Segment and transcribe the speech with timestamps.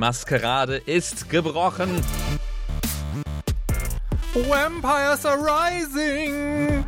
[0.00, 2.02] Die Maskerade ist gebrochen.
[4.32, 6.86] Vampires are rising.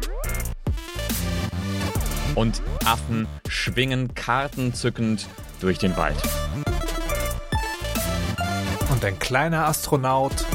[2.34, 5.29] Und Affen schwingen kartenzückend
[5.61, 6.16] durch den Wald.
[8.90, 10.46] Und ein kleiner Astronaut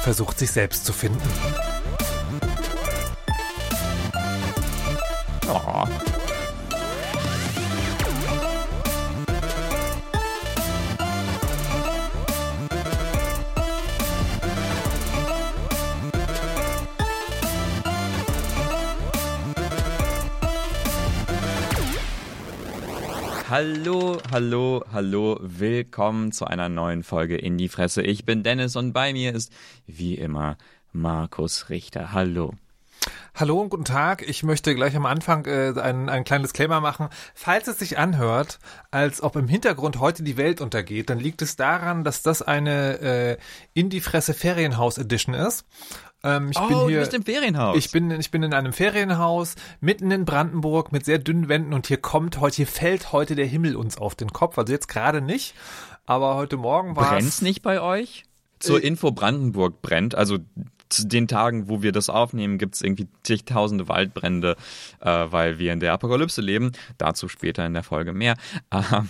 [0.00, 1.22] versucht sich selbst zu finden.
[23.52, 28.00] Hallo, hallo, hallo, willkommen zu einer neuen Folge in die Fresse.
[28.00, 29.52] Ich bin Dennis und bei mir ist
[29.86, 30.56] wie immer
[30.90, 32.12] Markus Richter.
[32.12, 32.54] Hallo.
[33.34, 34.26] Hallo und guten Tag.
[34.26, 37.10] Ich möchte gleich am Anfang äh, ein, ein kleines Disclaimer machen.
[37.34, 38.58] Falls es sich anhört,
[38.90, 43.00] als ob im Hintergrund heute die Welt untergeht, dann liegt es daran, dass das eine
[43.00, 43.36] äh,
[43.74, 45.66] In die Fresse Ferienhaus Edition ist.
[46.24, 47.76] Ähm, ich oh, bin hier, du bist im Ferienhaus.
[47.76, 51.86] Ich bin, ich bin in einem Ferienhaus mitten in Brandenburg mit sehr dünnen Wänden und
[51.86, 54.58] hier kommt heute, hier fällt heute der Himmel uns auf den Kopf.
[54.58, 55.54] Also jetzt gerade nicht,
[56.06, 58.24] aber heute Morgen war Brennt's nicht bei euch?
[58.60, 60.14] Zur äh, Info, Brandenburg brennt.
[60.14, 60.38] Also
[60.92, 64.56] zu den Tagen, wo wir das aufnehmen, gibt's irgendwie zigtausende Waldbrände,
[65.00, 66.72] äh, weil wir in der Apokalypse leben.
[66.98, 68.36] Dazu später in der Folge mehr.
[68.72, 69.08] Ähm,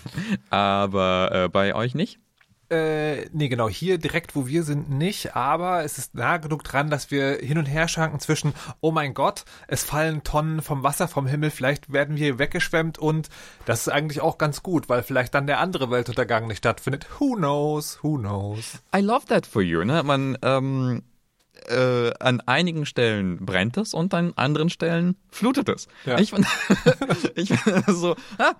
[0.51, 2.19] aber äh, bei euch nicht?
[2.73, 6.89] Äh, nee, genau, hier direkt, wo wir sind, nicht, aber es ist nah genug dran,
[6.89, 11.07] dass wir hin und her schwanken zwischen, oh mein Gott, es fallen Tonnen vom Wasser
[11.07, 13.29] vom Himmel, vielleicht werden wir weggeschwemmt und
[13.67, 17.07] das ist eigentlich auch ganz gut, weil vielleicht dann der andere Weltuntergang nicht stattfindet.
[17.19, 18.83] Who knows, who knows.
[18.97, 20.03] I love that for you, ne?
[20.03, 21.03] Man, ähm,
[21.69, 25.89] äh, an einigen Stellen brennt es und an anderen Stellen flutet es.
[26.07, 26.19] Ja.
[26.19, 26.49] Ich finde
[27.35, 28.55] ich find so, ah,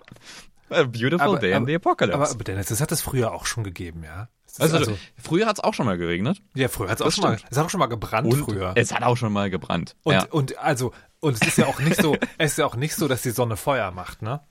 [0.69, 2.15] A beautiful aber, day in the apocalypse.
[2.15, 4.29] Aber, aber Dennis, das hat es früher auch schon gegeben, ja.
[4.59, 6.41] Also, also, früher hat es auch schon mal geregnet.
[6.53, 8.73] Ja, früher hat es auch schon mal, es hat auch schon mal gebrannt und früher.
[8.75, 9.95] Es hat auch schon mal gebrannt.
[10.03, 10.25] Und, ja.
[10.29, 13.07] und also, und es ist ja auch nicht so, es ist ja auch nicht so,
[13.07, 14.41] dass die Sonne Feuer macht, ne?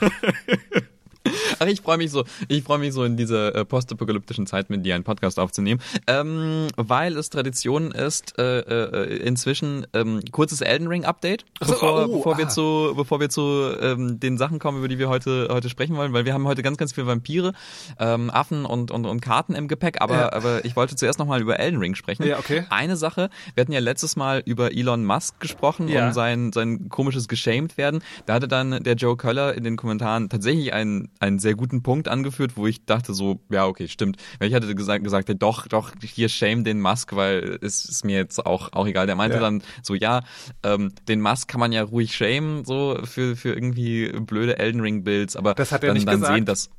[1.58, 4.84] Ach, ich freue mich so, ich freue mich so in dieser äh, postapokalyptischen Zeit mit
[4.84, 10.88] dir einen Podcast aufzunehmen, ähm, weil es Tradition ist, äh, äh, inzwischen ähm, kurzes Elden
[10.88, 14.78] Ring Update, so, bevor, oh, bevor wir zu, bevor wir zu ähm, den Sachen kommen,
[14.78, 17.52] über die wir heute heute sprechen wollen, weil wir haben heute ganz ganz viele Vampire,
[17.98, 20.32] ähm, Affen und und und Karten im Gepäck, aber ja.
[20.32, 22.26] aber ich wollte zuerst noch mal über Elden Ring sprechen.
[22.26, 22.64] Ja, okay.
[22.70, 26.06] Eine Sache, wir hatten ja letztes Mal über Elon Musk gesprochen ja.
[26.06, 28.02] und sein sein komisches geschämt werden.
[28.26, 32.08] Da hatte dann der Joe Köller in den Kommentaren tatsächlich einen einen sehr guten Punkt
[32.08, 34.16] angeführt, wo ich dachte so, ja, okay, stimmt.
[34.38, 38.16] Weil ich hatte gesagt, gesagt doch, doch, hier shame den Musk, weil es ist mir
[38.16, 39.06] jetzt auch, auch egal.
[39.06, 39.42] Der meinte ja.
[39.42, 40.22] dann so, ja,
[40.62, 45.04] ähm, den Musk kann man ja ruhig shame, so für, für irgendwie blöde Elden Ring
[45.04, 46.34] Builds, aber das hat er dann, nicht dann gesagt.
[46.34, 46.70] sehen, dass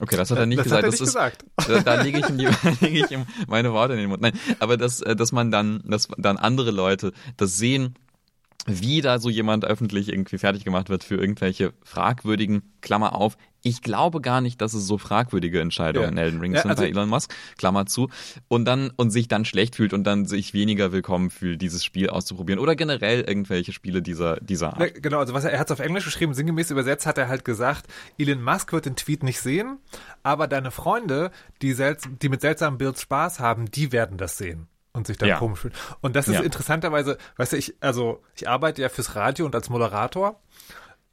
[0.00, 0.84] Okay, das hat er nicht das gesagt.
[0.84, 1.44] Er nicht das gesagt.
[1.56, 2.36] ist, da, da lege ich, ihm
[2.80, 4.22] lege ich ihm meine Worte in den Mund.
[4.22, 7.94] Nein, aber dass, äh, dass man dann, dass dann andere Leute das sehen
[8.68, 13.82] wie da so jemand öffentlich irgendwie fertig gemacht wird für irgendwelche fragwürdigen, Klammer auf, ich
[13.82, 16.10] glaube gar nicht, dass es so fragwürdige Entscheidungen ja.
[16.10, 18.08] in Elden Ring ja, sind also bei Elon Musk, Klammer zu,
[18.46, 22.08] und dann und sich dann schlecht fühlt und dann sich weniger willkommen fühlt, dieses Spiel
[22.08, 24.80] auszuprobieren oder generell irgendwelche Spiele dieser dieser Art.
[24.80, 27.28] Ja, genau, also was er, er hat es auf Englisch geschrieben, sinngemäß übersetzt hat er
[27.28, 27.86] halt gesagt,
[28.16, 29.78] Elon Musk wird den Tweet nicht sehen,
[30.22, 31.30] aber deine Freunde,
[31.62, 35.28] die, selts die mit seltsamen Builds Spaß haben, die werden das sehen und sich dann
[35.30, 35.38] ja.
[35.38, 35.74] komisch fühlen.
[36.00, 36.40] Und das ist ja.
[36.42, 40.40] interessanterweise, weißt du, ich, also ich arbeite ja fürs Radio und als Moderator.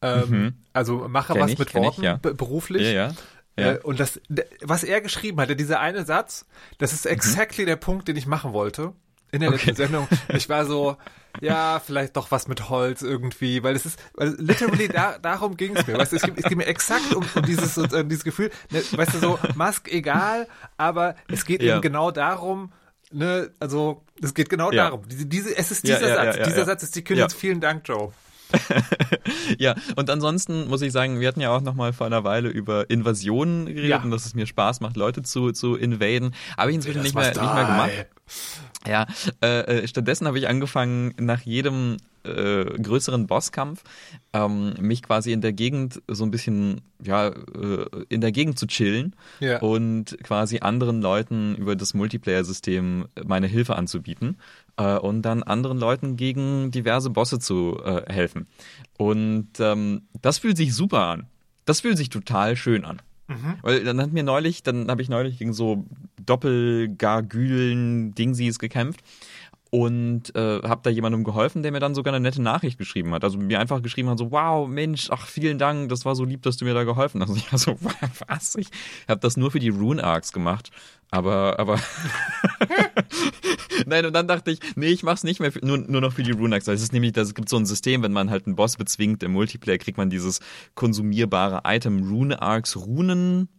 [0.01, 0.53] Ähm, mhm.
[0.73, 2.17] Also mache kenn was ich, mit Worten ich, ja.
[2.17, 2.91] beruflich.
[2.91, 3.13] Ja.
[3.55, 4.19] Äh, und das,
[4.61, 6.45] was er geschrieben hatte, dieser eine Satz,
[6.77, 7.11] das ist mhm.
[7.11, 7.67] exactly mhm.
[7.67, 8.93] der Punkt, den ich machen wollte
[9.31, 9.57] in der okay.
[9.57, 10.07] letzten Sendung.
[10.29, 10.97] Ich war so,
[11.41, 15.75] ja, vielleicht doch was mit Holz irgendwie, weil es ist, weil literally da, darum ging
[15.75, 15.97] es mir.
[15.97, 19.19] Weißt du, es geht, mir exakt um, um dieses, um dieses Gefühl, ne, weißt du,
[19.19, 20.47] so, Musk egal,
[20.77, 21.73] aber es geht ja.
[21.73, 22.71] eben genau darum,
[23.11, 24.85] ne, also es geht genau ja.
[24.85, 25.07] darum.
[25.07, 26.47] Diese, diese, es ist dieser ja, ja, Satz.
[26.47, 27.29] dieser Satz ist die Kündigung.
[27.29, 28.11] Vielen Dank, Joe.
[29.57, 32.49] ja, und ansonsten muss ich sagen, wir hatten ja auch noch mal vor einer Weile
[32.49, 36.35] über Invasionen geredet und dass es mir Spaß macht, Leute zu, zu invaden.
[36.57, 37.91] Habe ich inzwischen nicht mehr, nicht mehr gemacht.
[38.87, 39.07] Ja,
[39.41, 43.83] äh, äh, stattdessen habe ich angefangen, nach jedem äh, größeren Bosskampf
[44.33, 48.67] ähm, mich quasi in der Gegend so ein bisschen, ja, äh, in der Gegend zu
[48.67, 49.59] chillen ja.
[49.59, 54.37] und quasi anderen Leuten über das Multiplayer-System meine Hilfe anzubieten
[54.77, 58.47] äh, und dann anderen Leuten gegen diverse Bosse zu äh, helfen.
[58.97, 61.27] Und ähm, das fühlt sich super an.
[61.65, 63.01] Das fühlt sich total schön an.
[63.27, 63.55] Mhm.
[63.61, 65.85] Weil dann hat mir neulich, dann habe ich neulich gegen so
[66.25, 69.01] Doppelgargülen Dingsies gekämpft
[69.75, 73.25] und äh, habe da jemandem geholfen, der mir dann sogar eine nette Nachricht geschrieben hat.
[73.25, 76.43] Also mir einfach geschrieben hat so, wow, Mensch, ach vielen Dank, das war so lieb,
[76.43, 77.29] dass du mir da geholfen hast.
[77.29, 77.77] Also ich war so,
[78.27, 78.55] was?
[78.55, 78.69] Ich
[79.09, 80.71] habe das nur für die Rune Arcs gemacht,
[81.11, 81.77] aber aber
[83.85, 86.23] Nein, und dann dachte ich, nee, ich mach's nicht mehr für, nur, nur noch für
[86.23, 86.69] die Rune Arcs.
[86.69, 89.33] Es ist nämlich, es gibt so ein System, wenn man halt einen Boss bezwingt im
[89.33, 90.39] Multiplayer, kriegt man dieses
[90.75, 93.49] konsumierbare Item Rune Arcs, Runen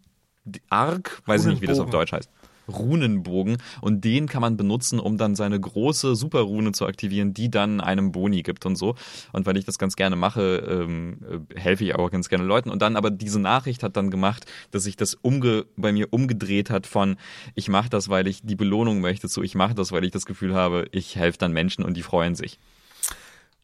[0.71, 2.31] Arc, weiß ich nicht, wie das auf Deutsch heißt.
[2.69, 7.81] Runenbogen und den kann man benutzen, um dann seine große Superrune zu aktivieren, die dann
[7.81, 8.95] einem Boni gibt und so.
[9.33, 11.19] Und weil ich das ganz gerne mache, ähm,
[11.55, 12.71] äh, helfe ich auch ganz gerne Leuten.
[12.71, 16.71] Und dann aber diese Nachricht hat dann gemacht, dass sich das umge bei mir umgedreht
[16.71, 17.17] hat von
[17.55, 20.27] ich mache das, weil ich die Belohnung möchte, zu ich mache das, weil ich das
[20.27, 22.59] Gefühl habe, ich helfe dann Menschen und die freuen sich.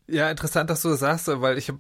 [0.09, 1.73] Ja, interessant, dass du das sagst, weil ich,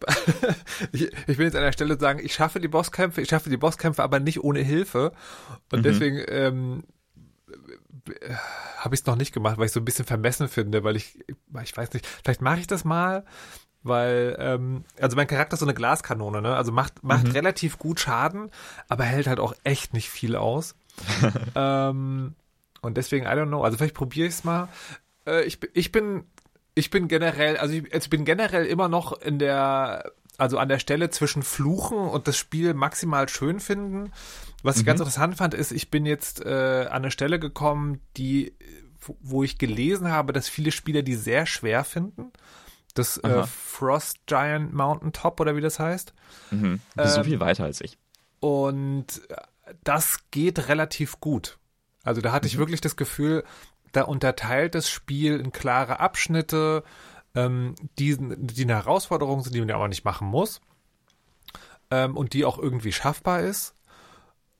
[0.92, 3.56] ich, ich will jetzt an der Stelle sagen, ich schaffe die Bosskämpfe, ich schaffe die
[3.56, 5.12] Bosskämpfe aber nicht ohne Hilfe.
[5.70, 5.82] Und mhm.
[5.82, 6.84] deswegen ähm,
[8.78, 11.24] habe ich es noch nicht gemacht, weil ich so ein bisschen vermessen finde, weil ich,
[11.62, 13.24] ich weiß nicht, vielleicht mache ich das mal,
[13.82, 16.54] weil, ähm, also mein Charakter ist so eine Glaskanone, ne?
[16.54, 17.32] Also macht, macht mhm.
[17.32, 18.50] relativ gut Schaden,
[18.88, 20.76] aber hält halt auch echt nicht viel aus.
[21.54, 22.34] ähm,
[22.80, 24.68] und deswegen, I don't know, also vielleicht probiere ich es mal.
[25.26, 26.24] Äh, ich, ich bin,
[26.74, 30.68] ich bin generell, also ich, also ich bin generell immer noch in der, also an
[30.68, 34.12] der Stelle zwischen Fluchen und das Spiel maximal schön finden.
[34.62, 35.02] Was ich ganz mhm.
[35.02, 38.54] interessant fand, ist, ich bin jetzt äh, an eine Stelle gekommen, die,
[39.20, 42.32] wo ich gelesen habe, dass viele Spieler die sehr schwer finden.
[42.94, 46.12] Das äh, Frost Giant Mountain Top oder wie das heißt.
[46.50, 46.80] Mhm.
[46.96, 47.98] Ähm, so viel weiter als ich.
[48.40, 49.22] Und
[49.84, 51.58] das geht relativ gut.
[52.04, 52.48] Also da hatte mhm.
[52.48, 53.44] ich wirklich das Gefühl,
[53.92, 56.82] da unterteilt das Spiel in klare Abschnitte,
[57.34, 60.60] ähm, die, die eine Herausforderung sind, die man ja aber nicht machen muss.
[61.90, 63.74] Ähm, und die auch irgendwie schaffbar ist.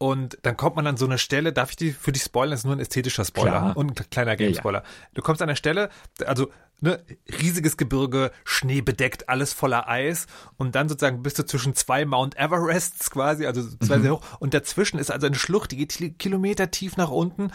[0.03, 2.51] Und dann kommt man an so eine Stelle, darf ich die für dich spoilern?
[2.51, 3.77] Das ist nur ein ästhetischer Spoiler Klar.
[3.77, 4.81] und ein kleiner Game-Spoiler.
[4.81, 5.09] Ja, ja.
[5.15, 5.91] Du kommst an eine Stelle,
[6.27, 6.51] also
[6.81, 7.05] ne,
[7.41, 10.27] riesiges Gebirge, Schnee bedeckt, alles voller Eis
[10.57, 14.03] und dann sozusagen bist du zwischen zwei Mount Everests quasi, also zwei mhm.
[14.03, 17.53] sehr hoch und dazwischen ist also eine Schlucht, die geht Kilometer tief nach unten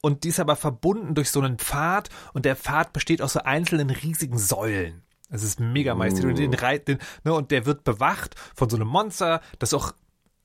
[0.00, 3.40] und die ist aber verbunden durch so einen Pfad und der Pfad besteht aus so
[3.40, 5.02] einzelnen riesigen Säulen.
[5.28, 6.24] Es ist mega majestätisch.
[6.24, 6.30] Uh.
[6.30, 9.92] Und, den, den, ne, und der wird bewacht von so einem Monster, das auch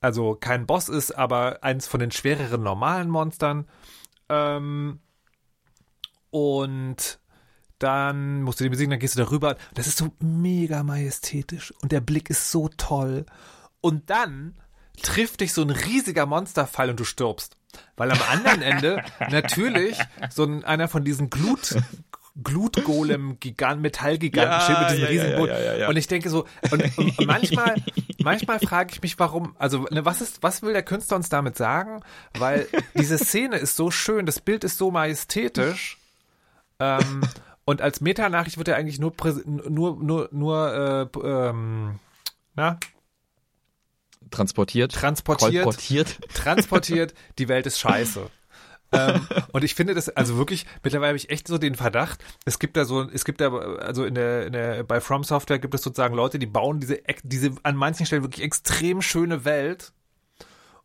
[0.06, 3.66] also kein Boss ist, aber eins von den schwereren normalen Monstern.
[4.28, 5.00] Ähm,
[6.30, 7.18] und
[7.80, 9.56] dann musst du die besiegen, dann gehst du darüber.
[9.74, 13.26] Das ist so mega majestätisch und der Blick ist so toll.
[13.80, 14.54] Und dann
[15.02, 17.56] trifft dich so ein riesiger Monsterfall und du stirbst.
[17.96, 19.98] Weil am anderen Ende natürlich
[20.30, 21.74] so ein, einer von diesen Glut,
[22.42, 27.26] Glutgolem Gigant Metallgiganten ja, mit diesem ja, ja, ja, Und ich denke so und, und
[27.26, 27.76] manchmal
[28.18, 31.56] manchmal frage ich mich warum also ne, was ist was will der Künstler uns damit
[31.56, 32.02] sagen?
[32.38, 35.98] Weil diese Szene ist so schön, das Bild ist so majestätisch.
[36.78, 37.22] Ähm,
[37.64, 39.14] und als Metanachricht wird er eigentlich nur
[39.68, 41.98] nur nur nur äh, ähm,
[42.54, 42.78] na?
[44.30, 44.92] Transportiert.
[44.92, 46.18] Transportiert.
[46.34, 47.14] Transportiert.
[47.38, 48.28] Die Welt ist scheiße
[48.96, 52.58] ähm, und ich finde das, also wirklich, mittlerweile habe ich echt so den Verdacht, es
[52.58, 55.74] gibt da so, es gibt da, also in der, in der, bei From Software gibt
[55.74, 59.92] es sozusagen Leute, die bauen diese, diese an manchen Stellen wirklich extrem schöne Welt.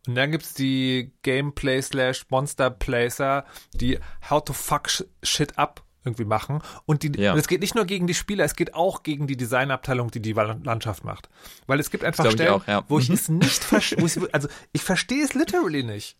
[0.06, 4.88] Und dann gibt's die Gameplay slash Monster Placer, die How to fuck
[5.22, 6.60] shit up irgendwie machen.
[6.86, 7.36] Und die, ja.
[7.36, 10.32] es geht nicht nur gegen die Spieler, es geht auch gegen die Designabteilung, die die
[10.32, 11.28] Landschaft macht.
[11.66, 12.84] Weil es gibt einfach Stellen, auch, ja.
[12.88, 13.14] wo ich mhm.
[13.14, 16.16] es nicht verstehe, also ich verstehe es literally nicht.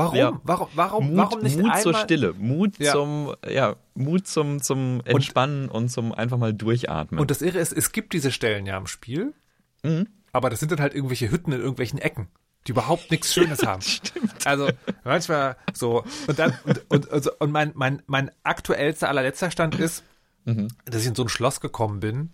[0.00, 0.16] Warum?
[0.16, 0.40] Ja.
[0.44, 0.68] Warum?
[0.74, 1.06] Warum?
[1.08, 1.82] Mut, warum nicht Mut einmal?
[1.82, 2.92] zur Stille, Mut ja.
[2.92, 7.20] zum, ja, Mut zum zum Entspannen und, und, zum einfach mal durchatmen.
[7.20, 9.34] Und das Irre ist, es gibt diese Stellen ja im Spiel,
[9.82, 10.08] mhm.
[10.32, 12.28] aber das sind dann halt irgendwelche Hütten in irgendwelchen Ecken,
[12.66, 13.82] die überhaupt nichts Schönes haben.
[13.82, 14.46] Stimmt.
[14.46, 14.70] Also
[15.04, 20.02] manchmal so und dann und und, also, und mein mein mein aktuellster allerletzter Stand ist,
[20.46, 20.68] mhm.
[20.86, 22.30] dass ich in so ein Schloss gekommen bin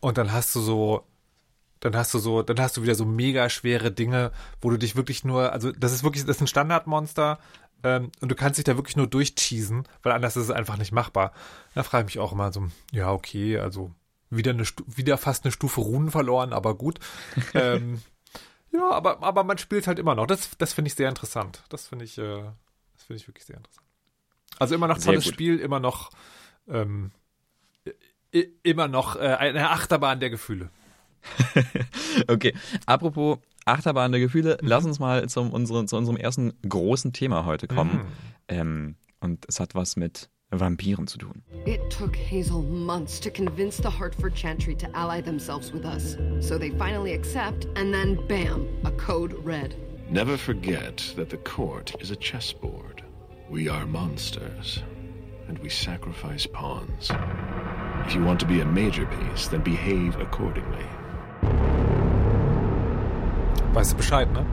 [0.00, 1.04] und dann hast du so
[1.80, 4.96] dann hast du so, dann hast du wieder so mega schwere Dinge, wo du dich
[4.96, 7.38] wirklich nur, also das ist wirklich, das ist ein Standardmonster
[7.82, 10.92] ähm, und du kannst dich da wirklich nur durchcheesen, weil anders ist es einfach nicht
[10.92, 11.32] machbar.
[11.74, 13.92] Da frage ich mich auch immer so, ja okay, also
[14.30, 16.98] wieder eine, wieder fast eine Stufe Runen verloren, aber gut.
[17.54, 18.02] ähm,
[18.70, 20.26] ja, aber aber man spielt halt immer noch.
[20.26, 21.62] Das das finde ich sehr interessant.
[21.70, 22.42] Das finde ich, äh,
[22.94, 23.86] das finde ich wirklich sehr interessant.
[24.58, 26.10] Also immer noch tolles Spiel, immer noch
[26.66, 27.12] ähm,
[28.62, 30.70] immer noch äh, eine Achterbahn der Gefühle.
[32.28, 32.52] okay,
[32.86, 34.68] apropos Achterbahn der Gefühle, mhm.
[34.68, 37.92] lass uns mal zum, unsere, zu unserem ersten großen Thema heute kommen.
[37.92, 38.06] Mhm.
[38.48, 41.42] Ähm, und es hat was mit Vampiren zu tun.
[41.66, 46.16] It took Hazel months to convince the Hartford Chantry to ally themselves with us.
[46.40, 49.74] So they finally accept, and then bam, a code red.
[50.10, 53.02] Never forget that the court is a chessboard.
[53.50, 54.82] We are monsters.
[55.48, 57.10] and we sacrifice pawns.
[58.06, 60.84] If you want to be a major piece, then behave accordingly.
[63.72, 64.44] Weißt du Bescheid, ne?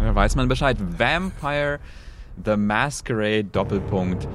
[0.00, 0.76] Da weiß man Bescheid.
[0.98, 1.78] Vampire
[2.44, 4.26] The Masquerade Doppelpunkt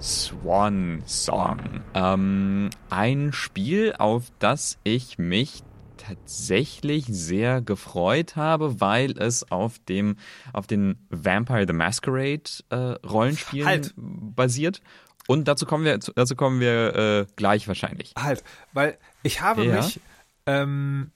[0.00, 1.58] Swan Song.
[1.94, 5.62] Ähm, ein Spiel, auf das ich mich
[5.96, 10.16] tatsächlich sehr gefreut habe, weil es auf dem
[10.52, 13.94] auf den Vampire the Masquerade äh, Rollenspielen halt.
[13.96, 14.80] basiert.
[15.26, 18.14] Und dazu kommen wir dazu kommen wir äh, gleich wahrscheinlich.
[18.18, 18.42] Halt,
[18.72, 19.76] weil ich habe ja.
[19.76, 20.00] mich
[20.46, 21.10] ähm,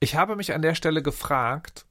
[0.00, 1.86] ich habe mich an der Stelle gefragt,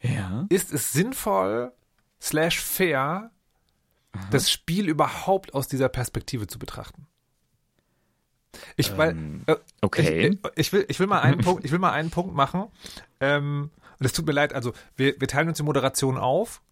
[0.00, 0.46] ja.
[0.48, 1.72] ist es sinnvoll
[2.20, 3.30] slash fair,
[4.12, 4.28] Aha.
[4.30, 7.06] das Spiel überhaupt aus dieser Perspektive zu betrachten?
[8.76, 10.30] Ich, weil, ähm, äh, okay.
[10.30, 12.66] Ich, ich, will, ich will mal einen Punkt, ich will mal einen Punkt machen.
[13.20, 16.62] Ähm, und es tut mir leid, also wir, wir teilen uns die Moderation auf.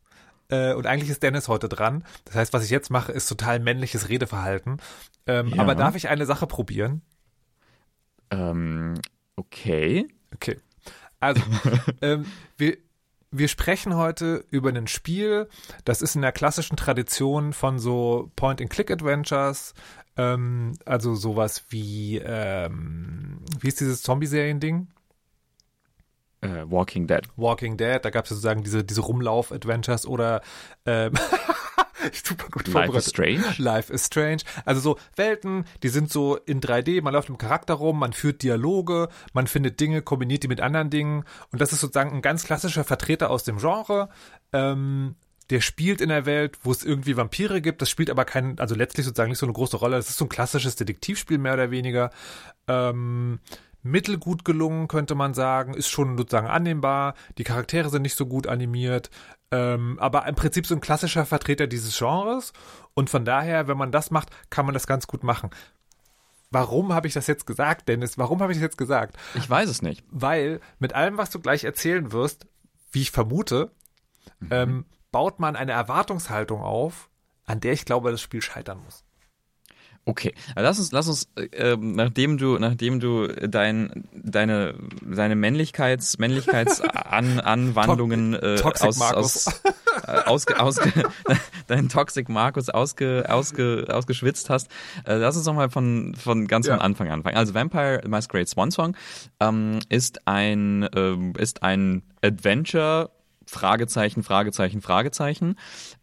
[0.48, 2.04] Äh, und eigentlich ist Dennis heute dran.
[2.24, 4.80] Das heißt, was ich jetzt mache, ist total männliches Redeverhalten.
[5.26, 5.60] Ähm, ja.
[5.60, 7.02] Aber darf ich eine Sache probieren?
[8.30, 8.94] Ähm,
[9.34, 10.08] okay.
[10.36, 10.60] Okay.
[11.18, 11.40] Also,
[12.02, 12.26] ähm,
[12.58, 12.76] wir,
[13.30, 15.48] wir sprechen heute über ein Spiel,
[15.84, 19.72] das ist in der klassischen Tradition von so Point-and-Click-Adventures,
[20.18, 24.88] ähm, also sowas wie, ähm, wie ist dieses Zombie-Serien-Ding?
[26.44, 27.22] Uh, Walking Dead.
[27.36, 30.42] Walking Dead, da gab es sozusagen diese, diese Rumlauf-Adventures oder
[30.84, 31.14] ähm,
[32.24, 32.94] super gut vorbereitet.
[32.94, 33.54] Life is Strange.
[33.58, 34.42] Life is Strange.
[34.64, 38.42] Also so Welten, die sind so in 3D, man läuft im Charakter rum, man führt
[38.42, 42.44] Dialoge, man findet Dinge, kombiniert die mit anderen Dingen und das ist sozusagen ein ganz
[42.44, 44.08] klassischer Vertreter aus dem Genre.
[44.52, 45.16] Ähm,
[45.50, 47.80] der spielt in der Welt, wo es irgendwie Vampire gibt.
[47.80, 49.96] Das spielt aber kein, also letztlich sozusagen nicht so eine große Rolle.
[49.96, 52.10] Das ist so ein klassisches Detektivspiel mehr oder weniger.
[52.66, 53.38] Ähm,
[53.86, 57.14] mittelgut gelungen, könnte man sagen, ist schon sozusagen annehmbar.
[57.38, 59.10] Die Charaktere sind nicht so gut animiert,
[59.50, 62.52] ähm, aber im Prinzip so ein klassischer Vertreter dieses Genres.
[62.94, 65.50] Und von daher, wenn man das macht, kann man das ganz gut machen.
[66.50, 68.18] Warum habe ich das jetzt gesagt, Dennis?
[68.18, 69.16] Warum habe ich das jetzt gesagt?
[69.34, 70.04] Ich weiß es nicht.
[70.10, 72.46] Weil mit allem, was du gleich erzählen wirst,
[72.92, 73.72] wie ich vermute,
[74.40, 74.48] mhm.
[74.50, 77.10] ähm, baut man eine Erwartungshaltung auf,
[77.44, 79.05] an der ich glaube, das Spiel scheitern muss.
[80.08, 88.34] Okay, lass uns, lass uns, äh, nachdem du, nachdem du dein, deine, deine Männlichkeits, Männlichkeitsanwandlungen
[88.34, 89.62] äh, aus, aus,
[90.06, 90.92] äh, ausge, ausge,
[91.66, 94.68] deinen Toxic Markus ausge, ausge, ausgeschwitzt hast,
[95.06, 96.74] äh, lass uns noch mal von, von ganz ja.
[96.74, 97.36] von Anfang anfangen.
[97.36, 98.96] Also Vampire Masquerade Swan Song
[99.40, 103.10] ähm, ist ein, äh, ist ein Adventure
[103.46, 105.56] Fragezeichen, Fragezeichen, Fragezeichen.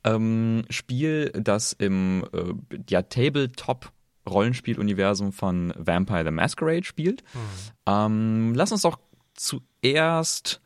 [0.04, 2.54] Ähm, Spiel, das im äh,
[2.90, 3.92] ja, Tabletop
[4.30, 7.24] Rollenspieluniversum von Vampire the Masquerade spielt.
[7.34, 7.40] Mhm.
[7.86, 8.98] Ähm, lass uns doch
[9.34, 10.62] zuerst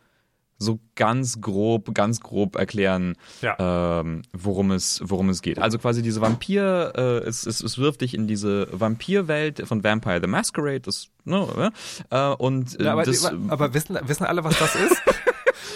[0.59, 3.99] so ganz grob, ganz grob erklären, ja.
[3.99, 5.59] ähm, worum es, worum es geht.
[5.59, 10.19] Also quasi diese Vampir, äh, es, es, es wirft dich in diese Vampirwelt von Vampire
[10.21, 11.71] the Masquerade, das, ne,
[12.09, 15.01] äh, und äh, ja, aber, das, aber wissen, wissen alle, was das ist?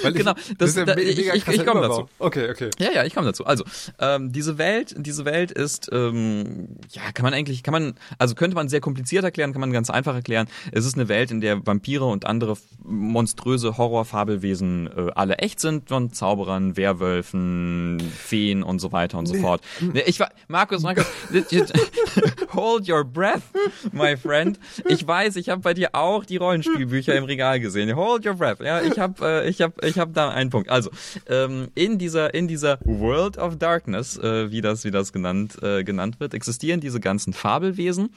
[0.04, 2.10] Weil genau, das, das da, ich, ich, ich komme dazu.
[2.20, 2.70] Okay, okay.
[2.80, 3.46] Ja, ja, ich komme dazu.
[3.46, 3.64] Also,
[4.00, 8.56] ähm, diese Welt, diese Welt ist, ähm, ja, kann man eigentlich, kann man, also könnte
[8.56, 10.48] man sehr kompliziert erklären, kann man ganz einfach erklären.
[10.72, 15.90] Es ist eine Welt, in der Vampire und andere monströse Horrorfabelwesen äh, alle echt sind,
[15.90, 19.62] von Zauberern, Werwölfen, Feen und so weiter und so fort.
[20.06, 21.06] Ich war, Markus, Markus,
[22.54, 23.44] hold your breath,
[23.92, 24.60] my friend.
[24.86, 27.96] Ich weiß, ich habe bei dir auch die Rollenspielbücher im Regal gesehen.
[27.96, 28.60] Hold your breath.
[28.60, 30.70] Ja, ich habe, äh, ich habe, ich habe da einen Punkt.
[30.70, 30.90] Also
[31.28, 35.84] ähm, in dieser in dieser World of Darkness, äh, wie das wie das genannt äh,
[35.84, 38.10] genannt wird, existieren diese ganzen Fabelwesen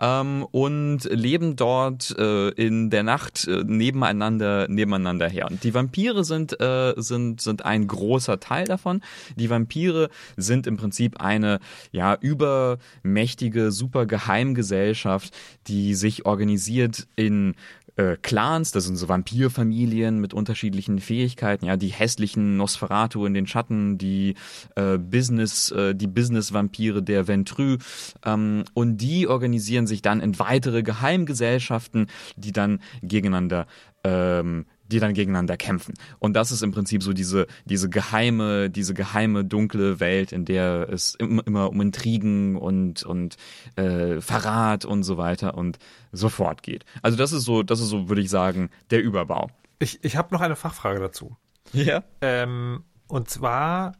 [0.00, 5.48] ähm, und leben dort äh, in der Nacht äh, nebeneinander nebeneinander her.
[5.50, 9.00] Und die Vampire sind äh, sind sind ein großer Teil davon.
[9.36, 11.60] Die Vampire sind im Prinzip eine
[11.92, 15.32] ja übermächtige super Geheimgesellschaft,
[15.68, 17.54] die sich organisiert in
[17.96, 23.46] äh, Clans, das sind so Vampirfamilien mit unterschiedlichen Fähigkeiten, ja, die hässlichen Nosferatu in den
[23.46, 24.34] Schatten, die
[24.76, 27.78] äh, Business, äh, die Business-Vampire der Ventrue,
[28.24, 32.06] ähm, und die organisieren sich dann in weitere Geheimgesellschaften,
[32.36, 33.66] die dann gegeneinander
[34.04, 35.94] ähm, die dann gegeneinander kämpfen.
[36.18, 40.88] Und das ist im Prinzip so diese, diese geheime, diese geheime, dunkle Welt, in der
[40.90, 43.36] es immer, immer um Intrigen und, und
[43.76, 45.78] äh, Verrat und so weiter und
[46.12, 46.84] so fort geht.
[47.02, 49.50] Also das ist so, das ist so, würde ich sagen, der Überbau.
[49.78, 51.36] Ich, ich habe noch eine Fachfrage dazu.
[51.72, 52.04] Ja.
[52.20, 53.92] Ähm, und zwar,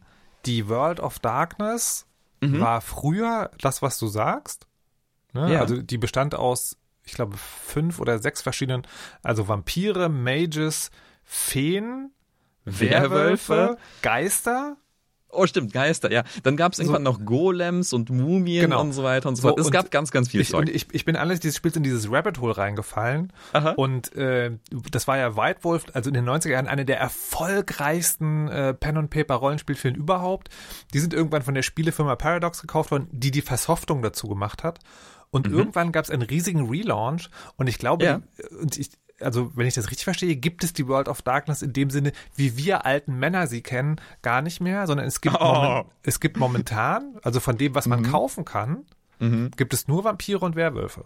[0.45, 2.05] die World of Darkness
[2.41, 2.59] mhm.
[2.59, 4.67] war früher das, was du sagst.
[5.33, 5.53] Ne?
[5.53, 5.61] Ja.
[5.61, 8.87] Also die bestand aus ich glaube, fünf oder sechs verschiedenen,
[9.21, 10.91] also Vampire, Mages,
[11.23, 12.11] Feen,
[12.65, 14.77] Werwölfe, Geister
[15.33, 16.23] Oh, stimmt, Geister, ja.
[16.43, 18.81] Dann gab es irgendwann so, noch Golems und Mumien genau.
[18.81, 19.59] und so weiter und so, fort.
[19.59, 20.69] Es gab ganz, ganz viel ich, Zeug.
[20.69, 23.33] Ich, ich bin alles dieses Spiels in dieses Rabbit Hole reingefallen.
[23.53, 23.71] Aha.
[23.71, 24.51] Und äh,
[24.91, 29.97] das war ja White Wolf, also in den 90er Jahren eine der erfolgreichsten äh, Pen-and-Paper-Rollenspielfilme
[29.97, 30.49] überhaupt.
[30.93, 34.79] Die sind irgendwann von der Spielefirma Paradox gekauft worden, die die Versoftung dazu gemacht hat.
[35.33, 35.57] Und mhm.
[35.57, 38.21] irgendwann gab es einen riesigen Relaunch und ich glaube, ja.
[38.61, 41.73] und ich, also wenn ich das richtig verstehe, gibt es die World of Darkness in
[41.73, 45.43] dem Sinne, wie wir alten Männer sie kennen, gar nicht mehr, sondern es gibt, oh.
[45.43, 48.11] moment, es gibt momentan, also von dem, was man mhm.
[48.11, 48.85] kaufen kann,
[49.17, 49.49] mhm.
[49.57, 51.05] gibt es nur Vampire und Werwölfe.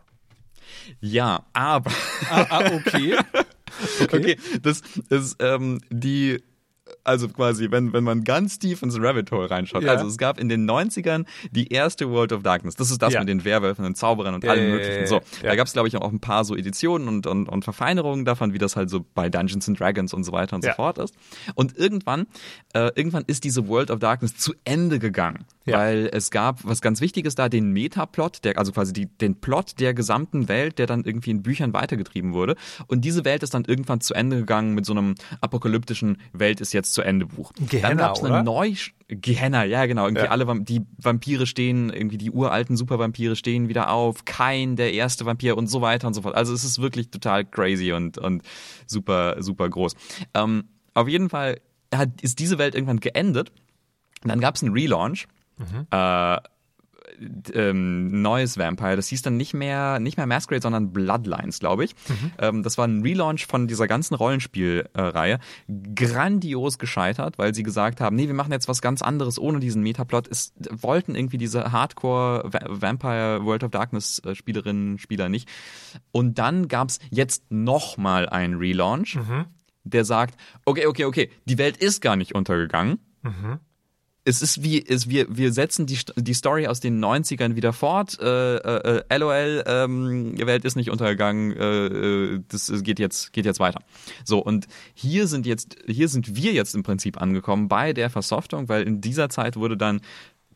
[1.00, 1.91] Ja, aber.
[2.29, 3.17] ah, ah okay.
[4.01, 4.36] okay.
[4.36, 6.43] Okay, das ist ähm, die
[7.03, 9.84] also quasi, wenn, wenn man ganz tief ins Rabbit Hole reinschaut.
[9.84, 9.91] Ja.
[9.91, 12.75] Also es gab in den 90ern die erste World of Darkness.
[12.75, 13.20] Das ist das ja.
[13.20, 15.08] mit den Werwölfen und Zauberern und ja, allem möglichen.
[15.08, 18.25] So, da gab es, glaube ich, auch ein paar so Editionen und, und, und Verfeinerungen
[18.25, 20.98] davon, wie das halt so bei Dungeons and Dragons und so weiter und so fort
[20.98, 21.15] ist.
[21.56, 22.27] Und irgendwann,
[22.74, 25.46] äh, irgendwann ist diese World of Darkness zu Ende gegangen.
[25.65, 29.79] Weil es gab was ganz Wichtiges da, den Metaplot, der, also quasi die, den Plot
[29.79, 32.56] der gesamten Welt, der dann irgendwie in Büchern weitergetrieben wurde.
[32.88, 36.74] Und diese Welt ist dann irgendwann zu Ende gegangen mit so einem apokalyptischen Welt ist
[36.74, 37.51] jetzt zu Ende Buch.
[37.60, 38.74] Gehenna, dann gab's eine neu
[39.10, 40.31] Gehenna, ja genau, irgendwie ja.
[40.31, 45.57] alle die Vampire stehen, irgendwie die uralten Supervampire stehen wieder auf, kein der erste Vampir
[45.57, 46.36] und so weiter und so fort.
[46.36, 48.43] Also es ist wirklich total crazy und und
[48.86, 49.96] super super groß.
[50.34, 51.62] Ähm, auf jeden Fall
[51.93, 53.51] hat, ist diese Welt irgendwann geendet.
[54.24, 55.27] Und dann gab es einen Relaunch.
[55.57, 55.88] Mhm.
[55.91, 56.38] Äh,
[57.53, 58.95] ähm, neues Vampire.
[58.95, 61.95] Das hieß dann nicht mehr, nicht mehr Masquerade, sondern Bloodlines, glaube ich.
[62.07, 62.31] Mhm.
[62.38, 65.39] Ähm, das war ein Relaunch von dieser ganzen Rollenspielreihe.
[65.95, 69.81] Grandios gescheitert, weil sie gesagt haben, nee, wir machen jetzt was ganz anderes ohne diesen
[69.81, 70.27] Metaplot.
[70.27, 75.50] Es wollten irgendwie diese Hardcore Vampire World of Darkness äh, Spielerinnen, Spieler nicht.
[76.12, 79.45] Und dann gab's jetzt nochmal einen Relaunch, mhm.
[79.83, 83.00] der sagt, okay, okay, okay, die Welt ist gar nicht untergegangen.
[83.24, 83.59] Mhm
[84.27, 88.20] es ist wie, es, wir, wir setzen die, die Story aus den 90ern wieder fort.
[88.20, 93.46] Äh, äh, LOL, ähm, die Welt ist nicht untergegangen, äh, äh, das geht jetzt, geht
[93.46, 93.81] jetzt weiter.
[94.25, 98.68] So, und hier sind jetzt, hier sind wir jetzt im Prinzip angekommen bei der Versoftung,
[98.68, 100.01] weil in dieser Zeit wurde dann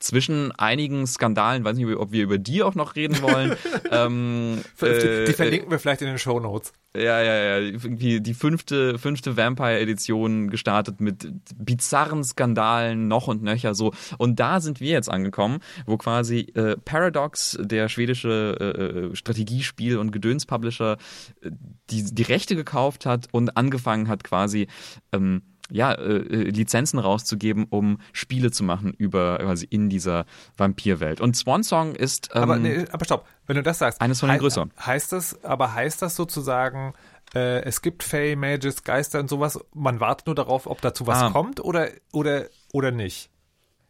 [0.01, 3.55] zwischen einigen Skandalen, weiß nicht, ob wir über die auch noch reden wollen.
[3.91, 6.73] ähm, die, äh, die, verlinken wir vielleicht in den Show Notes.
[6.95, 7.57] Ja, ja, ja.
[7.59, 13.93] Irgendwie die fünfte, fünfte Vampire-Edition gestartet mit bizarren Skandalen noch und nöcher so.
[14.17, 20.11] Und da sind wir jetzt angekommen, wo quasi äh, Paradox, der schwedische äh, Strategiespiel- und
[20.11, 20.97] Gedöns-Publisher,
[21.41, 21.51] äh,
[21.89, 24.67] die, die Rechte gekauft hat und angefangen hat quasi
[25.13, 30.25] ähm, ja, äh, äh, Lizenzen rauszugeben, um Spiele zu machen über quasi in dieser
[30.57, 31.21] Vampirwelt.
[31.21, 32.29] Und Swan Song ist.
[32.34, 34.01] Ähm, aber, nee, aber stopp, wenn du das sagst.
[34.01, 34.71] Eines von den größeren.
[34.86, 36.93] Heißt das, aber heißt das sozusagen,
[37.34, 41.21] äh, es gibt Fey, Mages, Geister und sowas, man wartet nur darauf, ob dazu was
[41.21, 41.29] ah.
[41.29, 43.29] kommt oder, oder, oder nicht?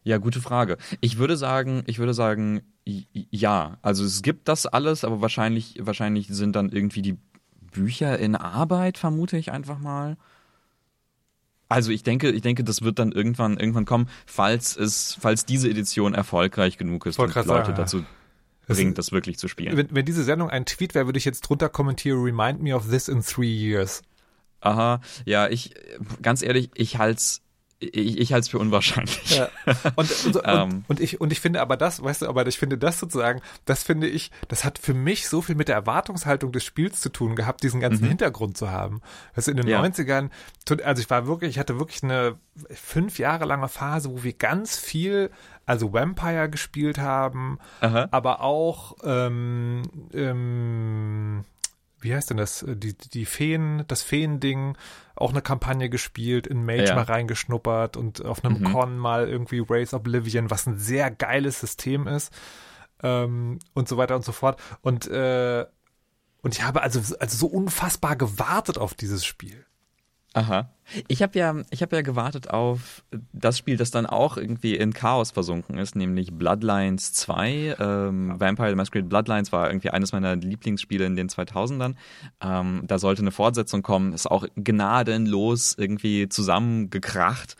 [0.04, 0.78] Ja, gute Frage.
[1.00, 3.78] Ich würde sagen, ich würde sagen, ja.
[3.82, 7.18] Also es gibt das alles, aber wahrscheinlich, wahrscheinlich sind dann irgendwie die
[7.60, 10.16] Bücher in Arbeit, vermute ich einfach mal.
[11.72, 15.70] Also ich denke, ich denke, das wird dann irgendwann, irgendwann kommen, falls es, falls diese
[15.70, 18.04] Edition erfolgreich genug ist und Leute sagen, dazu
[18.66, 19.74] bringt, das wirklich zu spielen.
[19.74, 22.90] Wenn, wenn diese Sendung ein Tweet wäre, würde ich jetzt drunter kommentieren, remind me of
[22.90, 24.02] this in three years.
[24.60, 25.72] Aha, ja, ich,
[26.20, 27.22] ganz ehrlich, ich halte
[27.82, 29.36] ich, ich halte es für unwahrscheinlich.
[29.36, 29.48] Ja.
[29.96, 30.84] Und, und, und, ähm.
[30.88, 33.82] und, ich, und ich finde aber das, weißt du, aber ich finde das sozusagen, das
[33.82, 37.36] finde ich, das hat für mich so viel mit der Erwartungshaltung des Spiels zu tun
[37.36, 38.08] gehabt, diesen ganzen mhm.
[38.08, 39.02] Hintergrund zu haben.
[39.34, 39.82] Weißt du, in den ja.
[39.82, 40.30] 90ern,
[40.84, 42.38] also ich war wirklich, ich hatte wirklich eine
[42.70, 45.30] fünf Jahre lange Phase, wo wir ganz viel,
[45.66, 48.08] also Vampire gespielt haben, Aha.
[48.10, 51.44] aber auch ähm, ähm,
[52.02, 54.76] wie heißt denn das, äh, die, die Feen, das Feending,
[55.14, 56.94] auch eine Kampagne gespielt, in Mage ja.
[56.94, 58.64] mal reingeschnuppert und auf einem mhm.
[58.64, 62.32] Con mal irgendwie Race Oblivion, was ein sehr geiles System ist
[63.02, 64.60] ähm, und so weiter und so fort.
[64.80, 65.64] Und, äh,
[66.42, 69.64] und ich habe also, also so unfassbar gewartet auf dieses Spiel.
[70.34, 70.70] Aha.
[71.08, 74.94] Ich habe ja, ich habe ja gewartet auf das Spiel, das dann auch irgendwie in
[74.94, 77.76] Chaos versunken ist, nämlich Bloodlines 2.
[77.78, 81.94] Ähm, Vampire the Masquerade Bloodlines war irgendwie eines meiner Lieblingsspiele in den 2000ern.
[82.42, 87.56] Ähm, da sollte eine Fortsetzung kommen, ist auch gnadenlos irgendwie zusammengekracht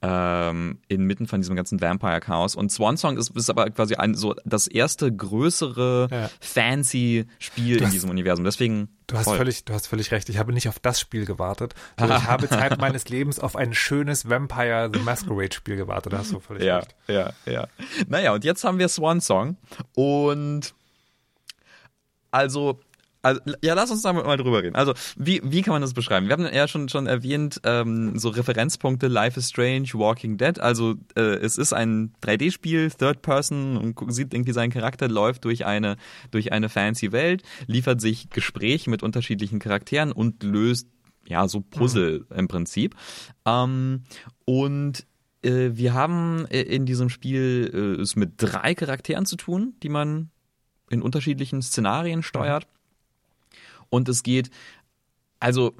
[0.00, 2.54] ähm, inmitten von diesem ganzen Vampire-Chaos.
[2.54, 6.30] Und Swan Song ist, ist aber quasi ein, so das erste größere ja.
[6.40, 8.44] fancy Spiel in diesem Universum.
[8.44, 8.88] Deswegen.
[9.08, 10.28] Du hast völlig, du hast völlig recht.
[10.28, 11.74] Ich habe nicht auf das Spiel gewartet.
[11.98, 16.12] sondern ich habe Zeit meines Lebens auf ein schönes Vampire the Masquerade Spiel gewartet.
[16.12, 16.94] Da hast du völlig ja, recht.
[17.08, 17.66] Ja, ja.
[18.06, 19.56] Naja, und jetzt haben wir Swan Song.
[19.94, 20.74] Und
[22.30, 22.78] also
[23.20, 24.76] Also, ja, lass uns da mal drüber reden.
[24.76, 26.28] Also, wie, wie kann man das beschreiben?
[26.28, 30.60] Wir haben ja schon, schon erwähnt, ähm, so Referenzpunkte, Life is Strange, Walking Dead.
[30.60, 35.66] Also, äh, es ist ein 3D-Spiel, Third Person und sieht irgendwie seinen Charakter, läuft durch
[35.66, 35.96] eine,
[36.30, 40.86] durch eine fancy Welt, liefert sich Gespräche mit unterschiedlichen Charakteren und löst,
[41.26, 42.36] ja, so Puzzle mhm.
[42.36, 42.94] im Prinzip.
[43.44, 44.04] Ähm,
[44.44, 45.06] und
[45.42, 49.88] äh, wir haben äh, in diesem Spiel äh, es mit drei Charakteren zu tun, die
[49.88, 50.30] man
[50.90, 52.64] in unterschiedlichen Szenarien steuert.
[52.64, 52.77] Mhm.
[53.90, 54.50] Und es geht,
[55.40, 55.74] also,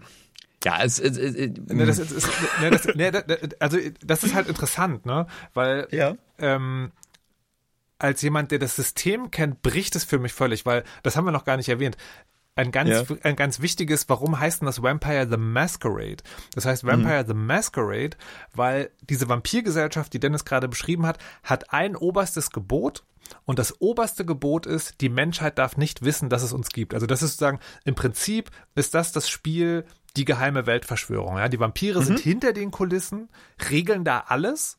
[0.65, 2.29] ja, es, es, es ne, das ist, ist
[2.61, 5.27] ne, das, ne, also das ist halt interessant, ne?
[5.55, 6.17] Weil ja.
[6.39, 6.91] ähm,
[7.99, 11.33] als jemand, der das System kennt, bricht es für mich völlig, weil das haben wir
[11.33, 11.97] noch gar nicht erwähnt.
[12.59, 13.17] Ein ganz, ja.
[13.23, 16.25] ein ganz wichtiges, warum heißt denn das Vampire the Masquerade?
[16.57, 17.29] Das heißt Vampire mhm.
[17.29, 18.17] the Masquerade,
[18.53, 23.05] weil diese Vampirgesellschaft, die Dennis gerade beschrieben hat, hat ein oberstes Gebot
[23.45, 26.95] und das oberste Gebot ist, die Menschheit darf nicht wissen, dass es uns gibt.
[26.95, 29.85] Also das ist sozusagen, im Prinzip ist das das Spiel,
[30.17, 31.39] die geheime Weltverschwörung.
[31.39, 31.49] Ja?
[31.49, 32.05] Die Vampire mhm.
[32.05, 33.29] sind hinter den Kulissen,
[33.71, 34.79] regeln da alles,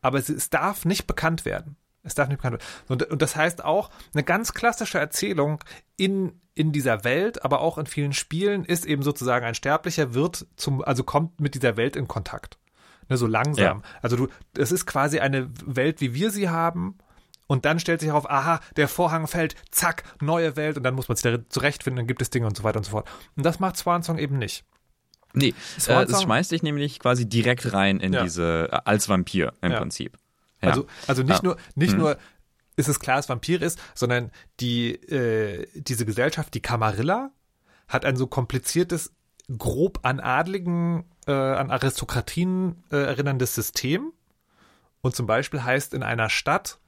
[0.00, 1.76] aber es, es darf nicht bekannt werden.
[2.02, 2.82] Es darf nicht bekannt werden.
[2.88, 5.62] Und, und das heißt auch, eine ganz klassische Erzählung
[5.96, 10.46] in, in dieser Welt, aber auch in vielen Spielen, ist eben sozusagen ein Sterblicher wird
[10.56, 12.58] zum, also kommt mit dieser Welt in Kontakt.
[13.08, 13.78] Ne, so langsam.
[13.78, 13.82] Ja.
[14.02, 16.98] Also du, es ist quasi eine Welt, wie wir sie haben,
[17.46, 21.08] und dann stellt sich heraus, aha, der Vorhang fällt, zack, neue Welt und dann muss
[21.08, 23.08] man sich da zurechtfinden, dann gibt es Dinge und so weiter und so fort.
[23.36, 24.64] Und das macht Swansong eben nicht.
[25.32, 25.54] Nee,
[25.86, 28.22] äh, es schmeißt dich nämlich quasi direkt rein in ja.
[28.22, 29.78] diese, äh, als Vampir im ja.
[29.78, 30.16] Prinzip.
[30.62, 30.70] Ja.
[30.70, 31.98] Also, also nicht nur, nicht hm.
[31.98, 32.18] nur
[32.76, 34.30] ist es klar, dass Vampir ist, sondern
[34.60, 37.30] die, äh, diese Gesellschaft, die Camarilla,
[37.88, 39.12] hat ein so kompliziertes,
[39.58, 44.12] grob an Adligen, äh, an Aristokratien äh, erinnerndes System.
[45.02, 46.78] Und zum Beispiel heißt in einer Stadt,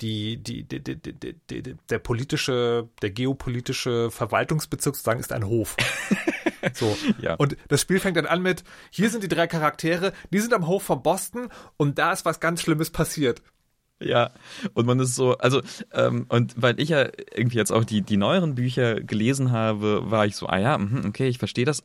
[0.00, 5.76] die, die, die, die, die, die, der politische, der geopolitische Verwaltungsbezirk sozusagen ist ein Hof.
[6.72, 6.96] So.
[7.20, 7.34] ja.
[7.34, 10.66] Und das Spiel fängt dann an mit, hier sind die drei Charaktere, die sind am
[10.66, 13.42] Hof von Boston und da ist was ganz Schlimmes passiert.
[14.00, 14.32] Ja,
[14.74, 18.16] und man ist so, also, ähm, und weil ich ja irgendwie jetzt auch die, die
[18.16, 21.82] neueren Bücher gelesen habe, war ich so, ah ja, mh, okay, ich verstehe das,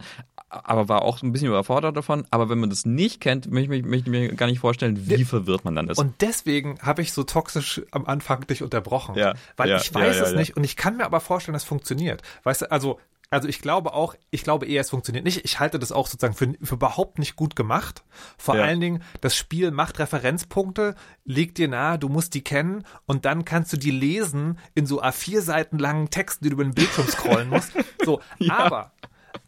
[0.49, 2.25] aber war auch ein bisschen überfordert davon.
[2.31, 5.23] Aber wenn man das nicht kennt, möchte ich, möchte ich mir gar nicht vorstellen, wie
[5.23, 5.97] verwirrt man dann ist.
[5.97, 9.15] Und deswegen habe ich so toxisch am Anfang dich unterbrochen.
[9.15, 11.63] Ja, weil ja, ich weiß ja, es nicht und ich kann mir aber vorstellen, dass
[11.63, 12.21] es funktioniert.
[12.43, 12.99] Weißt du, also
[13.31, 15.45] also ich glaube auch, ich glaube eher, es funktioniert nicht.
[15.45, 18.03] Ich halte das auch sozusagen für, für überhaupt nicht gut gemacht.
[18.37, 23.25] Vor allen Dingen, das Spiel macht Referenzpunkte, legt dir nahe, du musst die kennen und
[23.25, 26.73] dann kannst du die lesen in so A4 Seiten langen Texten, die du über den
[26.73, 27.73] Bildschirm scrollen musst.
[28.05, 28.93] So, aber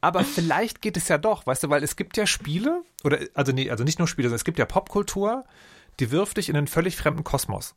[0.01, 3.51] aber vielleicht geht es ja doch, weißt du, weil es gibt ja Spiele oder also
[3.51, 5.45] nee, also nicht nur Spiele, sondern es gibt ja Popkultur,
[5.99, 7.75] die wirft dich in einen völlig fremden Kosmos.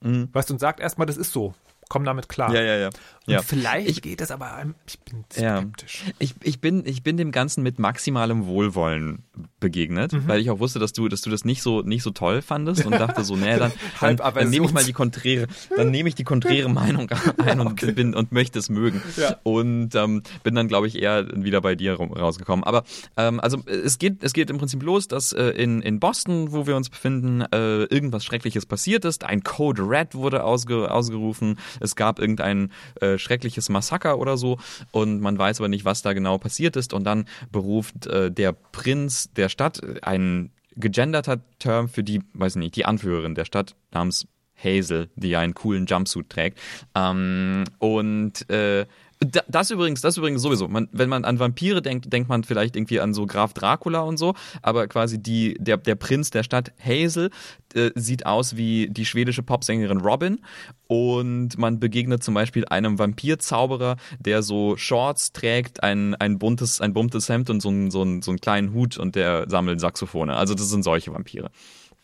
[0.00, 0.28] Mhm.
[0.32, 1.54] Weißt du, und sagt erstmal, das ist so
[1.88, 2.54] komm damit klar.
[2.54, 2.90] Ja, ja, ja.
[3.28, 3.42] Und ja.
[3.42, 6.04] vielleicht ich, geht es aber, ich bin skeptisch.
[6.06, 6.12] Ja.
[6.18, 9.22] Ich, ich, bin, ich bin dem Ganzen mit maximalem Wohlwollen
[9.60, 10.26] begegnet, mhm.
[10.26, 12.86] weil ich auch wusste, dass du, dass du das nicht so, nicht so toll fandest
[12.86, 15.46] und dachte so, nee, dann, dann, dann nehme ich mal die konträre,
[15.76, 17.92] dann nehme ich die konträre Meinung ein und okay.
[17.92, 19.02] bin und möchte es mögen.
[19.18, 19.36] Ja.
[19.42, 22.64] Und ähm, bin dann, glaube ich, eher wieder bei dir rausgekommen.
[22.64, 22.84] Aber
[23.18, 26.66] ähm, also es geht, es geht im Prinzip los, dass äh, in, in Boston, wo
[26.66, 29.24] wir uns befinden, äh, irgendwas Schreckliches passiert ist.
[29.24, 34.58] Ein Code Red wurde ausge, ausgerufen es gab irgendein äh, schreckliches Massaker oder so
[34.90, 38.52] und man weiß aber nicht, was da genau passiert ist und dann beruft äh, der
[38.52, 44.26] Prinz der Stadt ein gegenderter Term für die, weiß nicht, die Anführerin der Stadt namens
[44.62, 46.58] Hazel, die einen coolen Jumpsuit trägt.
[46.94, 48.86] Ähm, und äh,
[49.20, 50.68] das übrigens, das übrigens sowieso.
[50.68, 54.16] Man, wenn man an Vampire denkt, denkt man vielleicht irgendwie an so Graf Dracula und
[54.16, 57.30] so, aber quasi die, der, der Prinz der Stadt Hazel
[57.74, 60.40] äh, sieht aus wie die schwedische Popsängerin Robin
[60.86, 66.92] und man begegnet zum Beispiel einem Vampirzauberer, der so Shorts trägt, ein, ein buntes, ein
[66.92, 70.30] buntes Hemd und so, ein, so, ein, so einen kleinen Hut und der sammelt Saxophone.
[70.30, 71.50] Also das sind solche Vampire.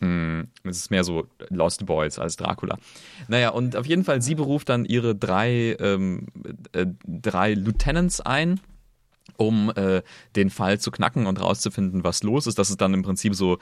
[0.01, 2.77] Hm, es ist mehr so Lost Boys als Dracula.
[3.27, 6.27] Naja, und auf jeden Fall, sie beruft dann ihre drei, ähm,
[6.73, 8.59] äh, drei Lieutenants ein
[9.37, 10.01] um äh,
[10.35, 12.57] den Fall zu knacken und rauszufinden, was los ist.
[12.57, 13.57] Das ist dann im Prinzip so,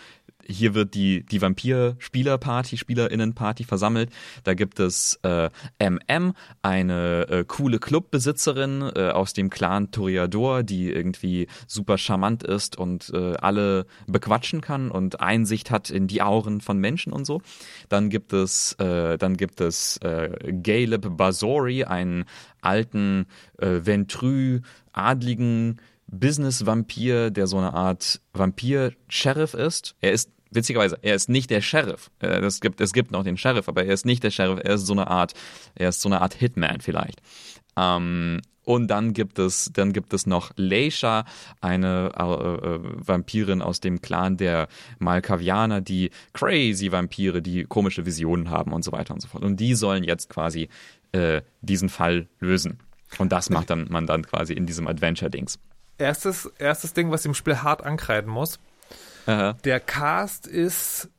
[0.48, 4.10] hier wird die, die Vampir-Spielerparty, Spielerinnenparty versammelt.
[4.44, 10.90] Da gibt es äh, MM, eine äh, coole Clubbesitzerin äh, aus dem Clan Toreador, die
[10.92, 16.62] irgendwie super charmant ist und äh, alle bequatschen kann und Einsicht hat in die Auren
[16.62, 17.42] von Menschen und so.
[17.90, 22.26] Dann gibt es, äh, dann gibt es äh, Galeb Basori, einen
[22.62, 23.26] alten
[23.60, 24.62] äh, Ventrue
[24.94, 25.80] adligen
[26.20, 29.96] Business-Vampir, der so eine Art Vampir-Sheriff ist.
[30.00, 32.12] Er ist witzigerweise, er ist nicht der Sheriff.
[32.20, 34.60] Äh, es gibt, es gibt noch den Sheriff, aber er ist nicht der Sheriff.
[34.64, 35.34] Er ist so eine Art,
[35.76, 37.22] er ist so eine Art Hitman vielleicht.
[37.76, 41.26] Ähm, und dann gibt es, dann gibt es noch Leisha,
[41.60, 48.50] eine äh, äh, Vampirin aus dem Clan der Malkavianer, die crazy Vampire, die komische Visionen
[48.50, 49.44] haben und so weiter und so fort.
[49.44, 50.70] Und die sollen jetzt quasi
[51.12, 52.80] äh, diesen Fall lösen.
[53.18, 55.60] Und das macht dann man dann quasi in diesem Adventure-Dings.
[56.04, 58.60] Erstes, erstes Ding, was ich im Spiel hart ankreiden muss.
[59.26, 59.54] Aha.
[59.64, 61.10] Der Cast ist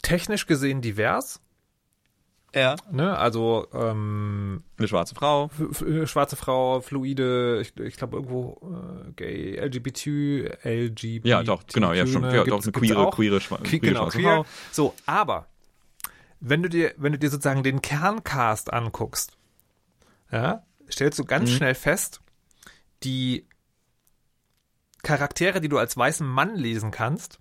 [0.00, 1.40] technisch gesehen divers.
[2.54, 2.76] Ja.
[2.90, 5.50] Ne, also ähm, eine schwarze Frau.
[6.04, 11.26] schwarze Frau, fluide, ich, ich glaube irgendwo äh, gay, LGBT, LGBT.
[11.26, 14.34] Ja, doch, genau, ja, schon, ja, doch, eine queere, queere, schwa queere, genau, schwarze queer.
[14.36, 14.46] Frau.
[14.72, 15.46] So, aber
[16.40, 19.36] wenn du dir, wenn du dir sozusagen den Kerncast anguckst,
[20.32, 21.54] ja, stellst du ganz mhm.
[21.54, 22.22] schnell fest,
[23.02, 23.44] die
[25.02, 27.38] Charaktere, die du als weißen Mann lesen kannst,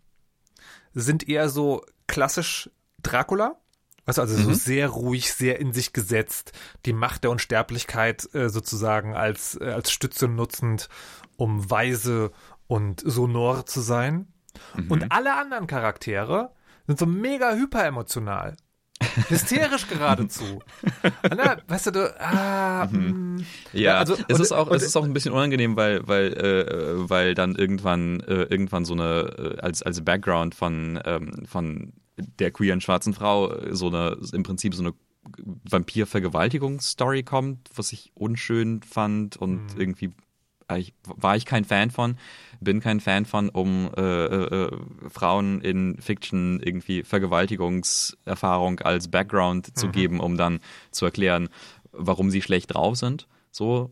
[0.93, 2.70] sind eher so klassisch
[3.02, 3.60] Dracula.
[4.06, 4.43] Also, also mhm.
[4.43, 6.54] so sehr ruhig, sehr in sich gesetzt,
[6.86, 10.88] die Macht der Unsterblichkeit äh, sozusagen als, äh, als Stütze nutzend,
[11.36, 12.32] um weise
[12.67, 14.32] und sonor zu sein.
[14.76, 14.91] Mhm.
[14.91, 16.54] Und alle anderen Charaktere
[16.88, 18.56] sind so mega hyperemotional.
[19.30, 20.60] Hysterisch geradezu.
[21.24, 23.36] Na, weißt du, du ah, mhm.
[23.36, 23.46] Mm.
[23.74, 26.34] Ja, also es und, ist auch, und, es ist auch ein bisschen unangenehm, weil, weil,
[26.34, 31.94] äh, weil dann irgendwann, äh, irgendwann so eine äh, als als Background von ähm, von
[32.40, 34.94] der queeren schwarzen Frau so eine im Prinzip so eine
[35.70, 39.80] Vampir-Vergewaltigungsstory kommt, was ich unschön fand und mhm.
[39.80, 40.14] irgendwie
[40.75, 42.17] ich, war ich kein Fan von,
[42.60, 44.77] bin kein Fan von, um äh, äh, äh,
[45.10, 49.75] Frauen in Fiction irgendwie Vergewaltigungserfahrung als Background mhm.
[49.75, 50.60] zu geben, um dann
[50.91, 51.49] zu erklären,
[51.91, 53.27] warum sie schlecht drauf sind.
[53.51, 53.91] So,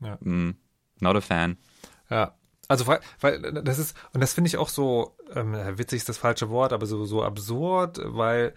[0.00, 0.18] ja.
[0.20, 0.54] mh, mm,
[1.00, 1.56] not a fan.
[2.10, 2.34] Ja,
[2.68, 6.18] also weil, weil das ist und das finde ich auch so ähm, witzig ist das
[6.18, 8.54] falsche Wort, aber so so absurd, weil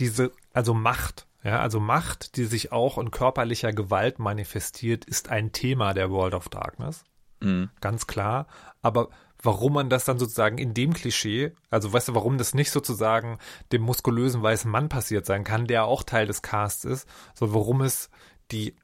[0.00, 5.52] diese also Macht ja, also Macht, die sich auch in körperlicher Gewalt manifestiert, ist ein
[5.52, 7.04] Thema der World of Darkness.
[7.40, 7.68] Mhm.
[7.82, 8.46] Ganz klar.
[8.80, 9.10] Aber
[9.42, 13.38] warum man das dann sozusagen in dem Klischee, also weißt du, warum das nicht sozusagen
[13.72, 17.82] dem muskulösen weißen Mann passiert sein kann, der auch Teil des Casts ist, so warum
[17.82, 18.08] es
[18.50, 18.74] die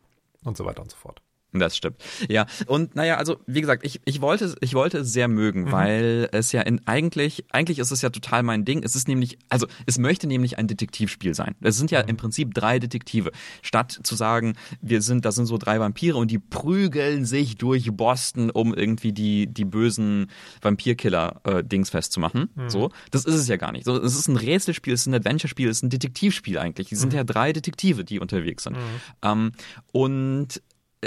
[0.45, 1.23] und so weiter und so fort.
[1.53, 1.97] Das stimmt.
[2.29, 5.73] Ja, und naja, also wie gesagt, ich, ich wollte ich wollte es sehr mögen, mhm.
[5.73, 8.83] weil es ja in eigentlich eigentlich ist es ja total mein Ding.
[8.85, 11.57] Es ist nämlich also es möchte nämlich ein Detektivspiel sein.
[11.61, 12.11] Es sind ja mhm.
[12.11, 13.33] im Prinzip drei Detektive.
[13.63, 17.91] Statt zu sagen, wir sind das sind so drei Vampire und die prügeln sich durch
[17.93, 20.31] Boston, um irgendwie die die bösen
[20.63, 22.51] Vampirkiller äh, Dings festzumachen.
[22.55, 22.71] Mhm.
[22.71, 23.85] So, das ist es ja gar nicht.
[23.87, 26.93] So, es ist ein Rätselspiel, es ist ein Adventure-Spiel, es ist ein Detektivspiel eigentlich.
[26.93, 27.19] Es sind mhm.
[27.19, 28.77] ja drei Detektive, die unterwegs sind.
[28.77, 28.83] Mhm.
[29.23, 29.53] Ähm,
[29.93, 30.63] und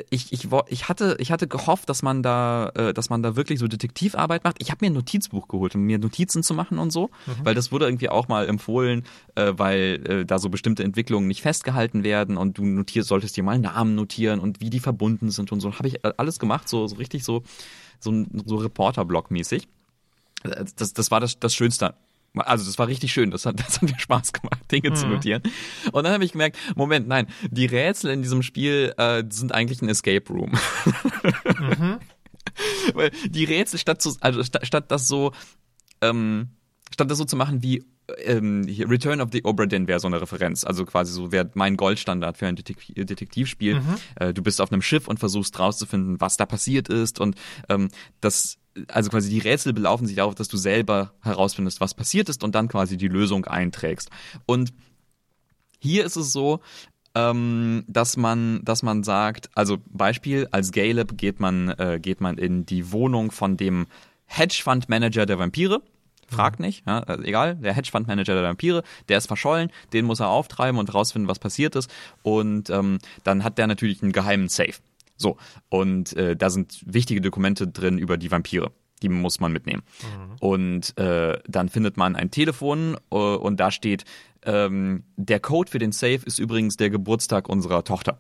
[0.10, 3.60] ich, ich, ich, hatte, ich hatte gehofft, dass man da, äh, dass man da wirklich
[3.60, 4.56] so Detektivarbeit macht.
[4.60, 7.46] Ich habe mir ein Notizbuch geholt, um mir Notizen zu machen und so, mhm.
[7.46, 9.04] weil das wurde irgendwie auch mal empfohlen,
[9.36, 13.44] äh, weil äh, da so bestimmte Entwicklungen nicht festgehalten werden und du notierst, solltest dir
[13.44, 15.78] mal Namen notieren und wie die verbunden sind und so.
[15.78, 17.44] Habe ich alles gemacht, so, so richtig so,
[18.00, 19.68] so, so Reporter-Blog-mäßig.
[20.76, 21.94] Das, das war das, das Schönste
[22.36, 24.96] also das war richtig schön, das hat, das hat mir Spaß gemacht, Dinge mhm.
[24.96, 25.44] zu notieren.
[25.92, 29.82] Und dann habe ich gemerkt, Moment, nein, die Rätsel in diesem Spiel äh, sind eigentlich
[29.82, 30.52] ein Escape Room.
[31.60, 32.00] Mhm.
[32.94, 35.32] Weil die Rätsel statt zu, also statt, statt das so,
[36.02, 36.50] ähm,
[36.92, 37.84] statt das so zu machen wie
[38.18, 41.78] ähm, Return of the Obra Dinn wäre so eine Referenz, also quasi so wäre mein
[41.78, 43.76] Goldstandard für ein Detek Detektivspiel.
[43.76, 43.96] Mhm.
[44.16, 47.36] Äh, du bist auf einem Schiff und versuchst rauszufinden, was da passiert ist und
[47.70, 47.90] ähm,
[48.22, 52.44] das also quasi die Rätsel belaufen sich darauf, dass du selber herausfindest, was passiert ist
[52.44, 54.10] und dann quasi die Lösung einträgst.
[54.46, 54.74] Und
[55.80, 56.60] hier ist es so,
[57.16, 62.38] ähm, dass man, dass man sagt, also Beispiel als Galeb geht man, äh, geht man
[62.38, 63.86] in die Wohnung von dem
[64.26, 65.82] Hedgefund Manager der Vampire.
[66.34, 66.66] Fragt mhm.
[66.66, 70.30] nicht, ja, also egal, der Hedgefund Manager der Vampire, der ist verschollen, den muss er
[70.30, 71.90] auftreiben und rausfinden, was passiert ist.
[72.22, 74.76] Und ähm, dann hat der natürlich einen geheimen Safe.
[75.16, 75.38] So,
[75.70, 78.72] und äh, da sind wichtige Dokumente drin über die Vampire.
[79.02, 79.84] Die muss man mitnehmen.
[80.02, 80.36] Mhm.
[80.40, 84.06] Und äh, dann findet man ein Telefon äh, und da steht,
[84.46, 88.20] ähm, der Code für den Safe ist übrigens der Geburtstag unserer Tochter.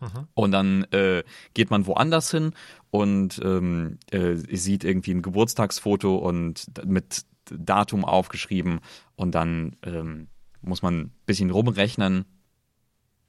[0.00, 0.28] Mhm.
[0.34, 1.22] Und dann äh,
[1.54, 2.52] geht man woanders hin
[2.90, 8.80] und ähm, äh, sieht irgendwie ein Geburtstagsfoto und mit Datum aufgeschrieben
[9.16, 10.28] und dann ähm,
[10.62, 12.24] muss man ein bisschen rumrechnen,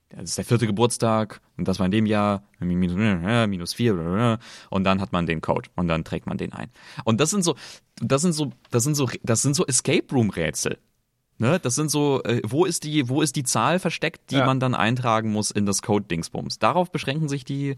[0.09, 4.83] das ist der vierte Geburtstag und das war in dem Jahr minus, minus vier und
[4.83, 6.69] dann hat man den Code und dann trägt man den ein.
[7.05, 7.55] Und das sind so,
[7.95, 10.77] das sind so, das sind so, das sind so Escape Room Rätsel.
[11.37, 14.45] Ne, das sind so, äh, wo ist die, wo ist die Zahl versteckt, die ja.
[14.45, 16.59] man dann eintragen muss in das Code-Dingsbums?
[16.59, 17.77] Darauf beschränken sich die,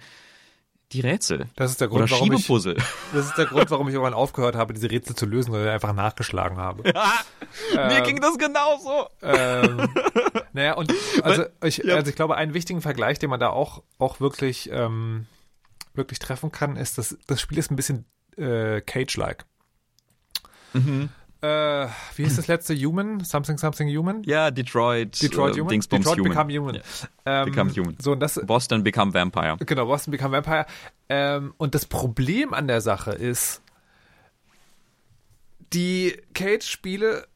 [0.93, 1.47] die Rätsel.
[1.55, 4.55] Das ist der Grund, Oder warum ich, das ist der Grund, warum ich irgendwann aufgehört
[4.55, 6.83] habe, diese Rätsel zu lösen, weil ich einfach nachgeschlagen habe.
[7.77, 9.07] ähm, Mir ging das genauso.
[9.21, 9.89] Ähm,
[10.53, 14.19] naja, und also ich, also ich glaube, einen wichtigen Vergleich, den man da auch, auch
[14.19, 15.25] wirklich ähm,
[15.93, 18.05] wirklich treffen kann, ist, dass das Spiel ist ein bisschen
[18.37, 19.45] äh, Cage-like.
[20.73, 21.09] Mhm.
[21.43, 22.73] Äh, wie hieß das letzte?
[22.73, 23.19] Human?
[23.19, 24.23] Something Something Human?
[24.23, 25.21] Ja, Detroit.
[25.21, 25.71] Detroit äh, Human.
[25.71, 26.47] Dingsbums Detroit Human.
[26.47, 26.75] Become Human.
[26.75, 27.41] Ja.
[27.41, 27.97] Ähm, become Human.
[27.99, 29.57] So, und das, Boston Become Vampire.
[29.59, 30.65] Genau, Boston Become Vampire.
[31.09, 33.61] Ähm, und das Problem an der Sache ist,
[35.73, 37.27] die Cage-Spiele,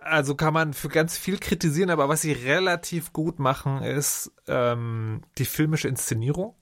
[0.00, 5.20] also kann man für ganz viel kritisieren, aber was sie relativ gut machen, ist ähm,
[5.38, 6.56] die filmische Inszenierung.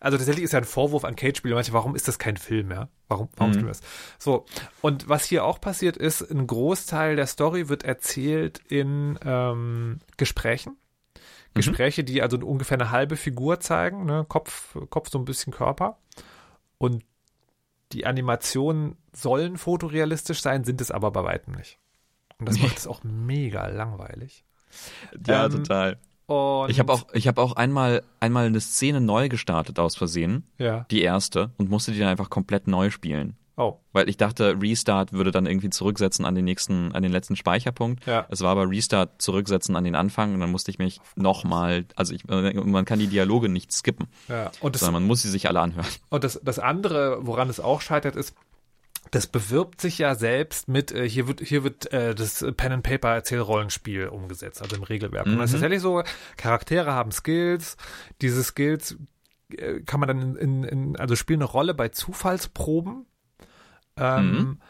[0.00, 1.54] Also tatsächlich ist ja ein Vorwurf an Cage-Spiele.
[1.54, 2.88] Manche, warum ist das kein Film, ja?
[3.08, 3.66] Warum, warum mhm.
[3.66, 3.82] das?
[4.18, 4.46] So.
[4.80, 10.76] Und was hier auch passiert ist, ein Großteil der Story wird erzählt in ähm, Gesprächen.
[11.52, 14.24] Gespräche, die also ungefähr eine halbe Figur zeigen, ne?
[14.28, 15.98] Kopf, Kopf so ein bisschen Körper.
[16.78, 17.04] Und
[17.92, 21.78] die Animationen sollen fotorealistisch sein, sind es aber bei weitem nicht.
[22.38, 24.44] Und das macht es auch mega langweilig.
[25.26, 25.98] Ja, ähm, total.
[26.30, 30.44] Und ich habe auch, ich habe auch einmal, einmal eine Szene neu gestartet aus Versehen.
[30.58, 30.86] Ja.
[30.88, 33.36] Die erste und musste die dann einfach komplett neu spielen.
[33.56, 33.78] Oh.
[33.92, 38.06] Weil ich dachte, Restart würde dann irgendwie zurücksetzen an den nächsten, an den letzten Speicherpunkt.
[38.06, 38.26] Ja.
[38.30, 42.14] Es war aber Restart zurücksetzen an den Anfang und dann musste ich mich nochmal, also
[42.14, 44.06] ich, man kann die Dialoge nicht skippen.
[44.28, 44.52] Ja.
[44.60, 45.88] Und das, sondern man muss sie sich alle anhören.
[46.10, 48.36] Und das, das andere, woran es auch scheitert, ist,
[49.10, 52.82] das bewirbt sich ja selbst mit, äh, hier wird, hier wird äh, das Pen and
[52.82, 55.26] Paper Erzählrollenspiel umgesetzt, also im Regelwerk.
[55.26, 55.34] Mhm.
[55.34, 56.02] Und das ist tatsächlich so,
[56.36, 57.76] Charaktere haben Skills,
[58.20, 58.96] diese Skills
[59.56, 63.06] äh, kann man dann in, in, in, also spielen eine Rolle bei Zufallsproben.
[63.96, 64.60] Ähm, mhm.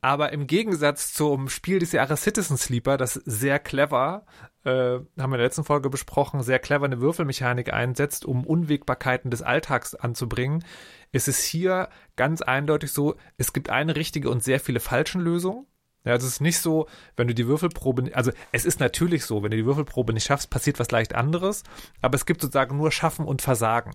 [0.00, 4.26] Aber im Gegensatz zum Spiel des Jahres Citizen Sleeper, das sehr clever,
[4.64, 9.30] äh, haben wir in der letzten Folge besprochen, sehr clever eine Würfelmechanik einsetzt, um Unwägbarkeiten
[9.30, 10.64] des Alltags anzubringen,
[11.12, 15.66] ist es hier ganz eindeutig so, es gibt eine richtige und sehr viele falschen Lösungen.
[16.04, 19.42] Ja, also es ist nicht so, wenn du die Würfelprobe, also es ist natürlich so,
[19.42, 21.64] wenn du die Würfelprobe nicht schaffst, passiert was leicht anderes,
[22.00, 23.90] aber es gibt sozusagen nur Schaffen und Versagen.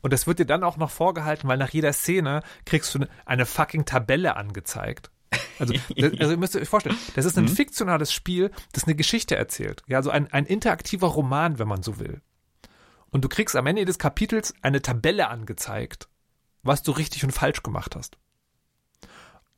[0.00, 3.46] Und das wird dir dann auch noch vorgehalten, weil nach jeder Szene kriegst du eine
[3.46, 5.10] fucking Tabelle angezeigt.
[5.58, 7.48] Also, das, also ihr müsst euch vorstellen, das ist ein mhm.
[7.48, 9.82] fiktionales Spiel, das eine Geschichte erzählt.
[9.86, 12.20] Ja, also ein, ein interaktiver Roman, wenn man so will.
[13.10, 16.08] Und du kriegst am Ende des Kapitels eine Tabelle angezeigt,
[16.62, 18.18] was du richtig und falsch gemacht hast.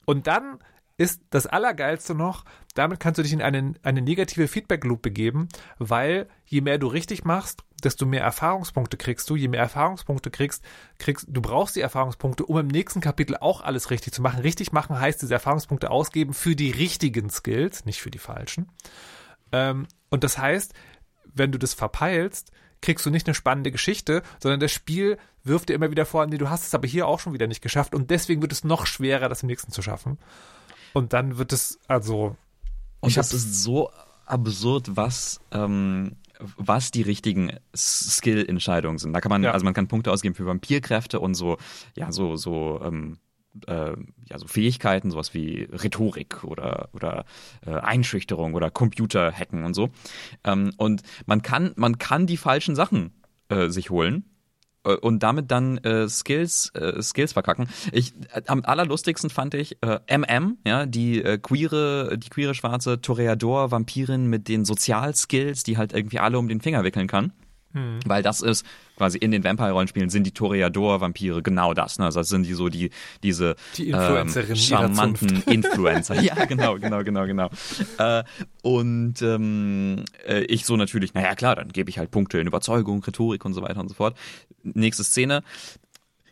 [0.07, 0.59] Und dann
[0.97, 5.49] ist das Allergeilste noch, damit kannst du dich in eine, eine negative Feedback-Loop begeben,
[5.79, 9.37] weil je mehr du richtig machst, desto mehr Erfahrungspunkte kriegst du.
[9.37, 10.65] Je mehr Erfahrungspunkte kriegst,
[10.99, 14.41] kriegst du brauchst die Erfahrungspunkte, um im nächsten Kapitel auch alles richtig zu machen.
[14.41, 18.71] Richtig machen heißt diese Erfahrungspunkte ausgeben für die richtigen Skills, nicht für die falschen.
[19.53, 20.75] Ähm, und das heißt,
[21.35, 25.75] wenn du das verpeilst, kriegst du nicht eine spannende Geschichte, sondern das Spiel wirft dir
[25.75, 28.11] immer wieder vor, nee, du hast es aber hier auch schon wieder nicht geschafft und
[28.11, 30.19] deswegen wird es noch schwerer, das im nächsten zu schaffen.
[30.93, 32.37] Und dann wird es, also.
[33.01, 33.91] Und das ist so
[34.27, 36.17] absurd, was, ähm,
[36.57, 39.13] was die richtigen Skill-Entscheidungen sind.
[39.13, 39.53] Da kann man, ja.
[39.53, 41.59] also man kann Punkte ausgeben für Vampirkräfte und so,
[41.97, 43.19] ja, so, so, ähm,
[43.67, 43.93] äh,
[44.29, 47.25] ja, so Fähigkeiten, sowas wie Rhetorik oder, oder
[47.67, 49.91] äh, Einschüchterung oder Computerhacken und so.
[50.45, 53.13] Ähm, und man kann, man kann die falschen Sachen
[53.49, 54.25] äh, sich holen
[54.83, 57.69] und damit dann äh, Skills äh, Skills verkacken.
[57.93, 63.01] Ich äh, am allerlustigsten fand ich äh, MM, ja, die äh, queere die queere schwarze
[63.01, 67.33] Toreador Vampirin mit den Sozialskills, die halt irgendwie alle um den Finger wickeln kann.
[67.73, 68.01] Mhm.
[68.05, 71.99] Weil das ist quasi in den Vampire-Rollenspielen sind die Toreador-Vampire genau das.
[71.99, 72.05] Ne?
[72.07, 72.91] Also das sind die so die
[73.23, 76.21] diese die ähm, charmanten Influencer.
[76.21, 77.51] ja, genau, genau, genau, genau.
[77.99, 78.25] Äh,
[78.63, 83.03] und ähm, äh, ich so natürlich, naja klar, dann gebe ich halt Punkte in Überzeugung,
[83.03, 84.17] Rhetorik und so weiter und so fort.
[84.63, 85.43] Nächste Szene.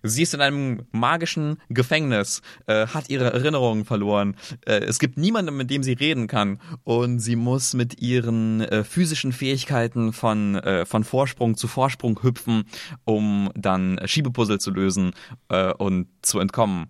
[0.03, 4.37] Sie ist in einem magischen Gefängnis, äh, hat ihre Erinnerungen verloren.
[4.67, 6.61] Äh, es gibt niemanden, mit dem sie reden kann.
[6.85, 12.65] Und sie muss mit ihren äh, physischen Fähigkeiten von, äh, von Vorsprung zu Vorsprung hüpfen,
[13.05, 15.13] um dann Schiebepuzzle zu lösen
[15.49, 16.89] äh, und zu entkommen.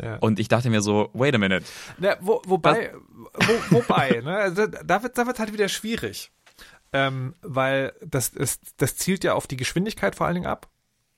[0.00, 0.16] Ja.
[0.16, 1.64] Und ich dachte mir so, wait a minute.
[2.00, 2.92] Ja, wo, wobei,
[3.34, 6.32] wo, wobei, ne, also da wird da wird halt wieder schwierig.
[6.94, 10.68] Ähm, weil das, ist, das zielt ja auf die Geschwindigkeit vor allen Dingen ab.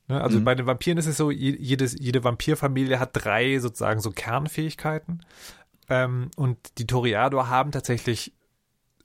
[0.08, 0.20] Ne?
[0.20, 0.44] Also mhm.
[0.44, 5.24] bei den Vampiren ist es so, jedes, jede Vampirfamilie hat drei sozusagen so Kernfähigkeiten.
[5.88, 8.32] Ähm, und die Toriador haben tatsächlich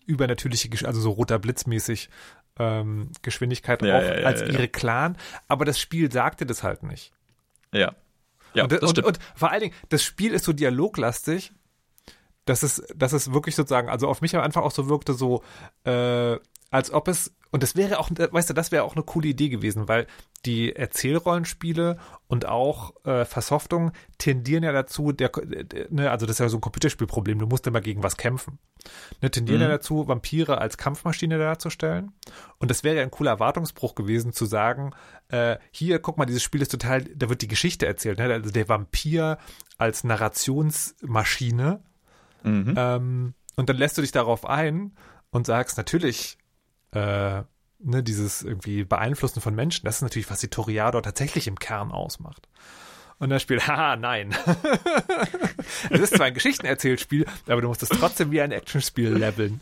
[0.06, 2.10] übernatürliche, also so roter Blitzmäßig
[2.58, 5.18] ähm, Geschwindigkeit ja, auch ja, ja, als ihre Clan.
[5.48, 7.12] Aber das Spiel sagte das halt nicht.
[7.72, 7.96] Ja.
[8.54, 11.52] Ja, und, und, und, vor allen Dingen, das Spiel ist so dialoglastig,
[12.46, 15.44] dass es, dass es wirklich sozusagen, also auf mich am Anfang auch so wirkte, so,
[15.84, 16.38] äh,
[16.72, 19.50] als ob es und das wäre auch, weißt du, das wäre auch eine coole Idee
[19.50, 20.06] gewesen, weil
[20.46, 21.98] die Erzählrollenspiele
[22.28, 26.58] und auch äh, Versoftung tendieren ja dazu, der, der, ne, also das ist ja so
[26.58, 28.60] ein Computerspielproblem, du musst immer gegen was kämpfen.
[29.22, 29.64] Ne, tendieren mhm.
[29.64, 32.12] ja dazu, Vampire als Kampfmaschine darzustellen.
[32.60, 34.92] Und das wäre ja ein cooler Erwartungsbruch gewesen, zu sagen,
[35.30, 38.32] äh, hier, guck mal, dieses Spiel ist total, da wird die Geschichte erzählt, ne?
[38.32, 39.40] also der Vampir
[39.78, 41.82] als Narrationsmaschine.
[42.44, 42.74] Mhm.
[42.78, 44.94] Ähm, und dann lässt du dich darauf ein
[45.32, 46.38] und sagst, natürlich
[46.92, 47.44] äh,
[47.80, 51.92] ne, dieses irgendwie Beeinflussen von Menschen, das ist natürlich, was die Toriador tatsächlich im Kern
[51.92, 52.48] ausmacht.
[53.20, 54.34] Und das Spiel, haha, nein.
[55.90, 59.60] es ist zwar ein Geschichtenerzählspiel, aber du musst es trotzdem wie ein Actionspiel leveln.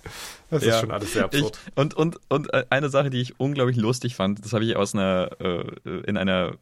[0.50, 0.76] Das ja.
[0.76, 1.60] ist schon alles sehr absurd.
[1.66, 4.76] Ich, und, und, und äh, eine Sache, die ich unglaublich lustig fand, das habe ich
[4.76, 6.54] aus einer, äh, in einer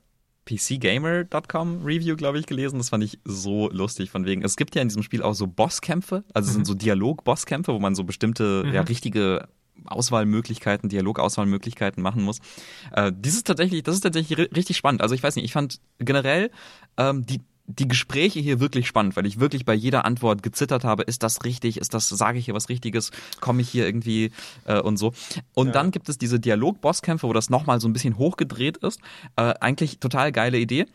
[0.46, 2.78] PCGamer.com Review, glaube ich, gelesen.
[2.78, 4.44] Das fand ich so lustig von wegen.
[4.44, 6.58] Es gibt ja in diesem Spiel auch so Bosskämpfe, also es mhm.
[6.58, 8.74] sind so Dialog-Bosskämpfe, wo man so bestimmte, mhm.
[8.74, 9.48] ja, richtige
[9.86, 12.40] Auswahlmöglichkeiten, Dialogauswahlmöglichkeiten machen muss.
[12.92, 15.02] Äh, dieses tatsächlich, das ist tatsächlich richtig spannend.
[15.02, 16.52] Also ich weiß nicht, ich fand generell
[16.98, 21.04] ähm, die die Gespräche hier wirklich spannend, weil ich wirklich bei jeder Antwort gezittert habe,
[21.04, 23.12] ist das richtig, ist das, sage ich hier was Richtiges,
[23.42, 24.32] komme ich hier irgendwie
[24.66, 25.14] äh, und so.
[25.54, 25.74] Und ja.
[25.74, 29.00] dann gibt es diese Dialog-Bosskämpfe, wo das nochmal so ein bisschen hochgedreht ist.
[29.36, 30.86] Äh, eigentlich total geile Idee.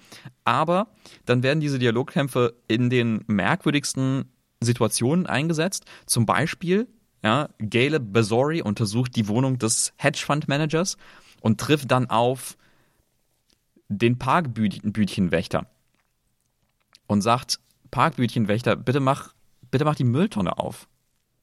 [0.44, 0.88] Aber
[1.26, 4.26] dann werden diese Dialogkämpfe in den merkwürdigsten
[4.62, 5.86] Situationen eingesetzt.
[6.06, 6.86] Zum Beispiel
[7.22, 10.96] ja, Gale Bazori untersucht die Wohnung des Hedgefund-Managers
[11.40, 12.56] und trifft dann auf
[13.88, 15.66] den Parkbütchenwächter
[17.06, 17.58] und sagt,
[17.90, 19.34] Parkbütchenwächter, bitte mach,
[19.70, 20.88] bitte mach die Mülltonne auf.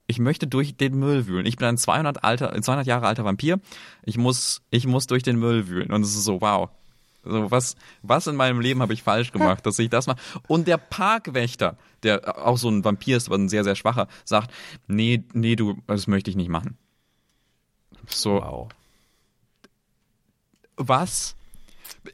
[0.08, 1.46] Ich möchte durch den Müll wühlen.
[1.46, 3.60] Ich bin ein 200, alter, 200 Jahre alter Vampir.
[4.04, 5.92] Ich muss, ich muss durch den Müll wühlen.
[5.92, 6.70] Und es ist so, wow.
[7.30, 10.20] So, was, was in meinem Leben habe ich falsch gemacht, dass ich das mache?
[10.48, 14.52] Und der Parkwächter, der auch so ein Vampir ist, aber ein sehr, sehr schwacher, sagt,
[14.88, 16.78] nee, nee, du, das möchte ich nicht machen.
[18.08, 18.42] So.
[18.42, 18.70] Wow.
[20.78, 21.36] Was?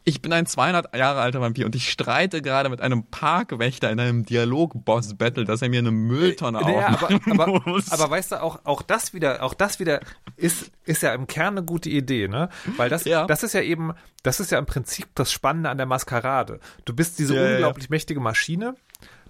[0.03, 3.99] Ich bin ein 200 Jahre alter Vampir und ich streite gerade mit einem Parkwächter in
[3.99, 7.91] einem Dialog-Boss-Battle, dass er mir eine Mülltonne äh, naja, aufmachen aber, aber, muss.
[7.91, 10.01] Aber weißt du, auch, auch das wieder, auch das wieder
[10.36, 12.49] ist, ist ja im Kern eine gute Idee, ne?
[12.78, 13.26] Weil das, ja.
[13.26, 13.93] das ist ja eben,
[14.24, 16.59] das ist ja im Prinzip das Spannende an der Maskerade.
[16.86, 17.91] Du bist diese ja, unglaublich ja.
[17.91, 18.76] mächtige Maschine,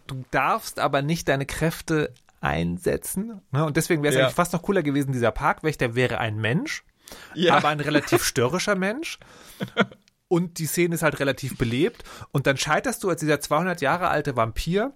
[0.07, 3.41] du darfst aber nicht deine Kräfte einsetzen.
[3.51, 3.65] Ne?
[3.65, 6.83] Und deswegen wäre es eigentlich fast noch cooler gewesen, dieser Parkwächter wäre ein Mensch,
[7.49, 9.19] aber ein relativ störrischer Mensch
[10.33, 14.07] und die Szene ist halt relativ belebt und dann scheiterst du als dieser 200 Jahre
[14.07, 14.91] alte Vampir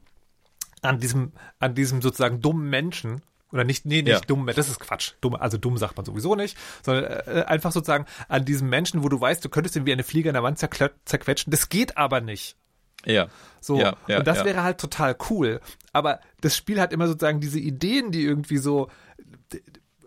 [0.81, 3.21] an diesem, an diesem sozusagen dummen Menschen,
[3.51, 4.19] oder nicht, nee, nicht ja.
[4.21, 5.13] dumm, das ist Quatsch.
[5.21, 9.09] Dumm, also dumm sagt man sowieso nicht, sondern äh, einfach sozusagen an diesem Menschen, wo
[9.09, 11.51] du weißt, du könntest ihn wie eine Fliege an der Wand zerquetschen.
[11.51, 12.57] Das geht aber nicht.
[13.05, 13.27] Ja.
[13.61, 13.79] So.
[13.79, 15.61] Ja, ja, und das wäre halt total cool.
[15.93, 18.89] Aber das Spiel hat immer sozusagen diese Ideen, die irgendwie so,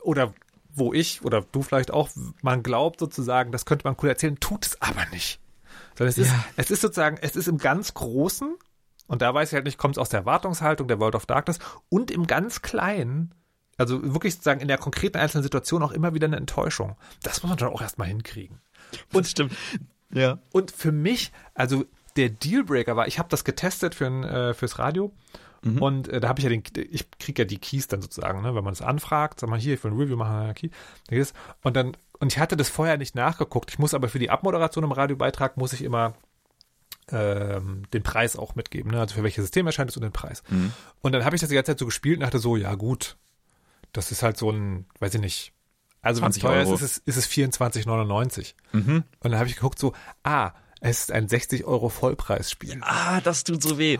[0.03, 0.35] oder
[0.75, 2.11] wo ich oder du vielleicht auch,
[2.43, 5.41] man glaubt sozusagen, das könnte man cool erzählen, tut es aber nicht.
[5.97, 6.45] Sondern es ist, ja.
[6.57, 8.57] es ist sozusagen, es ist im ganz Großen,
[9.07, 11.59] und da weiß ich halt nicht, kommt es aus der Erwartungshaltung der World of Darkness
[11.89, 13.35] und im ganz Kleinen,
[13.77, 16.97] also wirklich sozusagen in der konkreten einzelnen Situation auch immer wieder eine Enttäuschung.
[17.23, 18.61] Das muss man dann auch erstmal hinkriegen.
[19.12, 19.53] Und das stimmt.
[20.12, 20.39] Ja.
[20.53, 21.85] Und für mich, also
[22.16, 25.12] der Dealbreaker war, ich habe das getestet für ein, äh, fürs Radio
[25.63, 25.83] Mhm.
[25.83, 28.55] Und äh, da habe ich ja den, ich kriege ja die Keys dann sozusagen, ne?
[28.55, 30.71] wenn man es anfragt, sag mal hier, ich will ein Review machen, ja, Key,
[31.63, 33.71] und dann, und ich hatte das vorher nicht nachgeguckt.
[33.71, 36.15] Ich muss aber für die Abmoderation im Radiobeitrag muss ich immer
[37.13, 39.01] ähm, den Preis auch mitgeben, ne?
[39.01, 40.43] also für welches System erscheint es und den Preis.
[40.49, 40.73] Mhm.
[41.03, 43.17] Und dann habe ich das die ganze Zeit so gespielt und dachte so, ja gut,
[43.93, 45.53] das ist halt so ein, weiß ich nicht,
[46.03, 46.75] also wenn es teuer Euro.
[46.75, 48.55] ist, ist es, ist es 24,99.
[48.73, 49.05] Mhm.
[49.21, 49.93] Und dann habe ich geguckt so,
[50.23, 52.79] ah, es ist ein 60 Euro Vollpreisspiel.
[52.83, 53.99] Ah, das tut so weh.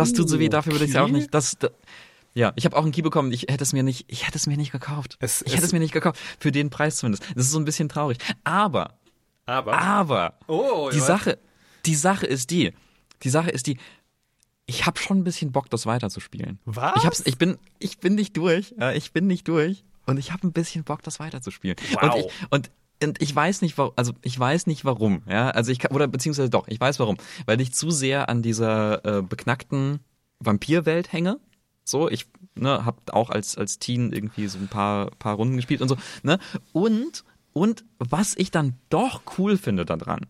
[0.00, 1.32] Das tut so weh, dafür würde ich es ja auch nicht.
[1.34, 1.72] Das, das
[2.32, 3.32] ja, ich habe auch einen Key bekommen.
[3.32, 5.16] Ich hätte es mir nicht, ich hätte es mir nicht gekauft.
[5.20, 6.20] Es, ich hätte es mir nicht gekauft.
[6.38, 7.24] Für den Preis zumindest.
[7.34, 8.18] Das ist so ein bisschen traurig.
[8.44, 8.94] Aber,
[9.46, 11.38] aber, aber, oh, die Sache,
[11.86, 12.72] die Sache ist die,
[13.22, 13.78] die Sache ist die,
[14.66, 16.60] ich habe schon ein bisschen Bock, das weiterzuspielen.
[16.64, 16.96] Was?
[16.96, 18.74] Ich, hab's, ich bin, ich bin nicht durch.
[18.94, 19.82] Ich bin nicht durch.
[20.06, 21.76] Und ich habe ein bisschen Bock, das weiterzuspielen.
[21.92, 22.02] Wow.
[22.02, 22.70] Und, ich, und
[23.02, 26.06] und ich weiß nicht, warum, also ich weiß nicht warum, ja, also ich kann, oder
[26.06, 30.00] beziehungsweise doch, ich weiß warum, weil ich zu sehr an dieser äh, beknackten
[30.38, 31.38] Vampirwelt hänge.
[31.84, 35.80] So, ich ne, habe auch als als Teen irgendwie so ein paar paar Runden gespielt
[35.80, 36.38] und so, ne?
[36.72, 40.26] Und und was ich dann doch cool finde daran,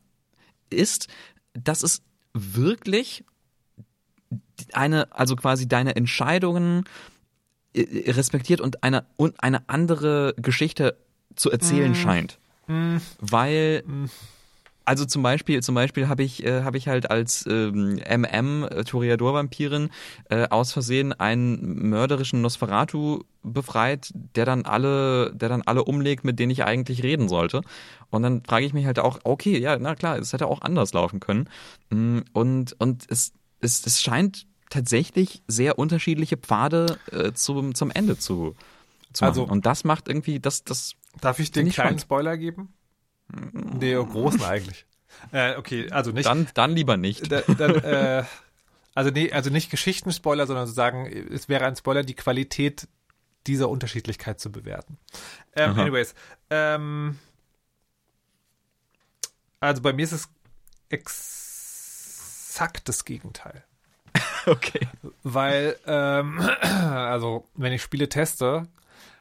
[0.70, 1.08] ist,
[1.52, 2.02] dass es
[2.32, 3.24] wirklich
[4.72, 6.84] eine, also quasi deine Entscheidungen
[7.74, 10.96] äh, respektiert und eine und eine andere Geschichte
[11.34, 11.96] zu erzählen mm.
[11.96, 12.38] scheint.
[12.70, 13.00] Mhm.
[13.20, 13.82] Weil,
[14.84, 18.82] Also zum Beispiel, zum Beispiel habe ich, äh, habe ich halt als ähm, MM äh,
[18.84, 19.90] Toreador-Vampirin
[20.30, 26.38] äh, aus Versehen einen mörderischen Nosferatu befreit, der dann alle, der dann alle umlegt, mit
[26.38, 27.60] denen ich eigentlich reden sollte.
[28.10, 30.92] Und dann frage ich mich halt auch, okay, ja, na klar, es hätte auch anders
[30.92, 31.48] laufen können.
[31.90, 38.18] Mm, und und es es, es scheint tatsächlich sehr unterschiedliche Pfade äh, zum zum Ende
[38.18, 38.56] zu
[39.12, 39.28] zu machen.
[39.40, 40.94] Also, und das macht irgendwie, das das.
[41.20, 42.00] Darf ich den kleinen spannend.
[42.02, 42.74] Spoiler geben?
[43.52, 44.86] Nee, großen eigentlich.
[45.32, 46.24] Äh, okay, also nicht.
[46.24, 47.32] Dann, dann lieber nicht.
[47.32, 48.22] Da, dann, äh,
[48.94, 52.86] also nee, also nicht Geschichtenspoiler, sondern zu sagen, es wäre ein Spoiler, die Qualität
[53.46, 54.98] dieser Unterschiedlichkeit zu bewerten.
[55.56, 56.14] Ähm, anyways,
[56.48, 57.18] ähm,
[59.58, 60.28] also bei mir ist es
[60.88, 63.64] exakt das Gegenteil.
[64.46, 64.88] okay.
[65.22, 68.66] Weil, ähm, also wenn ich Spiele teste,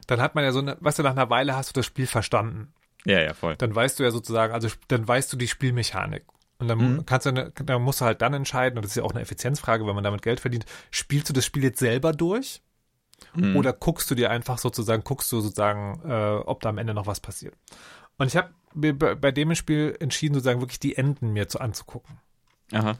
[0.09, 2.07] dann hat man ja so eine, weißt du, nach einer Weile hast du das Spiel
[2.07, 2.73] verstanden.
[3.05, 3.55] Ja, ja, voll.
[3.57, 6.25] Dann weißt du ja sozusagen, also dann weißt du die Spielmechanik.
[6.57, 7.05] Und dann mhm.
[7.05, 9.21] kannst du, eine, dann musst du halt dann entscheiden, und das ist ja auch eine
[9.21, 12.61] Effizienzfrage, wenn man damit Geld verdient, spielst du das Spiel jetzt selber durch?
[13.35, 13.55] Mhm.
[13.55, 17.07] Oder guckst du dir einfach sozusagen, guckst du sozusagen, äh, ob da am Ende noch
[17.07, 17.55] was passiert?
[18.17, 22.19] Und ich habe bei dem Spiel entschieden, sozusagen wirklich die Enden mir zu anzugucken.
[22.73, 22.97] Aha.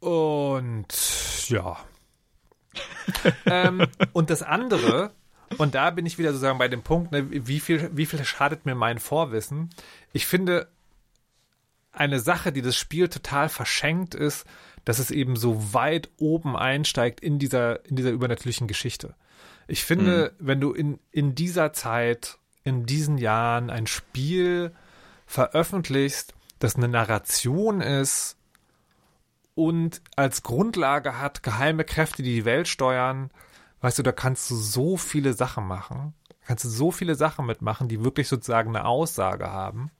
[0.00, 1.76] Und ja.
[3.46, 5.12] ähm, und das andere,
[5.58, 8.66] und da bin ich wieder sozusagen bei dem Punkt, ne, wie, viel, wie viel schadet
[8.66, 9.70] mir mein Vorwissen?
[10.12, 10.68] Ich finde,
[11.92, 14.44] eine Sache, die das Spiel total verschenkt, ist,
[14.84, 19.14] dass es eben so weit oben einsteigt in dieser, in dieser übernatürlichen Geschichte.
[19.66, 20.46] Ich finde, mhm.
[20.46, 24.72] wenn du in, in dieser Zeit, in diesen Jahren ein Spiel
[25.26, 28.35] veröffentlichst, das eine Narration ist
[29.56, 33.30] und als Grundlage hat geheime Kräfte, die die Welt steuern,
[33.80, 36.12] weißt du, da kannst du so viele Sachen machen.
[36.46, 39.90] Kannst du so viele Sachen mitmachen, die wirklich sozusagen eine Aussage haben,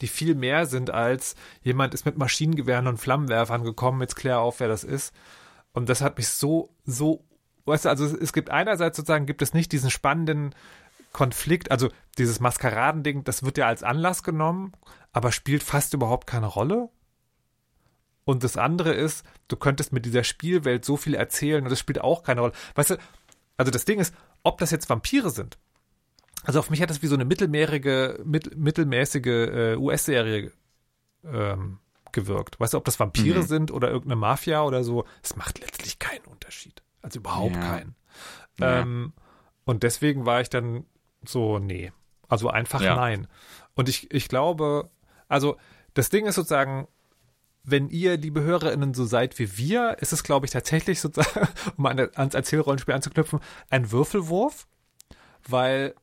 [0.00, 4.58] die viel mehr sind als jemand ist mit Maschinengewehren und Flammenwerfern gekommen, jetzt klär auf,
[4.58, 5.14] wer das ist.
[5.72, 7.24] Und das hat mich so, so,
[7.64, 10.52] weißt du, also es gibt einerseits sozusagen, gibt es nicht diesen spannenden
[11.12, 14.72] Konflikt, also dieses Maskeradending, das wird ja als Anlass genommen,
[15.12, 16.88] aber spielt fast überhaupt keine Rolle.
[18.26, 22.00] Und das andere ist, du könntest mit dieser Spielwelt so viel erzählen und das spielt
[22.00, 22.52] auch keine Rolle.
[22.74, 22.96] Weißt du,
[23.56, 24.12] also das Ding ist,
[24.42, 25.58] ob das jetzt Vampire sind.
[26.42, 30.50] Also auf mich hat das wie so eine mittelmäßige, mittelmäßige äh, US-Serie
[31.24, 31.78] ähm,
[32.10, 32.58] gewirkt.
[32.58, 33.46] Weißt du, ob das Vampire mhm.
[33.46, 36.82] sind oder irgendeine Mafia oder so, es macht letztlich keinen Unterschied.
[37.02, 37.60] Also überhaupt ja.
[37.60, 37.94] keinen.
[38.58, 38.80] Ja.
[38.80, 39.12] Ähm,
[39.64, 40.84] und deswegen war ich dann
[41.24, 41.92] so, nee.
[42.28, 42.96] Also einfach ja.
[42.96, 43.28] nein.
[43.74, 44.90] Und ich, ich glaube,
[45.28, 45.58] also
[45.94, 46.88] das Ding ist sozusagen,
[47.66, 51.86] wenn ihr, liebe HörerInnen, so seid wie wir, ist es, glaube ich, tatsächlich sozusagen, um
[51.86, 54.66] an, ans Erzählrollenspiel anzuknüpfen, ein Würfelwurf,
[55.46, 55.94] weil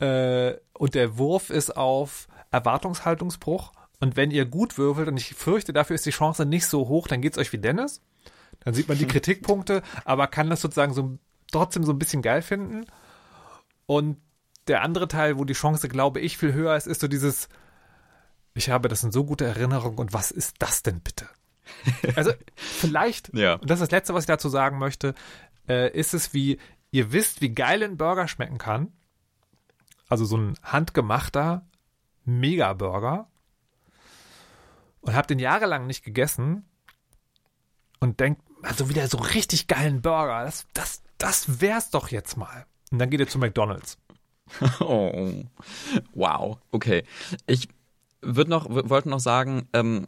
[0.00, 3.72] äh, und der Wurf ist auf Erwartungshaltungsbruch.
[4.00, 7.08] Und wenn ihr gut würfelt, und ich fürchte, dafür ist die Chance nicht so hoch,
[7.08, 8.02] dann geht's euch wie Dennis.
[8.60, 11.18] Dann sieht man die Kritikpunkte, aber kann das sozusagen so
[11.50, 12.84] trotzdem so ein bisschen geil finden.
[13.86, 14.18] Und
[14.66, 17.48] der andere Teil, wo die Chance, glaube ich, viel höher ist, ist so dieses,
[18.56, 21.28] ich habe das in so gute Erinnerung und was ist das denn bitte?
[22.14, 23.54] Also vielleicht, ja.
[23.54, 25.14] und das ist das Letzte, was ich dazu sagen möchte,
[25.68, 26.58] äh, ist es wie,
[26.90, 28.92] ihr wisst, wie geil ein Burger schmecken kann.
[30.08, 31.66] Also so ein handgemachter
[32.24, 33.28] Mega-Burger.
[35.00, 36.64] Und habt den jahrelang nicht gegessen
[38.00, 42.66] und denkt, also wieder so richtig geilen Burger, das, das, das wär's doch jetzt mal.
[42.90, 43.98] Und dann geht ihr zu McDonalds.
[44.80, 45.44] Oh,
[46.14, 47.02] wow, okay.
[47.48, 47.68] Ich
[48.22, 50.06] würde noch, wollte noch sagen, ähm,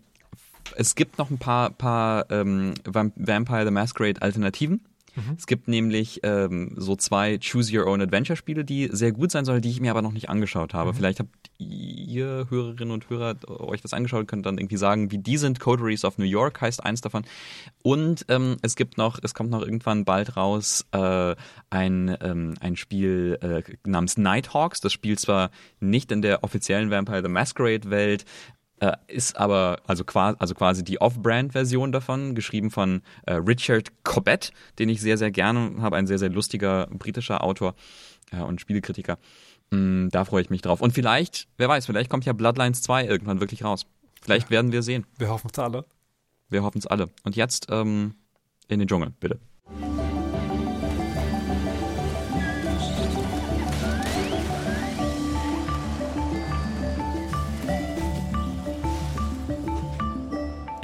[0.77, 4.85] es gibt noch ein paar, paar ähm, Vampire the Masquerade Alternativen.
[5.19, 5.35] Mhm.
[5.37, 9.45] Es gibt nämlich ähm, so zwei Choose Your Own Adventure Spiele, die sehr gut sein
[9.45, 10.93] sollen, die ich mir aber noch nicht angeschaut habe.
[10.93, 10.97] Mhm.
[10.97, 15.37] Vielleicht habt ihr Hörerinnen und Hörer euch das angeschaut, könnt dann irgendwie sagen, wie die
[15.37, 15.61] sind.
[15.61, 17.25] Coteries of New York heißt eins davon.
[17.83, 21.35] Und ähm, es gibt noch, es kommt noch irgendwann bald raus äh,
[21.71, 24.81] ein, ähm, ein Spiel äh, namens Nighthawks.
[24.81, 25.51] Das spielt zwar
[25.81, 28.25] nicht in der offiziellen Vampire the Masquerade Welt,
[28.81, 34.53] äh, ist aber also quasi, also quasi die Off-Brand-Version davon, geschrieben von äh, Richard Cobbett,
[34.79, 37.75] den ich sehr, sehr gerne habe, ein sehr, sehr lustiger britischer Autor
[38.33, 39.19] äh, und Spielekritiker.
[39.71, 40.81] Mm, da freue ich mich drauf.
[40.81, 43.87] Und vielleicht, wer weiß, vielleicht kommt ja Bloodlines 2 irgendwann wirklich raus.
[44.21, 45.07] Vielleicht werden wir sehen.
[45.17, 45.85] Wir hoffen es alle.
[46.49, 47.09] Wir hoffen es alle.
[47.25, 48.15] Und jetzt ähm,
[48.69, 49.39] in den Dschungel, bitte.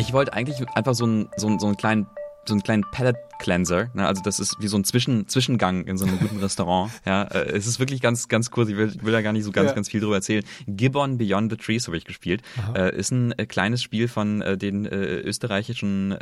[0.05, 2.07] Ich wollte eigentlich einfach so einen, so, einen, so einen kleinen
[2.47, 3.89] so einen kleinen Palette Cleanser.
[3.95, 4.07] Ne?
[4.07, 6.93] Also das ist wie so ein Zwischen, Zwischengang in so einem guten Restaurant.
[7.07, 8.69] Ja, äh, es ist wirklich ganz, ganz kurz.
[8.69, 9.75] Ich will, will da gar nicht so ganz, ja.
[9.75, 10.45] ganz viel drüber erzählen.
[10.67, 12.43] Gibbon Beyond the Trees habe ich gespielt.
[12.75, 16.13] Äh, ist ein äh, kleines Spiel von äh, den österreichischen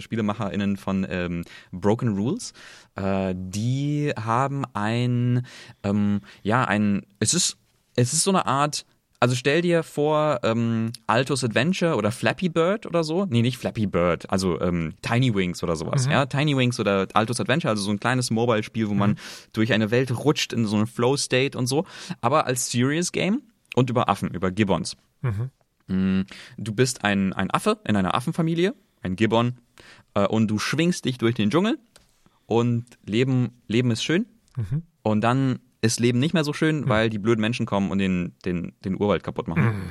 [0.00, 2.52] SpielemacherInnen von ähm, Broken Rules.
[2.98, 5.46] Die haben ein,
[5.82, 7.56] ähm, ja, ein, es ist,
[7.96, 8.84] es ist so eine Art
[9.22, 13.24] also stell dir vor, ähm, Altos Adventure oder Flappy Bird oder so.
[13.26, 16.06] Nee, nicht Flappy Bird, also ähm, Tiny Wings oder sowas.
[16.06, 16.12] Mhm.
[16.12, 18.98] Ja, Tiny Wings oder Altos Adventure, also so ein kleines Mobile-Spiel, wo mhm.
[18.98, 19.18] man
[19.52, 21.86] durch eine Welt rutscht in so einen Flow-State und so.
[22.20, 23.42] Aber als Serious Game
[23.76, 24.96] und über Affen, über Gibbons.
[25.20, 25.50] Mhm.
[25.86, 26.22] Mm,
[26.58, 29.54] du bist ein, ein Affe in einer Affenfamilie, ein Gibbon,
[30.14, 31.78] äh, und du schwingst dich durch den Dschungel
[32.46, 34.26] und Leben, Leben ist schön.
[34.56, 34.82] Mhm.
[35.04, 36.88] Und dann ist Leben nicht mehr so schön, hm.
[36.88, 39.64] weil die blöden Menschen kommen und den, den, den Urwald kaputt machen.
[39.64, 39.82] Hm.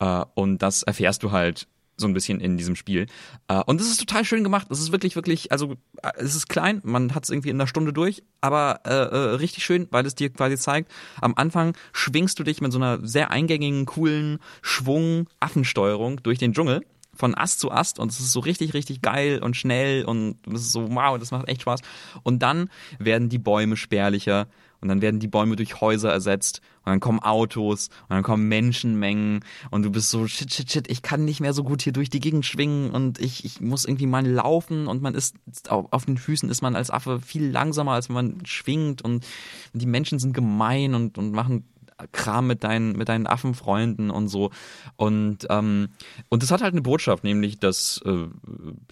[0.00, 1.68] Äh, und das erfährst du halt
[1.98, 3.06] so ein bisschen in diesem Spiel.
[3.48, 4.66] Äh, und das ist total schön gemacht.
[4.70, 7.66] Das ist wirklich, wirklich, also äh, es ist klein, man hat es irgendwie in einer
[7.66, 12.42] Stunde durch, aber äh, richtig schön, weil es dir quasi zeigt, am Anfang schwingst du
[12.42, 16.82] dich mit so einer sehr eingängigen, coolen Schwung-Affensteuerung durch den Dschungel
[17.14, 20.60] von Ast zu Ast und es ist so richtig, richtig geil und schnell und es
[20.62, 21.80] ist so, wow, das macht echt Spaß.
[22.22, 22.68] Und dann
[22.98, 24.48] werden die Bäume spärlicher
[24.80, 26.60] und dann werden die Bäume durch Häuser ersetzt.
[26.84, 27.88] Und dann kommen Autos.
[28.08, 29.40] Und dann kommen Menschenmengen.
[29.70, 32.10] Und du bist so shit shit shit, ich kann nicht mehr so gut hier durch
[32.10, 32.90] die Gegend schwingen.
[32.90, 34.86] Und ich, ich muss irgendwie mal laufen.
[34.86, 35.36] Und man ist
[35.68, 39.02] auf den Füßen ist man als Affe viel langsamer als wenn man schwingt.
[39.02, 39.26] Und
[39.72, 41.64] die Menschen sind gemein und und machen
[42.12, 44.50] Kram mit deinen, mit deinen Affenfreunden und so.
[44.96, 45.88] Und, ähm,
[46.28, 48.26] und das hat halt eine Botschaft, nämlich, dass, äh,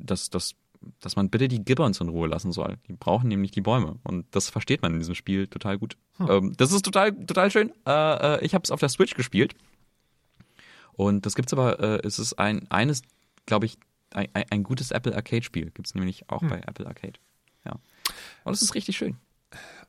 [0.01, 0.55] dass, dass
[1.01, 2.77] dass man bitte die Gibbons in Ruhe lassen soll.
[2.89, 3.99] Die brauchen nämlich die Bäume.
[4.03, 5.97] Und das versteht man in diesem Spiel total gut.
[6.19, 6.31] Hm.
[6.31, 7.73] Ähm, das ist total, total schön.
[7.87, 7.91] Äh,
[8.37, 9.55] äh, ich habe es auf der Switch gespielt.
[10.93, 13.03] Und das gibt's aber, äh, es ist ein, eines,
[13.47, 13.79] glaube ich,
[14.13, 15.71] ein, ein, gutes Apple Arcade-Spiel.
[15.71, 16.49] Gibt es nämlich auch hm.
[16.49, 17.19] bei Apple Arcade.
[17.65, 17.73] Ja.
[18.45, 19.17] Und das ist richtig schön.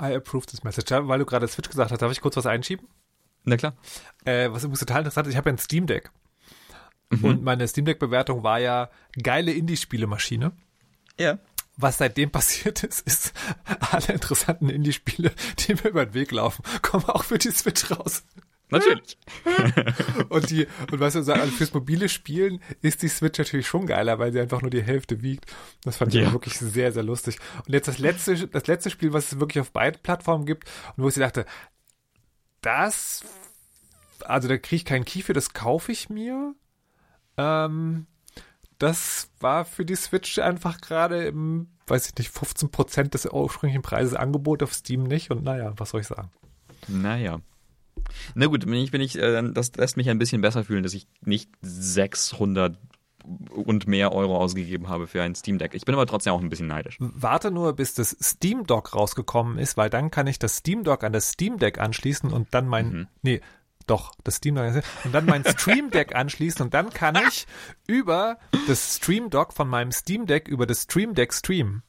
[0.02, 0.91] I approve this message.
[0.91, 2.88] Weil du gerade Switch gesagt hast, darf ich kurz was einschieben?
[3.43, 3.76] Na klar.
[4.26, 6.12] Äh, was übrigens total interessant ist, ich habe ja ein Steam Deck.
[7.10, 7.24] Mhm.
[7.24, 8.89] Und meine Steam Deck-Bewertung war ja
[9.22, 10.52] geile Indie-Spielemaschine.
[11.20, 11.39] Ja.
[11.78, 13.34] Was seitdem passiert ist, ist,
[13.91, 18.24] alle interessanten Indie-Spiele, die mir über den Weg laufen, kommen auch für die Switch raus.
[18.70, 19.18] Natürlich.
[20.30, 23.86] und die, und was wir sagen, also fürs mobile Spielen ist die Switch natürlich schon
[23.86, 25.45] geiler, weil sie einfach nur die Hälfte wiegt.
[25.84, 26.32] Das fand ich ja.
[26.32, 27.38] wirklich sehr, sehr lustig.
[27.66, 31.03] Und jetzt das letzte, das letzte Spiel, was es wirklich auf beiden Plattformen gibt, und
[31.03, 31.45] wo ich dachte,
[32.61, 33.24] das,
[34.22, 36.55] also da kriege ich keinen Key für, das kaufe ich mir.
[37.38, 38.07] Ähm,
[38.78, 44.14] das war für die Switch einfach gerade im, weiß ich nicht, 15% des ursprünglichen Preises
[44.14, 45.32] Angebot auf Steam nicht.
[45.32, 46.30] Und naja, was soll ich sagen?
[46.88, 47.40] Naja.
[48.36, 50.94] Na gut, bin ich, bin ich, äh, das lässt mich ein bisschen besser fühlen, dass
[50.94, 52.78] ich nicht 600
[53.50, 55.74] und mehr Euro ausgegeben habe für ein Steam Deck.
[55.74, 56.98] Ich bin aber trotzdem auch ein bisschen neidisch.
[57.00, 61.04] Warte nur, bis das Steam Dock rausgekommen ist, weil dann kann ich das Steam Dock
[61.04, 63.08] an das Steam Deck anschließen und dann mein, mhm.
[63.24, 63.42] nee,
[63.88, 67.46] doch, das Steam Dock und dann mein Stream Deck anschließen und dann kann ich
[67.88, 71.84] über das Stream Dock von meinem Steam Deck über das Stream Deck streamen.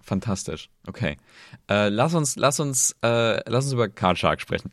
[0.00, 0.70] Fantastisch.
[0.86, 1.18] Okay.
[1.68, 4.72] Äh, lass uns, lass uns, äh, lass uns über Card Shark sprechen.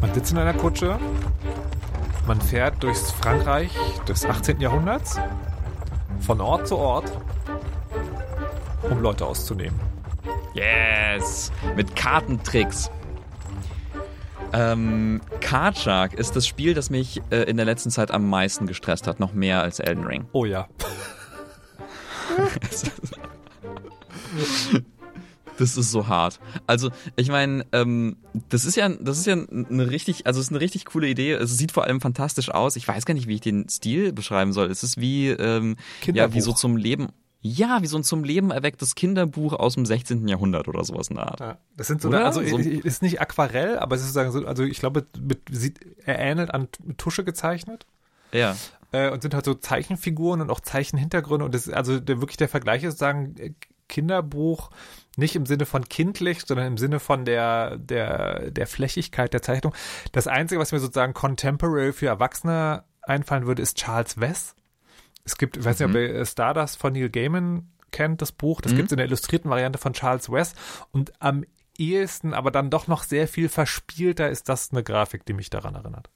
[0.00, 0.98] Man sitzt in einer Kutsche,
[2.26, 3.72] man fährt durchs Frankreich
[4.06, 4.60] des 18.
[4.60, 5.18] Jahrhunderts,
[6.20, 7.10] von Ort zu Ort,
[8.90, 9.87] um Leute auszunehmen.
[10.58, 11.52] Yes!
[11.76, 12.90] Mit Kartentricks.
[14.52, 18.66] Ähm, Card Shark ist das Spiel, das mich äh, in der letzten Zeit am meisten
[18.66, 20.26] gestresst hat, noch mehr als Elden Ring.
[20.32, 20.68] Oh ja.
[25.58, 26.40] das ist so hart.
[26.66, 28.16] Also, ich meine, ähm,
[28.48, 31.34] das ist ja, das ist ja eine richtig, also es ist eine richtig coole Idee.
[31.34, 32.74] Es sieht vor allem fantastisch aus.
[32.74, 34.72] Ich weiß gar nicht, wie ich den Stil beschreiben soll.
[34.72, 37.10] Es ist wie, ähm, ja, wie so zum Leben.
[37.40, 40.26] Ja, wie so ein zum Leben erwecktes Kinderbuch aus dem 16.
[40.26, 41.40] Jahrhundert oder sowas in der Art.
[41.40, 44.46] Ja, das sind so, eine, also so ist nicht Aquarell, aber es ist sozusagen so,
[44.46, 47.86] also ich glaube, mit, sieht, er ähnelt an Tusche gezeichnet.
[48.32, 48.56] Ja.
[48.90, 52.38] Äh, und sind halt so Zeichenfiguren und auch Zeichenhintergründe und das ist also der, wirklich
[52.38, 53.52] der Vergleich ist sozusagen äh,
[53.88, 54.70] Kinderbuch
[55.16, 59.74] nicht im Sinne von kindlich, sondern im Sinne von der, der, der Flächigkeit der Zeichnung.
[60.12, 64.54] Das Einzige, was mir sozusagen contemporary für Erwachsene einfallen würde, ist Charles Wess.
[65.28, 66.00] Es gibt, ich weiß nicht, ob mhm.
[66.00, 68.60] ihr Stardust von Neil Gaiman kennt, das Buch.
[68.62, 68.76] Das mhm.
[68.76, 70.56] gibt es in der illustrierten Variante von Charles West.
[70.90, 71.44] Und am
[71.76, 75.74] ehesten, aber dann doch noch sehr viel verspielter, ist das eine Grafik, die mich daran
[75.74, 76.08] erinnert.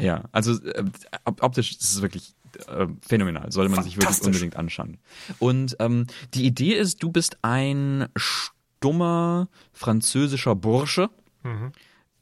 [0.00, 0.84] Ja, also äh,
[1.24, 2.34] optisch ist es wirklich
[2.68, 3.50] äh, phänomenal.
[3.50, 4.98] Sollte man sich wirklich unbedingt anschauen.
[5.40, 11.10] Und ähm, die Idee ist, du bist ein stummer französischer Bursche,
[11.42, 11.72] mhm.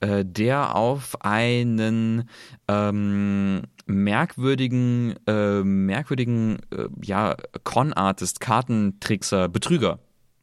[0.01, 2.29] äh, der auf einen
[2.67, 9.99] ähm, merkwürdigen, äh, merkwürdigen, äh, ja, Con-Artist, Kartentrickser, Betrüger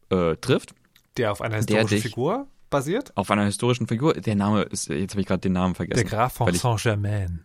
[0.09, 0.73] äh, trifft.
[1.17, 3.15] Der auf einer historischen Figur basiert?
[3.15, 4.13] Auf einer historischen Figur.
[4.13, 6.07] Der Name ist, jetzt habe ich gerade den Namen vergessen.
[6.07, 7.43] Der Graf von Saint-Germain.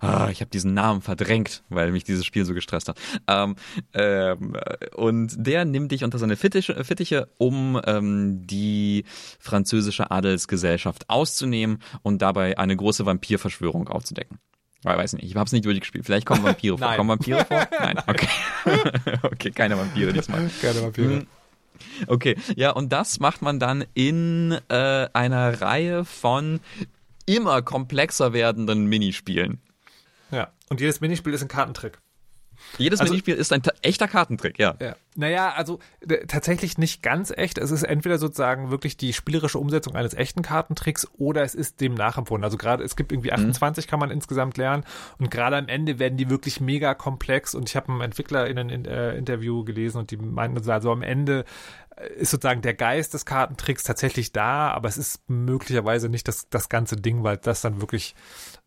[0.00, 2.98] Ah, ich habe diesen Namen verdrängt, weil mich dieses Spiel so gestresst hat.
[3.26, 3.56] Ähm,
[3.94, 4.54] ähm,
[4.96, 9.04] und der nimmt dich unter seine Fittiche, Fittiche um ähm, die
[9.38, 14.38] französische Adelsgesellschaft auszunehmen und dabei eine große Vampirverschwörung aufzudecken.
[14.92, 16.04] Ich weiß nicht, ich habe es nicht durchgespielt.
[16.04, 16.94] Vielleicht kommen Vampire vor.
[16.94, 17.66] Kommen Vampire vor?
[17.80, 18.28] Nein, okay.
[19.22, 20.50] okay, keine Vampire diesmal.
[20.60, 21.08] Keine Vampire.
[21.08, 21.26] Hm.
[22.06, 26.60] Okay, ja, und das macht man dann in äh, einer Reihe von
[27.26, 29.60] immer komplexer werdenden Minispielen.
[30.30, 31.98] Ja, und jedes Minispiel ist ein Kartentrick.
[32.78, 34.74] Jedes also, Minispiel ist ein echter Kartentrick, ja.
[34.80, 34.96] ja.
[35.16, 35.78] Naja, also
[36.26, 37.58] tatsächlich nicht ganz echt.
[37.58, 41.94] Es ist entweder sozusagen wirklich die spielerische Umsetzung eines echten Kartentricks oder es ist dem
[41.94, 42.44] nachempfunden.
[42.44, 43.90] Also gerade, es gibt irgendwie 28 mhm.
[43.90, 44.84] kann man insgesamt lernen
[45.18, 48.58] und gerade am Ende werden die wirklich mega komplex und ich habe einen Entwickler in
[48.58, 51.44] einem äh, Interview gelesen und die meinten also am Ende
[51.96, 56.48] äh, ist sozusagen der Geist des Kartentricks tatsächlich da, aber es ist möglicherweise nicht das,
[56.48, 58.14] das ganze Ding, weil das dann wirklich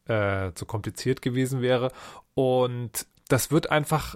[0.08, 1.92] äh, zu kompliziert gewesen wäre.
[2.34, 4.16] Und das wird einfach,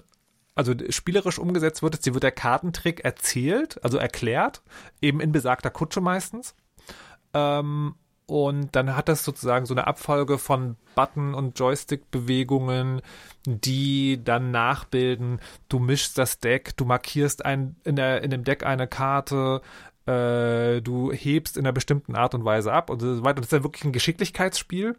[0.54, 4.62] also spielerisch umgesetzt wird es, dir wird der Kartentrick erzählt, also erklärt,
[5.00, 6.54] eben in besagter Kutsche meistens.
[7.34, 7.94] Ähm,
[8.26, 13.02] und dann hat das sozusagen so eine Abfolge von Button- und Joystick-Bewegungen,
[13.44, 15.40] die dann nachbilden.
[15.68, 19.60] Du mischst das Deck, du markierst ein, in, der, in dem Deck eine Karte,
[20.06, 23.40] äh, du hebst in einer bestimmten Art und Weise ab und so weiter.
[23.40, 24.96] Das ist ja wirklich ein Geschicklichkeitsspiel.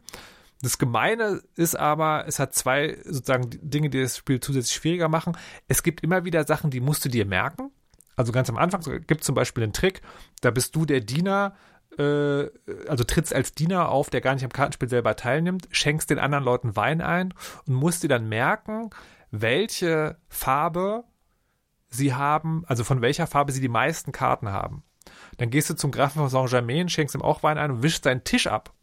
[0.64, 5.38] Das Gemeine ist aber, es hat zwei sozusagen Dinge, die das Spiel zusätzlich schwieriger machen.
[5.68, 7.70] Es gibt immer wieder Sachen, die musst du dir merken.
[8.16, 10.02] Also ganz am Anfang gibt es zum Beispiel einen Trick,
[10.40, 11.54] da bist du der Diener,
[11.98, 12.46] äh,
[12.88, 16.46] also trittst als Diener auf, der gar nicht am Kartenspiel selber teilnimmt, schenkst den anderen
[16.46, 17.34] Leuten Wein ein
[17.68, 18.92] und musst dir dann merken,
[19.32, 21.04] welche Farbe
[21.90, 24.84] sie haben, also von welcher Farbe sie die meisten Karten haben.
[25.38, 28.24] Dann gehst du zum Grafen von Saint-Germain, schenkst ihm auch Wein ein und wischst seinen
[28.24, 28.74] Tisch ab.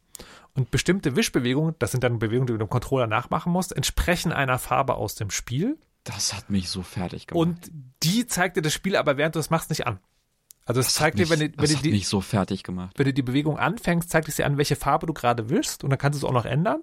[0.54, 4.32] Und bestimmte Wischbewegungen, das sind dann Bewegungen, die du mit dem Controller nachmachen musst, entsprechen
[4.32, 5.78] einer Farbe aus dem Spiel.
[6.04, 7.40] Das hat mich so fertig gemacht.
[7.40, 7.70] Und
[8.02, 10.00] die zeigt dir das Spiel aber während du es machst nicht an.
[10.66, 12.94] Also es das zeigt mich, dir, wenn du, wenn du die, so fertig gemacht.
[12.96, 15.90] Wenn du die Bewegung anfängst, zeigt es dir an, welche Farbe du gerade wischst und
[15.90, 16.82] dann kannst du es auch noch ändern.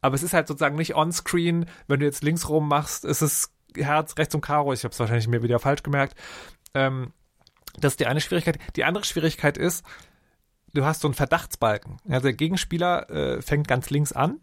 [0.00, 1.66] Aber es ist halt sozusagen nicht on-screen.
[1.88, 4.72] Wenn du jetzt links rum machst, ist es Herz, rechts und Karo.
[4.72, 6.14] Ich habe es wahrscheinlich mir wieder falsch gemerkt.
[6.74, 7.12] Ähm,
[7.76, 8.58] das ist die eine Schwierigkeit.
[8.76, 9.84] Die andere Schwierigkeit ist,
[10.78, 11.98] du hast so einen Verdachtsbalken.
[12.08, 14.40] Also der Gegenspieler äh, fängt ganz links an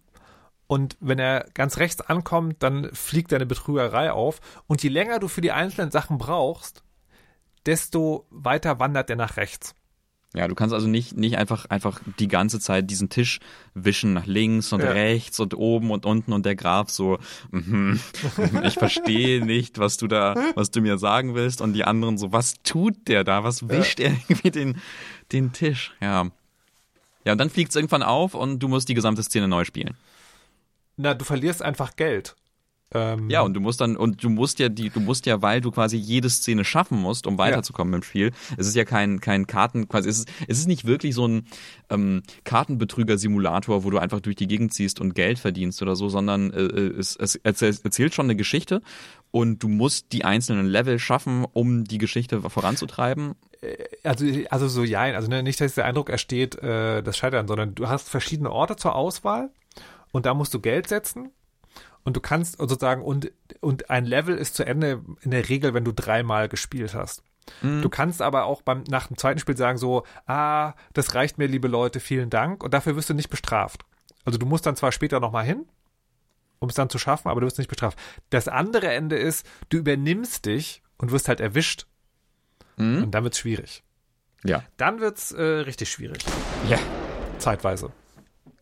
[0.68, 4.42] und wenn er ganz rechts ankommt, dann fliegt deine Betrügerei auf.
[4.68, 6.84] Und je länger du für die einzelnen Sachen brauchst,
[7.66, 9.76] desto weiter wandert er nach rechts.
[10.36, 13.40] Ja, du kannst also nicht, nicht einfach, einfach die ganze Zeit diesen Tisch
[13.74, 14.92] wischen nach links und ja.
[14.92, 17.20] rechts und oben und unten und der Graf so,
[17.52, 17.94] mm,
[18.64, 22.34] ich verstehe nicht, was du da, was du mir sagen willst und die anderen so,
[22.34, 23.46] was tut der da?
[23.46, 24.08] Was wischt ja.
[24.08, 24.82] er irgendwie den,
[25.32, 25.94] den Tisch?
[26.02, 26.30] Ja.
[27.24, 29.96] Ja, und dann fliegt es irgendwann auf und du musst die gesamte Szene neu spielen.
[30.98, 32.36] Na, du verlierst einfach Geld.
[32.96, 35.60] Ähm, ja, und du musst dann, und du musst ja die, du musst ja, weil
[35.60, 37.98] du quasi jede Szene schaffen musst, um weiterzukommen ja.
[37.98, 38.32] im Spiel.
[38.56, 41.46] Es ist ja kein, kein Karten, quasi, es ist, es ist nicht wirklich so ein
[41.90, 46.52] ähm, Kartenbetrüger-Simulator, wo du einfach durch die Gegend ziehst und Geld verdienst oder so, sondern
[46.54, 48.82] äh, äh es, es erzählt schon eine Geschichte
[49.32, 53.36] und du musst die einzelnen Level schaffen, um die Geschichte voranzutreiben.
[53.60, 57.50] Äh, also, also so ja, also ne, nicht, dass der Eindruck ersteht, äh, das Scheitern,
[57.50, 59.50] sondern du hast verschiedene Orte zur Auswahl
[60.14, 61.32] und da musst du Geld setzen
[62.06, 65.84] und du kannst sozusagen, und, und ein Level ist zu Ende in der Regel, wenn
[65.84, 67.24] du dreimal gespielt hast.
[67.62, 67.82] Mhm.
[67.82, 71.48] Du kannst aber auch beim, nach dem zweiten Spiel sagen so, ah, das reicht mir,
[71.48, 72.64] liebe Leute, vielen Dank.
[72.64, 73.86] Und dafür wirst du nicht bestraft.
[74.24, 75.66] Also du musst dann zwar später nochmal hin,
[76.60, 77.98] um es dann zu schaffen, aber du wirst nicht bestraft.
[78.30, 81.88] Das andere Ende ist, du übernimmst dich und wirst halt erwischt.
[82.78, 83.04] Mhm.
[83.04, 83.84] Und dann wird's schwierig.
[84.44, 84.64] Ja.
[84.78, 86.24] Dann wird's äh, richtig schwierig.
[86.70, 86.78] Ja.
[87.40, 87.92] Zeitweise.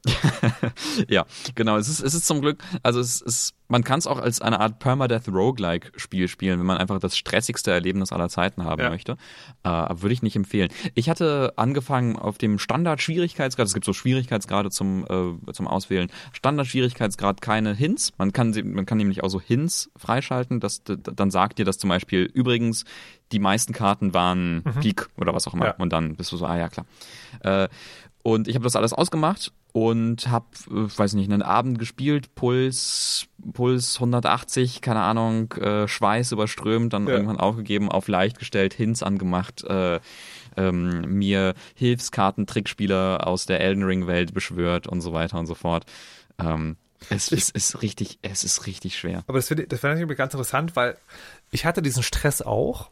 [1.07, 1.25] ja,
[1.55, 1.77] genau.
[1.77, 4.59] Es ist, es ist zum Glück, also es ist, man kann es auch als eine
[4.59, 8.89] Art Permadeath Roguelike Spiel spielen, wenn man einfach das stressigste Erlebnis aller Zeiten haben ja.
[8.89, 9.17] möchte.
[9.63, 10.69] Äh, würde ich nicht empfehlen.
[10.93, 16.09] Ich hatte angefangen auf dem Standard-Schwierigkeitsgrad, es gibt so Schwierigkeitsgrade zum, äh, zum Auswählen.
[16.33, 18.11] Standard-Schwierigkeitsgrad keine Hints.
[18.17, 20.59] Man kann, man kann nämlich auch so Hints freischalten.
[20.59, 22.83] Das, dann sagt dir das zum Beispiel, übrigens,
[23.31, 24.81] die meisten Karten waren mhm.
[24.81, 25.67] Peak oder was auch immer.
[25.67, 25.75] Ja.
[25.77, 26.85] Und dann bist du so, ah ja, klar.
[27.39, 27.69] Äh,
[28.21, 33.25] und ich habe das alles ausgemacht und habe, äh, weiß nicht, einen Abend gespielt, Puls,
[33.53, 37.13] Puls 180, keine Ahnung, äh, Schweiß überströmt, dann ja.
[37.13, 39.99] irgendwann aufgegeben, auf leicht gestellt, Hints angemacht, äh,
[40.55, 45.55] ähm, mir Hilfskarten, Trickspieler aus der Elden Ring Welt beschwört und so weiter und so
[45.55, 45.85] fort.
[46.37, 46.77] Ähm,
[47.09, 49.23] Es, ich, es ist richtig, es ist richtig schwer.
[49.25, 50.97] Aber das finde das find ich ganz interessant, weil
[51.49, 52.91] ich hatte diesen Stress auch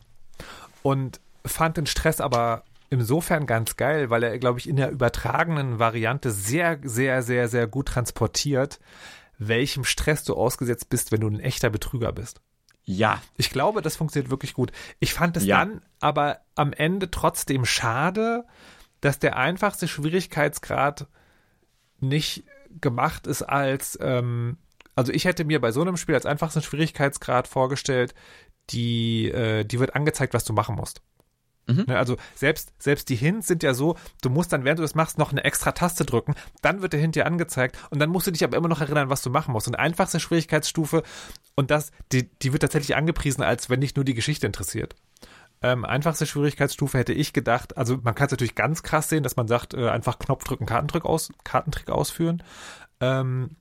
[0.82, 5.80] und fand den Stress aber insofern ganz geil, weil er, glaube ich, in der übertragenen
[5.80, 8.80] Variante sehr, sehr, sehr, sehr gut transportiert,
[9.40, 12.42] welchem Stress du ausgesetzt bist, wenn du ein echter Betrüger bist.
[12.84, 13.22] Ja.
[13.38, 14.72] Ich glaube, das funktioniert wirklich gut.
[15.00, 15.58] Ich fand es ja.
[15.58, 18.46] dann aber am Ende trotzdem schade,
[19.00, 21.08] dass der einfachste Schwierigkeitsgrad
[22.00, 22.44] nicht
[22.82, 24.58] gemacht ist als, ähm,
[24.96, 28.14] also ich hätte mir bei so einem Spiel als einfachsten Schwierigkeitsgrad vorgestellt,
[28.70, 31.02] die, äh, die wird angezeigt, was du machen musst.
[31.68, 31.86] Mhm.
[31.88, 34.96] Ne, also selbst, selbst die Hints sind ja so, du musst dann, während du das
[34.96, 38.28] machst, noch eine extra Taste drücken, dann wird der Hint dir angezeigt und dann musst
[38.28, 39.68] du dich aber immer noch erinnern, was du machen musst.
[39.68, 41.04] Und einfachste Schwierigkeitsstufe
[41.56, 44.96] und das, die, die wird tatsächlich angepriesen, als wenn dich nur die Geschichte interessiert.
[45.64, 49.36] Ähm, einfachste Schwierigkeitsstufe hätte ich gedacht, also man kann es natürlich ganz krass sehen, dass
[49.36, 52.42] man sagt, äh, einfach Knopf drücken, Kartentrick aus, Kartentrick ausführen.
[53.00, 53.58] Ähm,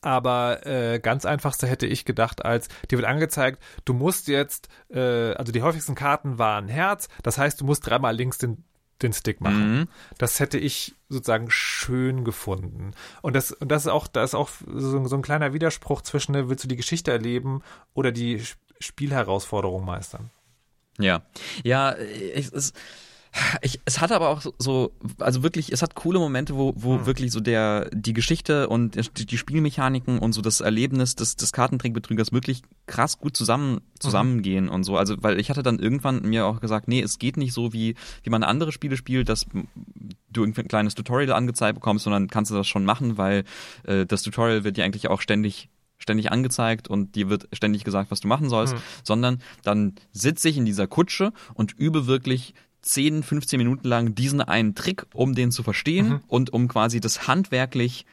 [0.00, 5.32] aber äh, ganz einfachste hätte ich gedacht, als dir wird angezeigt, du musst jetzt, äh,
[5.32, 8.64] also die häufigsten Karten waren Herz, das heißt, du musst dreimal links den
[9.02, 9.78] den Stick machen.
[9.78, 9.88] Mhm.
[10.18, 12.92] Das hätte ich sozusagen schön gefunden.
[13.22, 16.32] Und das, und das ist auch, da ist auch so, so ein kleiner Widerspruch zwischen,
[16.32, 17.62] ne, willst du die Geschichte erleben
[17.94, 18.42] oder die
[18.80, 20.30] Spielherausforderung meistern?
[20.98, 21.22] Ja.
[21.62, 22.76] Ja, es ist
[23.62, 27.06] ich, es hat aber auch so, also wirklich, es hat coole Momente, wo, wo hm.
[27.06, 31.52] wirklich so der, die Geschichte und die, die, Spielmechaniken und so das Erlebnis des, des
[31.52, 34.70] Kartentrickbetrügers wirklich krass gut zusammen, zusammengehen mhm.
[34.70, 34.96] und so.
[34.96, 37.94] Also, weil ich hatte dann irgendwann mir auch gesagt, nee, es geht nicht so, wie,
[38.22, 39.46] wie man andere Spiele spielt, dass
[40.30, 43.44] du irgendwie ein kleines Tutorial angezeigt bekommst, sondern kannst du das schon machen, weil
[43.84, 45.68] äh, das Tutorial wird dir eigentlich auch ständig
[45.98, 48.80] ständig angezeigt und dir wird ständig gesagt, was du machen sollst, mhm.
[49.02, 54.40] sondern dann sitze ich in dieser Kutsche und übe wirklich 10, 15 Minuten lang diesen
[54.40, 56.20] einen Trick, um den zu verstehen mhm.
[56.28, 58.06] und um quasi das handwerklich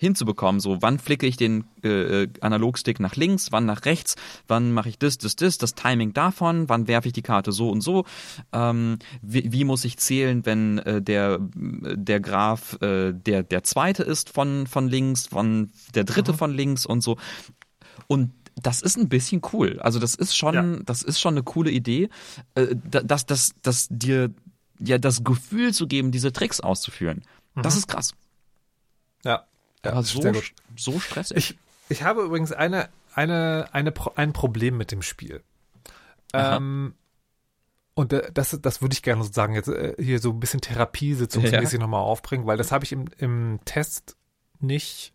[0.00, 0.60] hinzubekommen.
[0.60, 4.16] So, wann flicke ich den äh, äh, Analogstick nach links, wann nach rechts,
[4.48, 7.68] wann mache ich das, das, das, das Timing davon, wann werfe ich die Karte so
[7.68, 8.06] und so,
[8.52, 14.02] ähm, wie, wie muss ich zählen, wenn äh, der, der Graph äh, der, der zweite
[14.02, 16.36] ist von, von links, wann der dritte mhm.
[16.38, 17.18] von links und so.
[18.06, 19.78] Und das ist ein bisschen cool.
[19.80, 20.82] Also das ist schon, ja.
[20.84, 22.08] das ist schon eine coole Idee,
[22.54, 24.30] äh, dass, dass, dass dir
[24.78, 27.22] ja das Gefühl zu geben, diese Tricks auszuführen.
[27.54, 27.62] Mhm.
[27.62, 28.14] Das ist krass.
[29.24, 29.44] Ja.
[29.84, 30.32] ja Aber so,
[30.76, 31.36] so stressig.
[31.36, 31.58] Ich,
[31.88, 35.42] ich habe übrigens eine, eine, eine, ein Problem mit dem Spiel.
[36.32, 36.94] Ähm,
[37.94, 41.78] und das, das würde ich gerne sozusagen jetzt äh, hier so ein bisschen Therapiesitzungsmäßig ja.
[41.80, 44.16] nochmal aufbringen, weil das habe ich im, im Test
[44.60, 45.12] nicht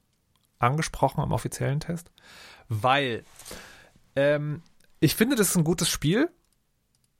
[0.59, 2.11] angesprochen, am offiziellen Test
[2.69, 3.23] weil
[4.15, 4.61] ähm,
[4.99, 6.29] ich finde, das ist ein gutes Spiel.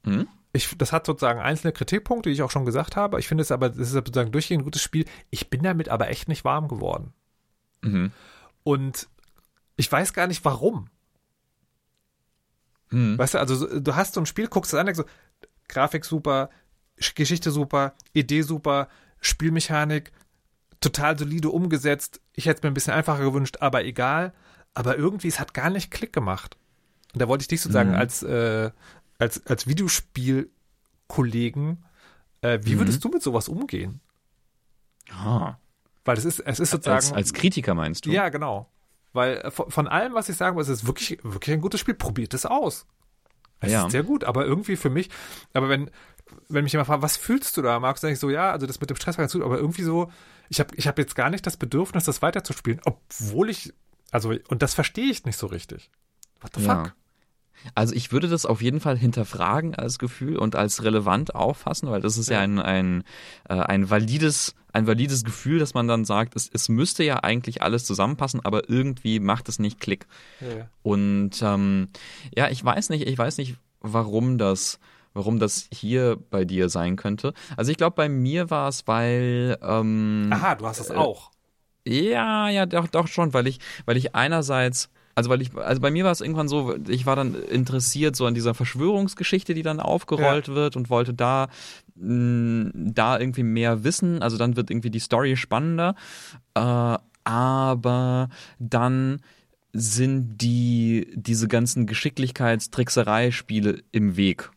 [0.04, 0.28] Mhm.
[0.54, 3.20] Ich, das hat sozusagen einzelne Kritikpunkte, die ich auch schon gesagt habe.
[3.20, 5.06] Ich finde es aber, das ist sozusagen durchgehend ein gutes Spiel.
[5.30, 7.14] Ich bin damit aber echt nicht warm geworden.
[7.82, 8.12] Mhm.
[8.64, 9.10] Und
[9.76, 10.89] ich weiß gar nicht warum.
[12.89, 13.18] Mhm.
[13.18, 15.06] Weißt du, also du hast so ein Spiel, guckst es an, denkst so,
[15.68, 16.50] Grafik super,
[17.16, 18.88] Geschichte super, Idee super,
[19.20, 20.12] Spielmechanik
[20.80, 22.22] total solide umgesetzt.
[22.34, 24.34] Ich hätte es mir ein bisschen einfacher gewünscht, aber egal
[24.76, 26.57] aber irgendwie, es hat gar nicht Klick gemacht.
[27.13, 27.95] Und da wollte ich dich sozusagen mhm.
[27.95, 28.71] als, äh,
[29.17, 31.84] als, als Videospielkollegen,
[32.41, 32.80] äh, wie mhm.
[32.80, 33.99] würdest du mit sowas umgehen?
[35.09, 35.55] Ah.
[36.03, 36.97] Weil es ist, es ist sozusagen.
[36.97, 38.11] Als, als Kritiker meinst du?
[38.11, 38.69] Ja, genau.
[39.13, 41.80] Weil äh, von, von allem, was ich sagen will, es ist wirklich, wirklich ein gutes
[41.80, 41.95] Spiel.
[41.95, 42.86] Probiert es aus.
[43.61, 43.86] Es ja.
[43.86, 45.09] ist sehr gut, aber irgendwie für mich,
[45.53, 45.89] aber wenn,
[46.49, 48.82] wenn mich jemand fragt, was fühlst du da, Markus, sage ich so, ja, also das
[48.82, 50.11] mit dem Stress war ganz gut, aber irgendwie so,
[50.49, 53.73] ich habe ich hab jetzt gar nicht das Bedürfnis, das weiterzuspielen, obwohl ich
[54.16, 55.91] also, und das verstehe ich nicht so richtig.
[56.41, 56.86] What the ja.
[56.86, 56.95] fuck?
[57.74, 62.01] Also ich würde das auf jeden Fall hinterfragen als Gefühl und als relevant auffassen, weil
[62.01, 63.03] das ist ja, ja ein, ein,
[63.49, 67.61] äh, ein valides, ein valides Gefühl, dass man dann sagt, es, es müsste ja eigentlich
[67.61, 70.05] alles zusammenpassen, aber irgendwie macht es nicht Klick.
[70.39, 70.70] Ja.
[70.84, 71.89] Und ähm,
[72.36, 74.80] ja, ich weiß nicht, ich weiß nicht, warum das,
[75.13, 77.34] warum das hier bei dir sein könnte.
[77.57, 81.32] Also ich glaube, bei mir war es, weil ähm, Aha, du hast es äh, auch.
[81.88, 85.92] Ja, ja, doch, doch schon, weil ich, weil ich einerseits, also weil ich, also bei
[85.92, 89.80] mir war es irgendwann so, ich war dann interessiert so an dieser Verschwörungsgeschichte, die dann
[89.80, 90.56] aufgerollt ja.
[90.56, 91.48] wird und wollte da,
[91.96, 94.22] mh, da irgendwie mehr wissen.
[94.22, 95.96] Also dann wird irgendwie die Story spannender.
[96.56, 98.30] Äh, aber
[98.60, 99.22] dann
[99.74, 104.52] sind die, diese ganzen Geschicklichkeitstrickserei-Spiele im Weg.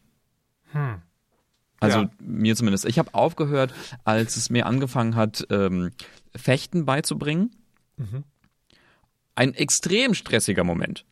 [0.73, 1.03] Hm.
[1.81, 2.11] Also ja.
[2.21, 2.85] mir zumindest.
[2.87, 3.73] Ich habe aufgehört,
[4.05, 5.93] als es mir angefangen hat, ähm,
[6.39, 7.51] Fechten beizubringen.
[7.97, 8.25] Mhm.
[9.35, 11.05] Ein extrem stressiger Moment.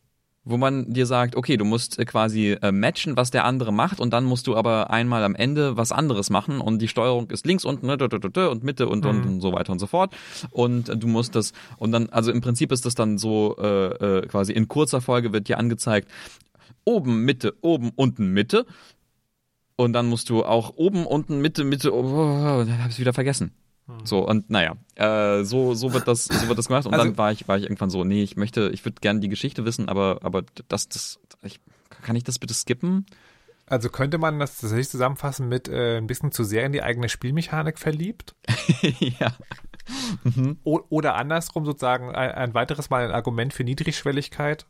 [0.49, 3.99] wo man dir sagt, okay, du musst äh, quasi äh, matchen, was der andere macht
[3.99, 7.45] und dann musst du aber einmal am Ende was anderes machen und die Steuerung ist
[7.45, 9.31] links unten ne, und Mitte und, und, mhm.
[9.33, 10.15] und so weiter und so fort
[10.51, 14.27] und du musst das und dann, also im Prinzip ist das dann so äh, äh,
[14.27, 16.09] quasi in kurzer Folge wird dir angezeigt,
[16.85, 18.65] oben, Mitte, oben, unten, Mitte
[19.75, 22.99] und dann musst du auch oben, unten, Mitte, Mitte, oh, oh, oh, dann hab ich
[22.99, 23.51] wieder vergessen.
[23.87, 24.05] Hm.
[24.05, 26.85] So, und naja, äh, so, so wird das, so wird das gemacht.
[26.85, 29.19] Und also, dann war ich, war ich irgendwann so, nee, ich möchte, ich würde gerne
[29.19, 31.59] die Geschichte wissen, aber, aber das, das, ich,
[32.03, 33.05] kann ich das bitte skippen?
[33.69, 37.09] Also könnte man das tatsächlich zusammenfassen mit äh, ein bisschen zu sehr in die eigene
[37.09, 38.33] Spielmechanik verliebt?
[38.99, 39.33] ja.
[40.23, 40.57] Mhm.
[40.63, 44.65] oder andersrum sozusagen ein, ein, weiteres Mal ein Argument für Niedrigschwelligkeit.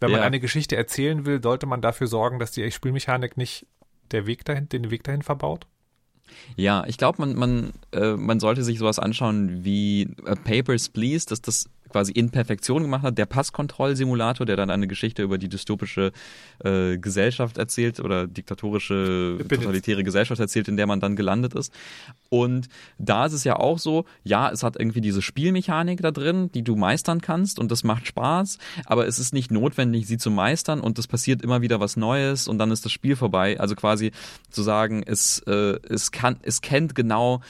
[0.00, 0.26] Wenn man ja.
[0.26, 3.66] eine Geschichte erzählen will, sollte man dafür sorgen, dass die Spielmechanik nicht
[4.10, 5.66] der Weg dahin, den Weg dahin verbaut?
[6.56, 11.26] Ja, ich glaube, man, man, äh, man sollte sich sowas anschauen wie äh, Papers, Please,
[11.26, 15.48] dass das quasi in Perfektion gemacht hat, der Passkontrollsimulator, der dann eine Geschichte über die
[15.48, 16.12] dystopische
[16.64, 21.72] äh, Gesellschaft erzählt oder diktatorische, totalitäre Gesellschaft erzählt, in der man dann gelandet ist.
[22.30, 22.68] Und
[22.98, 26.62] da ist es ja auch so, ja, es hat irgendwie diese Spielmechanik da drin, die
[26.62, 30.80] du meistern kannst und das macht Spaß, aber es ist nicht notwendig, sie zu meistern
[30.80, 33.60] und es passiert immer wieder was Neues und dann ist das Spiel vorbei.
[33.60, 34.12] Also quasi
[34.50, 37.42] zu sagen, es, äh, es kann, es kennt genau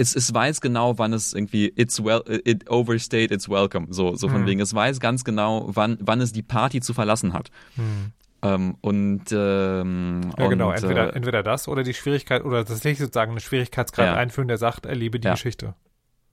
[0.00, 4.28] es, es weiß genau, wann es irgendwie it's well it overstayed its welcome so so
[4.28, 4.46] von hm.
[4.46, 7.50] wegen es weiß ganz genau, wann wann es die Party zu verlassen hat.
[7.76, 8.12] Hm.
[8.42, 13.00] Ähm, und ähm, ja genau, und, entweder äh, entweder das oder die Schwierigkeit oder tatsächlich
[13.00, 14.14] sozusagen eine Schwierigkeitsgrad ja.
[14.14, 15.34] einführen, der sagt, erlebe die ja.
[15.34, 15.74] Geschichte.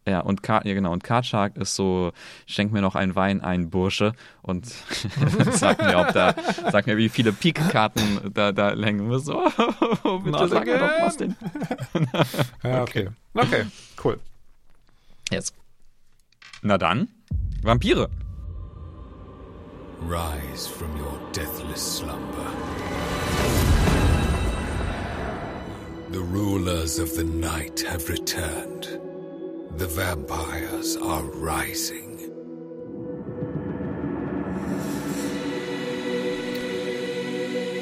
[0.08, 2.14] Ja, und Card, ja genau, und Card Shark ist so,
[2.46, 4.66] schenk mir noch einen Wein, ein Bursche und
[5.52, 6.34] sag mir, ob da,
[6.72, 9.34] sag mir, wie viele Peak-Karten da, da hängen müssen.
[9.34, 9.52] Oh,
[10.06, 10.74] oh, bitte Not sag again.
[10.76, 11.36] mir doch was denn.
[12.64, 13.10] ja, okay.
[13.34, 13.66] Okay,
[14.02, 14.18] cool.
[15.30, 15.54] Jetzt.
[16.62, 17.10] Na dann,
[17.62, 18.08] Vampire.
[20.02, 22.48] Rise from your deathless slumber.
[26.12, 29.02] The rulers of the night have returned.
[29.78, 32.18] The vampires are rising.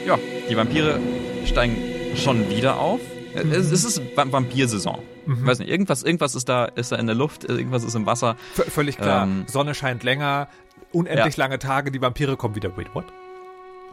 [0.05, 0.19] Ja,
[0.49, 0.99] die Vampire
[1.45, 1.77] steigen
[2.17, 2.99] schon wieder auf.
[3.33, 3.49] Mhm.
[3.49, 4.99] Es, es ist Vampirsaison.
[5.25, 5.47] Mhm.
[5.47, 8.35] Weiß nicht, irgendwas, irgendwas ist da, ist da in der Luft, irgendwas ist im Wasser.
[8.55, 9.23] V völlig klar.
[9.23, 10.49] Ähm, Sonne scheint länger,
[10.91, 11.43] unendlich ja.
[11.45, 12.75] lange Tage, die Vampire kommen wieder.
[12.75, 13.05] Wait, what?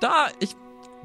[0.00, 0.56] Da, ich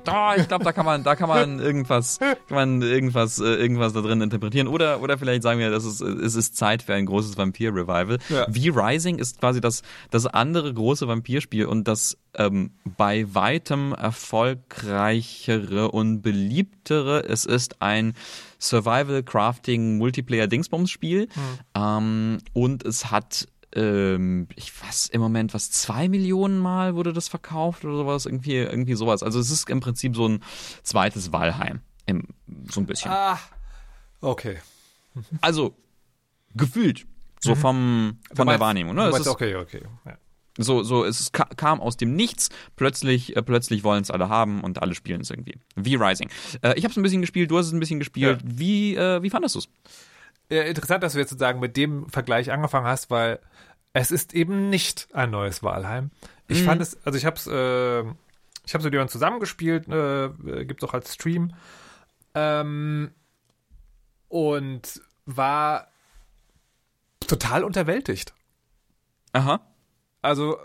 [0.07, 3.93] da, ich glaube, da kann man, da kann man irgendwas, kann man irgendwas, äh, irgendwas
[3.93, 4.67] da drin interpretieren.
[4.67, 8.17] Oder, oder vielleicht sagen wir, das ist, es ist Zeit für ein großes Vampir-Revival.
[8.29, 8.45] Ja.
[8.45, 16.21] V-Rising ist quasi das, das andere große Vampirspiel und das ähm, bei weitem erfolgreichere und
[16.21, 17.25] beliebtere.
[17.27, 18.13] Es ist ein
[18.59, 21.59] Survival Crafting Multiplayer Dingsbums Spiel mhm.
[21.75, 27.27] ähm, und es hat ähm, ich weiß im Moment was zwei Millionen Mal wurde das
[27.27, 29.23] verkauft oder sowas irgendwie irgendwie sowas.
[29.23, 30.43] Also es ist im Prinzip so ein
[30.83, 32.27] zweites Walheim, im,
[32.69, 33.11] so ein bisschen.
[33.11, 33.39] Ah,
[34.21, 34.57] okay.
[35.41, 35.75] Also
[36.53, 37.07] gefühlt
[37.39, 37.59] so mhm.
[37.59, 38.95] vom von meinst, der Wahrnehmung.
[38.95, 39.01] Ne?
[39.01, 39.81] Meinst, ist, okay, okay.
[40.05, 40.17] Ja.
[40.57, 44.81] So, so, es kam aus dem Nichts, plötzlich, äh, plötzlich wollen es alle haben und
[44.81, 45.59] alle spielen es irgendwie.
[45.75, 46.29] Wie Rising.
[46.61, 48.41] Äh, ich habe es ein bisschen gespielt, du hast es ein bisschen gespielt.
[48.41, 48.49] Ja.
[48.57, 49.69] Wie, äh, wie fandest du es?
[50.49, 53.39] Ja, interessant, dass du jetzt sozusagen mit dem Vergleich angefangen hast, weil
[53.93, 56.11] es ist eben nicht ein neues Walheim.
[56.47, 56.65] Ich mhm.
[56.65, 58.01] fand es, also ich habe es, äh,
[58.65, 61.53] ich habe es mit jemandem zusammengespielt, äh, gibt es auch als Stream
[62.35, 63.11] ähm,
[64.27, 65.87] und war
[67.19, 68.33] total unterwältigt.
[69.33, 69.61] Aha.
[70.21, 70.57] Also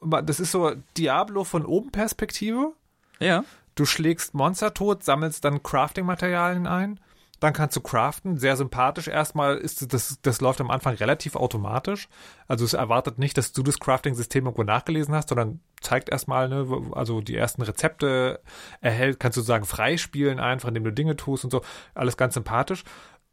[0.00, 2.72] das ist so Diablo von oben Perspektive.
[3.20, 3.44] Ja.
[3.74, 7.00] Du schlägst Monster tot, sammelst dann Crafting-Materialien ein
[7.40, 8.36] dann kannst du craften.
[8.36, 9.08] Sehr sympathisch.
[9.08, 12.08] Erstmal ist das, das läuft am Anfang relativ automatisch.
[12.46, 16.66] Also es erwartet nicht, dass du das Crafting-System irgendwo nachgelesen hast, sondern zeigt erstmal, ne,
[16.92, 18.40] also die ersten Rezepte
[18.80, 21.62] erhält, kannst du sagen, freispielen einfach, indem du Dinge tust und so.
[21.94, 22.84] Alles ganz sympathisch.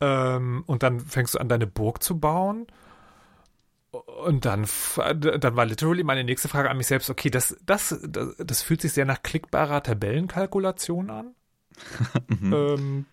[0.02, 2.68] Ähm, und dann fängst du an, deine Burg zu bauen.
[4.26, 4.68] Und dann,
[5.40, 8.82] dann war literally meine nächste Frage an mich selbst, okay, das, das, das, das fühlt
[8.82, 11.35] sich sehr nach klickbarer Tabellenkalkulation an.
[12.28, 12.54] mhm.
[12.54, 13.06] ähm,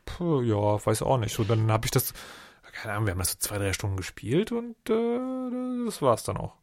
[0.44, 1.34] ja, weiß auch nicht.
[1.34, 2.12] So, dann habe ich das,
[2.72, 6.36] keine Ahnung, wir haben das so zwei, drei Stunden gespielt und äh, das war's dann
[6.36, 6.54] auch.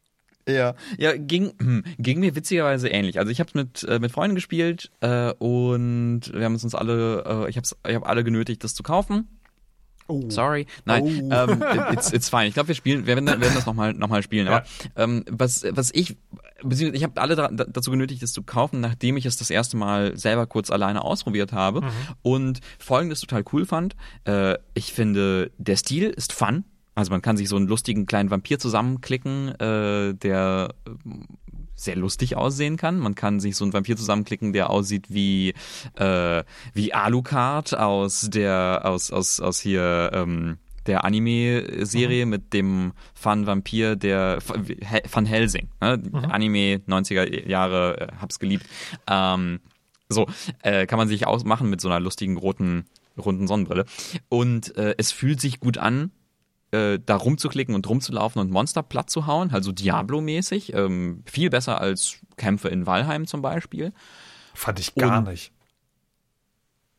[0.48, 3.18] Ja, ja, ging, hm, ging mir witzigerweise ähnlich.
[3.18, 6.74] Also ich habe es mit, äh, mit Freunden gespielt äh, und wir haben es uns
[6.74, 9.28] alle, äh, ich habe ich hab alle genötigt, das zu kaufen.
[10.06, 10.28] Oh.
[10.28, 10.66] Sorry.
[10.84, 11.34] Nein, oh.
[11.34, 12.46] ähm, it's, it's fine.
[12.46, 14.46] Ich glaube, wir spielen, wir werden, werden das nochmal noch mal spielen.
[14.46, 14.56] Ja.
[14.56, 16.16] Aber ähm, was, was ich,
[16.68, 20.16] ich habe alle da, dazu genötigt, das zu kaufen, nachdem ich es das erste Mal
[20.16, 21.90] selber kurz alleine ausprobiert habe mhm.
[22.22, 23.94] und folgendes total cool fand.
[24.24, 26.64] Äh, ich finde, der Stil ist fun.
[26.96, 30.74] Also man kann sich so einen lustigen kleinen Vampir zusammenklicken, äh, der
[31.84, 32.98] sehr lustig aussehen kann.
[32.98, 35.54] Man kann sich so einen Vampir zusammenklicken, der aussieht wie
[35.96, 42.30] äh, wie Alucard aus der aus aus aus hier ähm, der Anime-Serie mhm.
[42.30, 44.38] mit dem Fun-Vampir, der
[45.10, 45.68] Van Helsing.
[45.80, 45.98] Ne?
[45.98, 46.24] Mhm.
[46.24, 48.66] Anime 90er Jahre, äh, hab's geliebt.
[49.06, 49.60] Ähm,
[50.08, 50.26] so,
[50.62, 53.84] äh, kann man sich ausmachen mit so einer lustigen roten, runden Sonnenbrille.
[54.28, 56.10] Und äh, es fühlt sich gut an,
[56.72, 60.72] äh, da rumzuklicken und rumzulaufen und Monster platt zu hauen, also Diablo-mäßig.
[60.74, 63.92] Ähm, viel besser als Kämpfe in Valheim zum Beispiel.
[64.54, 65.52] Fand ich gar und, nicht.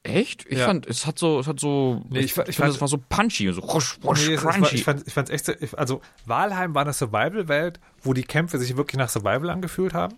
[0.03, 0.45] Echt?
[0.49, 0.65] Ich ja.
[0.65, 2.97] fand, es hat so, es hat so, nee, ich, ich, ich fand, es war so
[2.97, 4.76] punchy, so rusch, rusch, nee, crunchy.
[4.76, 8.97] ich fand, ich fand's echt, also Walheim war eine Survival-Welt, wo die Kämpfe sich wirklich
[8.97, 10.15] nach Survival angefühlt haben.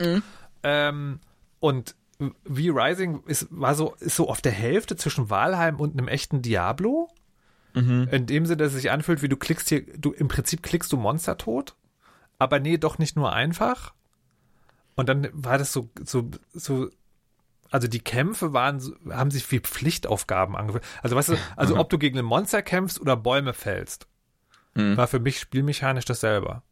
[0.00, 0.22] Mhm.
[0.62, 1.20] Ähm,
[1.60, 6.40] und V-Rising ist, war so, ist so auf der Hälfte zwischen Walheim und einem echten
[6.40, 7.10] Diablo.
[7.78, 8.08] Mhm.
[8.10, 10.92] In dem Sinne, dass es sich anfühlt, wie du klickst hier, du, im Prinzip klickst
[10.92, 11.74] du Monster tot.
[12.38, 13.94] Aber nee, doch nicht nur einfach.
[14.94, 16.90] Und dann war das so, so, so
[17.70, 20.84] also die Kämpfe waren, haben sich wie Pflichtaufgaben angefühlt.
[21.02, 24.06] Also weißt du, also ob du gegen ein Monster kämpfst oder Bäume fällst,
[24.74, 24.96] mhm.
[24.96, 26.62] war für mich spielmechanisch dasselbe.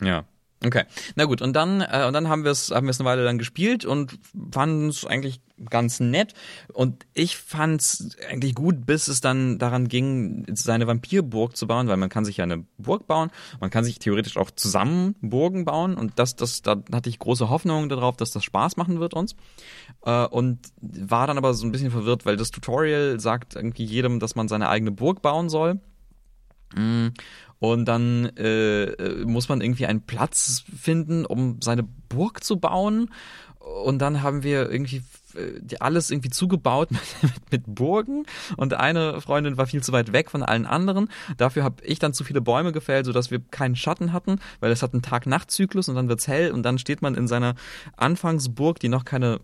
[0.00, 0.24] Ja.
[0.62, 0.84] Okay,
[1.14, 3.24] na gut, und dann, äh, und dann haben wir es haben wir es eine Weile
[3.24, 4.18] dann gespielt und
[4.52, 5.40] fanden es eigentlich
[5.70, 6.34] ganz nett.
[6.72, 11.88] Und ich fand es eigentlich gut, bis es dann daran ging, seine Vampirburg zu bauen,
[11.88, 15.64] weil man kann sich ja eine Burg bauen, man kann sich theoretisch auch zusammen Burgen
[15.64, 19.14] bauen und das, das, da hatte ich große Hoffnungen darauf, dass das Spaß machen wird
[19.14, 19.36] uns.
[20.04, 24.20] Äh, und war dann aber so ein bisschen verwirrt, weil das Tutorial sagt irgendwie jedem,
[24.20, 25.80] dass man seine eigene Burg bauen soll.
[26.74, 27.08] Mm.
[27.58, 33.10] Und dann äh, äh, muss man irgendwie einen Platz finden, um seine Burg zu bauen.
[33.84, 35.02] Und dann haben wir irgendwie
[35.34, 36.88] äh, alles irgendwie zugebaut
[37.22, 38.24] mit, mit, Burgen
[38.56, 41.10] und eine Freundin war viel zu weit weg von allen anderen.
[41.36, 44.82] Dafür habe ich dann zu viele Bäume gefällt, sodass wir keinen Schatten hatten, weil es
[44.82, 47.54] hat einen Tag-Nacht-Zyklus und dann wird's hell und dann steht man in seiner
[47.98, 49.40] Anfangsburg, die noch keine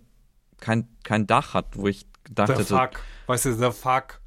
[0.59, 4.21] kein, kein Dach hat, wo ich dachte, the fuck, weißt du, the fuck.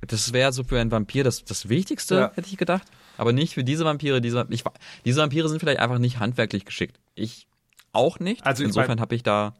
[0.00, 2.32] Das wäre so für einen Vampir das, das Wichtigste, ja.
[2.34, 2.86] hätte ich gedacht.
[3.16, 4.20] Aber nicht für diese Vampire.
[4.20, 4.62] Diese, ich,
[5.04, 7.00] diese Vampire sind vielleicht einfach nicht handwerklich geschickt.
[7.14, 7.48] Ich
[7.92, 8.46] auch nicht.
[8.46, 9.54] Also Insofern habe ich da.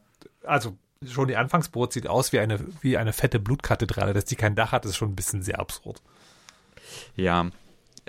[0.45, 4.13] Also schon die Anfangsbrot sieht aus wie eine, wie eine fette Blutkathedrale.
[4.13, 6.01] Dass die kein Dach hat, ist schon ein bisschen sehr absurd.
[7.15, 7.49] Ja.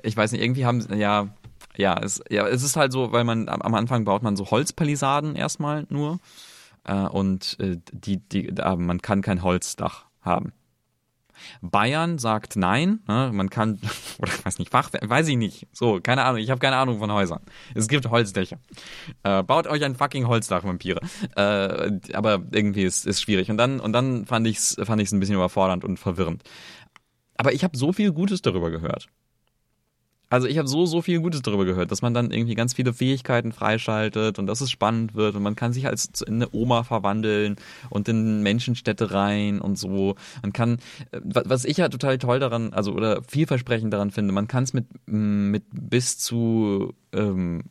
[0.02, 1.28] Ich weiß nicht, irgendwie haben, ja,
[1.76, 5.34] ja, es, ja, es ist halt so, weil man am Anfang baut man so Holzpalisaden
[5.34, 6.20] erstmal nur.
[6.84, 10.52] Äh, und äh, die, die, man kann kein Holzdach haben.
[11.60, 13.30] Bayern sagt nein, ne?
[13.32, 13.80] man kann,
[14.18, 15.66] oder ich weiß nicht, Fach, weiß ich nicht.
[15.72, 17.40] So, keine Ahnung, ich habe keine Ahnung von Häusern.
[17.74, 18.58] Es gibt Holzdächer.
[19.22, 21.00] Äh, baut euch ein fucking Holzdach, Vampire.
[21.36, 23.50] Äh, aber irgendwie ist es schwierig.
[23.50, 26.42] Und dann, und dann fand ich's, fand ich's ein bisschen überfordernd und verwirrend.
[27.36, 29.08] Aber ich habe so viel Gutes darüber gehört.
[30.30, 32.94] Also ich habe so, so viel Gutes darüber gehört, dass man dann irgendwie ganz viele
[32.94, 36.84] Fähigkeiten freischaltet und dass es spannend wird und man kann sich als in eine Oma
[36.84, 37.56] verwandeln
[37.90, 40.14] und in Menschenstädte rein und so.
[40.42, 40.78] Man kann,
[41.10, 44.72] äh, was ich ja total toll daran, also oder vielversprechend daran finde, man kann es
[44.72, 47.64] mit, mit bis zu, ähm,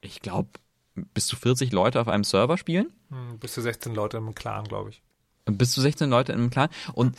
[0.00, 0.50] ich glaube,
[0.94, 2.92] bis zu 40 Leute auf einem Server spielen.
[3.10, 5.02] Hm, bis zu 16 Leute im Clan, glaube ich.
[5.46, 6.68] Bis zu 16 Leute im Clan.
[6.92, 7.16] Und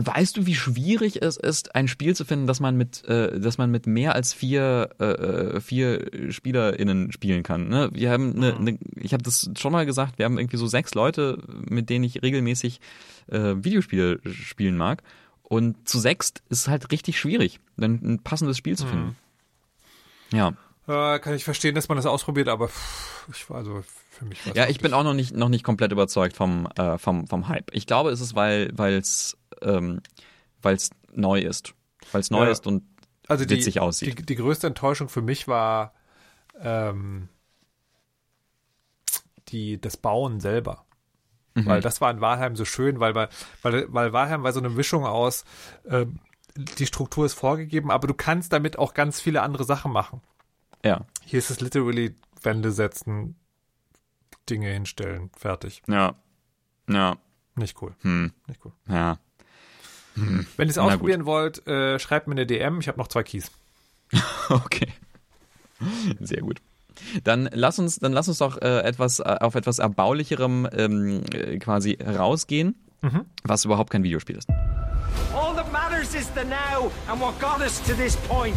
[0.00, 3.58] Weißt du, wie schwierig es ist, ein Spiel zu finden, dass man mit, äh, dass
[3.58, 7.68] man mit mehr als vier, äh, äh vier SpielerInnen spielen kann?
[7.68, 7.90] Ne?
[7.92, 8.58] Wir haben eine, mhm.
[8.58, 12.04] eine ich habe das schon mal gesagt, wir haben irgendwie so sechs Leute, mit denen
[12.04, 12.80] ich regelmäßig
[13.28, 15.02] äh, Videospiele spielen mag.
[15.42, 19.16] Und zu sechst ist halt richtig schwierig, ein, ein passendes Spiel zu finden.
[20.30, 20.36] Mhm.
[20.36, 20.52] Ja.
[20.86, 22.70] Äh, kann ich verstehen, dass man das ausprobiert, aber
[23.32, 24.38] ich war also für mich.
[24.54, 27.70] Ja, ich bin auch noch nicht noch nicht komplett überzeugt vom äh, vom vom Hype.
[27.72, 30.00] Ich glaube, es ist weil weil es ähm,
[30.62, 31.74] weil es neu ist.
[32.12, 32.50] Weil es neu ja.
[32.50, 32.84] ist und
[33.28, 34.18] also witzig die, aussieht.
[34.18, 35.92] Die, die größte Enttäuschung für mich war
[36.60, 37.28] ähm,
[39.48, 40.86] die, das Bauen selber.
[41.54, 41.66] Mhm.
[41.66, 43.28] Weil das war in Walheim so schön, weil, weil,
[43.62, 45.44] weil, Walheim war so eine Mischung aus,
[45.84, 46.06] äh,
[46.56, 50.22] die Struktur ist vorgegeben, aber du kannst damit auch ganz viele andere Sachen machen.
[50.84, 51.06] Ja.
[51.24, 53.36] Hier ist es literally Wände setzen,
[54.48, 55.82] Dinge hinstellen, fertig.
[55.86, 56.16] Ja.
[56.88, 57.16] Ja.
[57.54, 57.94] Nicht cool.
[58.00, 58.32] Hm.
[58.46, 58.72] Nicht cool.
[58.88, 59.18] Ja.
[60.14, 60.46] Hm.
[60.56, 62.80] Wenn ihr es ausprobieren wollt, äh, schreibt mir eine DM.
[62.80, 63.50] Ich habe noch zwei Keys.
[64.48, 64.88] okay.
[66.20, 66.60] Sehr gut.
[67.24, 71.58] Dann lass uns, dann lass uns doch äh, etwas äh, auf etwas erbaulicherem ähm, äh,
[71.58, 73.24] quasi rausgehen, mhm.
[73.44, 74.48] was überhaupt kein Videospiel ist.
[75.34, 78.56] All that matters is the now and what got us to this point.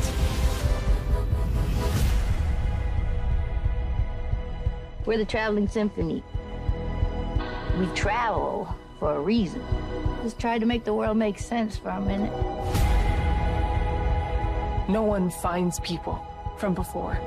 [5.05, 6.23] We're the traveling symphony.
[7.79, 8.67] We travel
[9.01, 9.63] for a reason.
[10.21, 12.31] Just try to make the world make sense for a minute.
[14.87, 16.23] No one finds people
[16.59, 17.17] from before.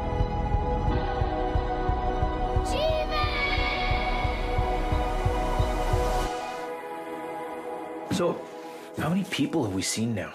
[8.13, 8.41] So,
[8.97, 10.33] how many people have we seen now?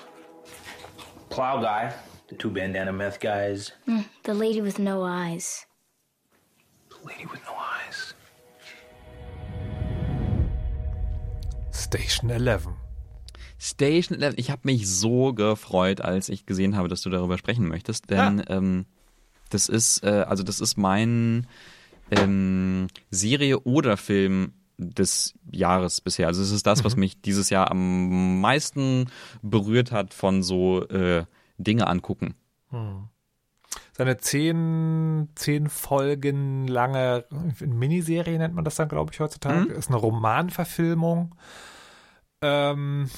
[1.30, 1.94] Plow guy,
[2.28, 5.66] the two bandana meth guys, mm, the lady with no eyes.
[6.90, 8.09] The lady with no eyes.
[11.80, 12.68] Station 11.
[13.58, 14.36] Station 11.
[14.38, 18.40] Ich habe mich so gefreut, als ich gesehen habe, dass du darüber sprechen möchtest, denn
[18.40, 18.58] ja.
[18.58, 18.86] ähm,
[19.50, 21.48] das ist äh, also das ist mein
[22.12, 26.28] ähm, Serie oder Film des Jahres bisher.
[26.28, 27.02] Also es ist das, was mhm.
[27.02, 29.08] mich dieses Jahr am meisten
[29.42, 31.26] berührt hat von so äh,
[31.58, 32.36] Dinge angucken.
[32.70, 33.10] Hm.
[34.00, 37.26] Seine zehn, zehn Folgen lange
[37.60, 39.72] Miniserie nennt man das dann, glaube ich, heutzutage.
[39.72, 39.72] Mhm.
[39.72, 41.36] Ist eine Romanverfilmung.
[42.42, 43.10] Ähm,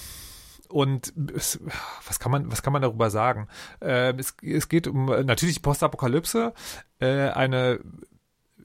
[0.70, 1.60] und es,
[2.08, 3.48] was kann man, was kann man darüber sagen?
[3.80, 6.52] Äh, es, es geht um natürlich Postapokalypse,
[6.98, 7.80] äh, eine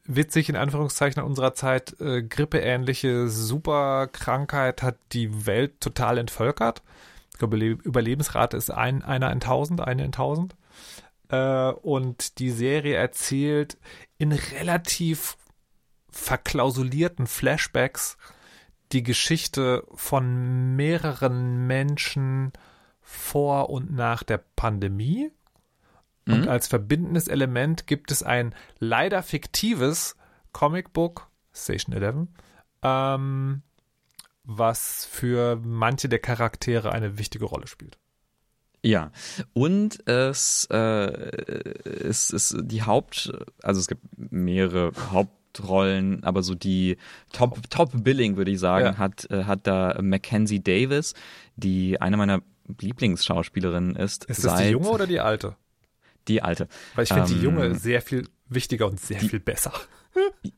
[0.05, 6.83] witzig in Anführungszeichen in unserer Zeit äh, grippeähnliche Superkrankheit hat die Welt total entvölkert.
[7.33, 10.57] Ich glaube, Überlebensrate ist ein, einer in tausend, eine in tausend.
[11.29, 13.79] Äh, und die Serie erzählt
[14.19, 15.37] in relativ
[16.11, 18.17] verklausulierten Flashbacks
[18.93, 22.53] die Geschichte von mehreren Menschen
[23.01, 25.31] vor und nach der Pandemie
[26.27, 26.49] und mhm.
[26.49, 30.17] als verbindendes Element gibt es ein leider fiktives
[30.53, 32.29] Comicbook, Station 11,
[32.83, 33.63] ähm,
[34.45, 37.99] was für manche der Charaktere eine wichtige Rolle spielt.
[38.87, 39.11] Ja,
[39.53, 43.33] und es, äh, es ist die Haupt,
[43.63, 46.97] also es gibt mehrere Hauptrollen, aber so die
[47.33, 48.99] Top, Top Billing, würde ich sagen, ja.
[48.99, 51.15] hat, äh, hat da Mackenzie Davis,
[51.57, 52.43] die eine meiner
[52.81, 54.25] Lieblingsschauspielerinnen ist.
[54.27, 55.57] Ist das die junge oder die alte?
[56.29, 56.69] Die alte.
[56.95, 59.73] Weil ich finde ähm, die junge sehr viel wichtiger und sehr die, viel besser.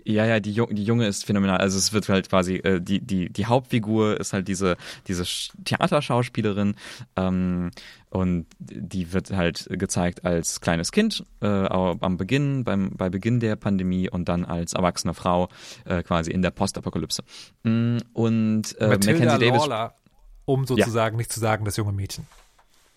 [0.04, 1.58] Ja, ja, die, die Junge ist phänomenal.
[1.58, 4.76] Also es wird halt quasi, äh, die, die, die Hauptfigur ist halt diese,
[5.06, 5.24] diese
[5.64, 6.74] Theaterschauspielerin
[7.16, 7.70] ähm,
[8.10, 13.56] und die wird halt gezeigt als kleines Kind äh, am Beginn, beim, bei Beginn der
[13.56, 15.48] Pandemie und dann als erwachsene Frau
[15.84, 17.22] äh, quasi in der Postapokalypse.
[17.64, 19.66] Mm, und äh, Mackenzie Davis.
[19.66, 19.94] Lawler,
[20.44, 21.18] um sozusagen ja.
[21.18, 22.26] nicht zu sagen, das junge Mädchen.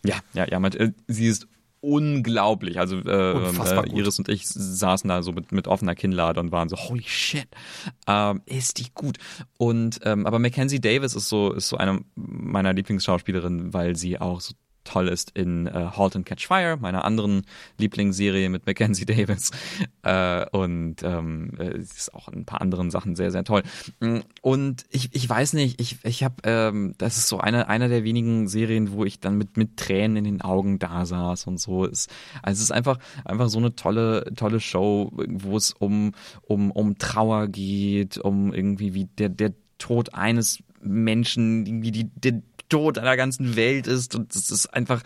[0.06, 1.48] Ja, ja, ja, äh, sie ist
[1.82, 2.80] unglaublich.
[2.80, 6.70] Also äh, äh, Iris und ich saßen da so mit, mit offener Kinnlade und waren
[6.70, 7.48] so, holy shit,
[8.08, 9.18] ähm, ist die gut.
[9.58, 14.42] Und ähm, aber Mackenzie Davis ist so, ist so eine meiner Lieblingsschauspielerinnen, weil sie auch
[14.42, 14.54] so
[14.84, 17.44] toll ist in äh, Halt and Catch Fire, meiner anderen
[17.78, 19.52] Lieblingsserie mit Mackenzie Davis.
[20.04, 23.64] Äh, und ähm, äh, ist auch in ein paar anderen Sachen sehr, sehr toll.
[24.00, 27.90] Mm, und ich, ich weiß nicht, ich, ich habe, ähm, das ist so eine, einer
[27.90, 31.60] der wenigen Serien, wo ich dann mit, mit Tränen in den Augen da saß und
[31.60, 31.86] so.
[31.86, 32.10] Ist,
[32.42, 36.98] also es ist einfach, einfach so eine tolle, tolle Show, wo es um, um, um
[36.98, 42.42] Trauer geht, um irgendwie wie der, der Tod eines Menschen, irgendwie die, die,
[42.72, 45.04] Tod einer ganzen Welt ist und es ist einfach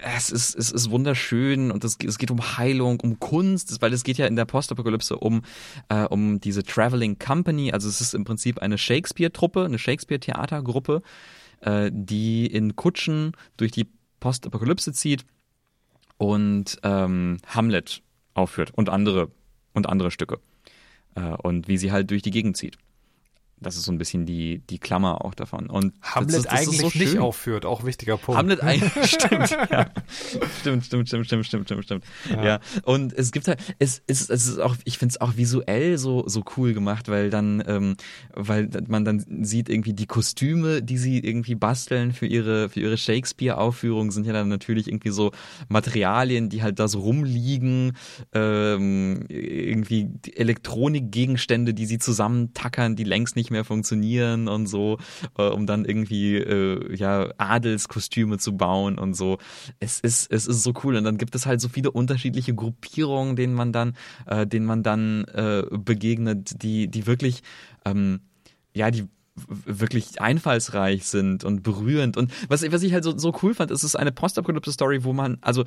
[0.00, 4.04] es ist, es ist wunderschön und es, es geht um Heilung, um Kunst, weil es
[4.04, 5.42] geht ja in der Postapokalypse um,
[5.88, 11.02] äh, um diese Traveling Company, also es ist im Prinzip eine Shakespeare-Truppe, eine Shakespeare-Theatergruppe,
[11.60, 13.88] äh, die in Kutschen durch die
[14.20, 15.24] Postapokalypse zieht
[16.16, 18.02] und ähm, Hamlet
[18.34, 19.30] aufführt und andere
[19.72, 20.38] und andere Stücke
[21.14, 22.78] äh, und wie sie halt durch die Gegend zieht
[23.60, 25.68] das ist so ein bisschen die, die Klammer auch davon.
[25.68, 28.38] Und Hamlet das, das eigentlich so nicht aufführt, auch wichtiger Punkt.
[28.38, 29.90] Hamlet eigentlich, stimmt, ja.
[30.60, 32.04] Stimmt, stimmt, stimmt, stimmt, stimmt, stimmt, stimmt.
[32.30, 32.44] Ja.
[32.44, 32.60] ja.
[32.84, 36.28] Und es gibt halt, es, es, es ist auch, ich finde es auch visuell so,
[36.28, 37.96] so cool gemacht, weil dann, ähm,
[38.34, 42.96] weil man dann sieht irgendwie die Kostüme, die sie irgendwie basteln für ihre, für ihre
[42.96, 45.32] Shakespeare-Aufführung sind ja dann natürlich irgendwie so
[45.68, 47.96] Materialien, die halt da so rumliegen,
[48.32, 54.98] ähm, irgendwie Elektronikgegenstände, die sie zusammentackern, die längst nicht nicht mehr funktionieren und so,
[55.38, 59.38] äh, um dann irgendwie äh, ja Adelskostüme zu bauen und so.
[59.80, 63.36] Es ist es ist so cool und dann gibt es halt so viele unterschiedliche Gruppierungen,
[63.36, 63.94] denen man dann
[64.26, 67.42] äh, denen man dann äh, begegnet, die die wirklich
[67.84, 68.20] ähm,
[68.74, 69.08] ja die
[69.64, 72.16] wirklich einfallsreich sind und berührend.
[72.16, 75.12] Und was, was ich halt so, so cool fand, ist es ist eine Postapokalypse-Story, wo
[75.12, 75.62] man, also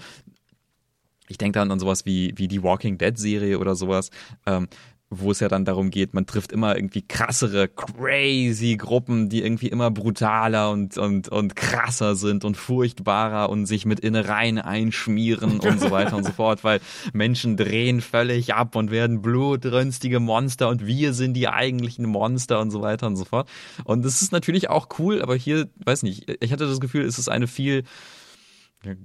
[1.30, 4.10] ich denke dann an sowas wie, wie die Walking Dead Serie oder sowas,
[4.46, 4.68] ähm,
[5.14, 9.68] wo es ja dann darum geht, man trifft immer irgendwie krassere, crazy Gruppen, die irgendwie
[9.68, 15.82] immer brutaler und, und, und krasser sind und furchtbarer und sich mit Innereien einschmieren und
[15.82, 16.80] so weiter und so fort, weil
[17.12, 22.72] Menschen drehen völlig ab und werden blutrünstige Monster und wir sind die eigentlichen Monster und
[22.72, 23.50] so weiter und so fort.
[23.84, 27.20] Und das ist natürlich auch cool, aber hier, weiß nicht, ich hatte das Gefühl, es
[27.20, 27.84] ist eine viel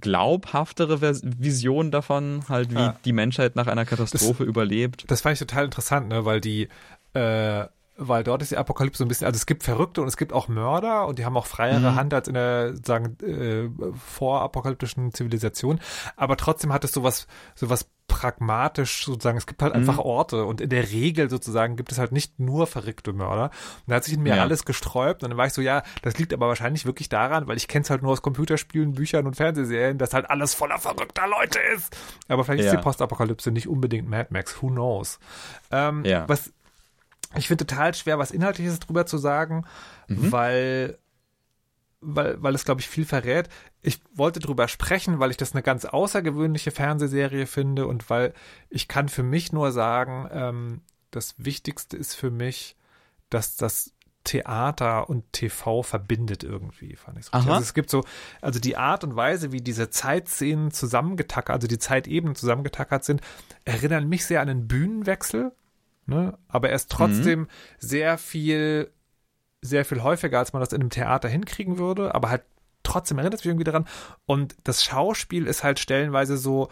[0.01, 2.97] glaubhaftere Vision davon, halt wie ja.
[3.05, 5.05] die Menschheit nach einer Katastrophe das, überlebt.
[5.09, 6.69] Das fand ich total interessant, ne, weil die
[7.13, 7.67] äh,
[7.99, 10.33] weil dort ist die Apokalypse so ein bisschen, also es gibt Verrückte und es gibt
[10.33, 11.95] auch Mörder und die haben auch freiere Mhm.
[11.97, 13.69] Hand als in der, sagen, äh,
[13.99, 15.81] vorapokalyptischen Zivilisation,
[16.17, 20.71] aber trotzdem hat es sowas, sowas pragmatisch sozusagen, es gibt halt einfach Orte und in
[20.71, 23.47] der Regel sozusagen gibt es halt nicht nur verrückte Mörder.
[23.81, 24.43] Und da hat sich in mir Ja.
[24.43, 27.57] alles gesträubt und dann war ich so, ja, das liegt aber wahrscheinlich wirklich daran, weil
[27.57, 31.27] ich kenne es halt nur aus Computerspielen, Büchern und Fernsehserien, dass halt alles voller verrückter
[31.27, 31.97] Leute ist.
[32.29, 32.77] Aber vielleicht ist Ja.
[32.77, 35.19] die Postapokalypse nicht unbedingt Mad Max, who knows.
[35.73, 36.29] Ähm, Ja.
[36.29, 36.53] Was
[37.37, 39.65] ich finde total schwer, was Inhaltliches drüber zu sagen,
[40.09, 40.99] weil,
[42.01, 43.49] weil, weil es, glaube ich, viel verrät.
[43.83, 48.33] Ich wollte drüber sprechen, weil ich das eine ganz außergewöhnliche Fernsehserie finde und weil
[48.71, 50.81] ich kann für mich nur sagen, ähm,
[51.11, 52.77] das Wichtigste ist für mich,
[53.31, 53.93] dass das
[54.27, 57.33] Theater und TV verbindet irgendwie, fand ich so.
[57.33, 58.05] Also es gibt so,
[58.41, 63.21] also die Art und Weise, wie diese Zeitszenen zusammengetackert, also die Zeitebenen zusammengetackert sind,
[63.65, 65.53] erinnern mich sehr an einen Bühnenwechsel,
[66.07, 66.39] ne?
[66.49, 68.91] aber er ist trotzdem sehr viel,
[69.61, 72.43] sehr viel häufiger, als man das in einem Theater hinkriegen würde, aber halt
[72.83, 73.87] trotzdem erinnert es mich irgendwie daran.
[74.25, 76.69] Und das Schauspiel ist halt stellenweise so,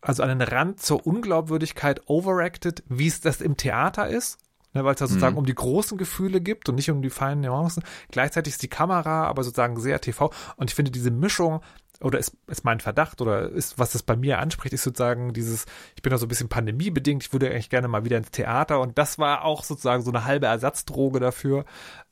[0.00, 4.38] also an den Rand zur Unglaubwürdigkeit overacted, wie es das im Theater ist.
[4.74, 7.42] Ne, weil es ja sozusagen um die großen Gefühle gibt und nicht um die feinen
[7.42, 7.82] Nuancen.
[8.10, 10.32] Gleichzeitig ist die Kamera aber sozusagen sehr TV.
[10.56, 11.60] Und ich finde diese Mischung,
[12.00, 15.66] oder ist, ist mein Verdacht, oder ist, was es bei mir anspricht, ist sozusagen dieses,
[15.94, 18.80] ich bin da so ein bisschen pandemiebedingt, ich würde eigentlich gerne mal wieder ins Theater
[18.80, 21.64] und das war auch sozusagen so eine halbe Ersatzdroge dafür.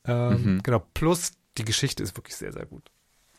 [0.04, 2.90] Ähm, Genau, plus die Geschichte ist wirklich sehr, sehr gut.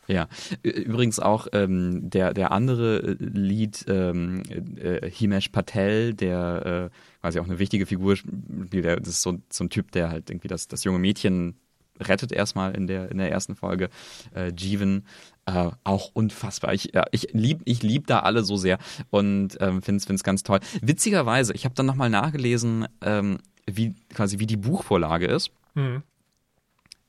[0.08, 0.28] Ja,
[0.62, 4.42] übrigens auch ähm, der, der andere äh, Lead, ähm,
[4.76, 9.38] äh, Himesh Patel, der äh, quasi auch eine wichtige Figur spielt, der, das ist so,
[9.48, 11.56] so ein Typ, der halt irgendwie das, das junge Mädchen
[12.00, 13.90] rettet erstmal in der, in der ersten Folge,
[14.34, 15.04] äh, Jeevan,
[15.46, 16.74] äh, auch unfassbar.
[16.74, 18.78] Ich, ja, ich lieb, ich lieb da alle so sehr
[19.10, 20.60] und ähm, finde es ganz toll.
[20.80, 25.50] Witzigerweise, ich habe dann nochmal nachgelesen, ähm, wie quasi wie die Buchvorlage ist.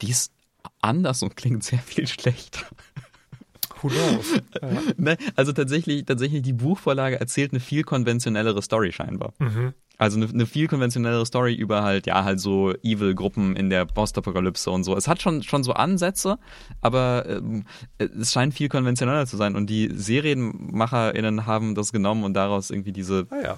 [0.02, 0.34] Die ist
[0.82, 2.62] anders und klingt sehr viel schlechter.
[3.82, 4.42] Who knows?
[4.62, 4.82] ja.
[4.98, 5.18] Ne?
[5.36, 9.34] Also tatsächlich, tatsächlich die Buchvorlage erzählt eine viel konventionellere Story scheinbar.
[9.98, 14.72] Also eine, eine viel konventionellere Story über halt, ja, halt so Evil-Gruppen in der Postapokalypse
[14.72, 14.98] und so.
[14.98, 16.40] Es hat schon, schon so Ansätze,
[16.82, 17.66] aber ähm,
[18.00, 19.56] es scheint viel konventioneller zu sein.
[19.56, 23.58] Und die SerienmacherInnen haben das genommen und daraus irgendwie diese Ah ja.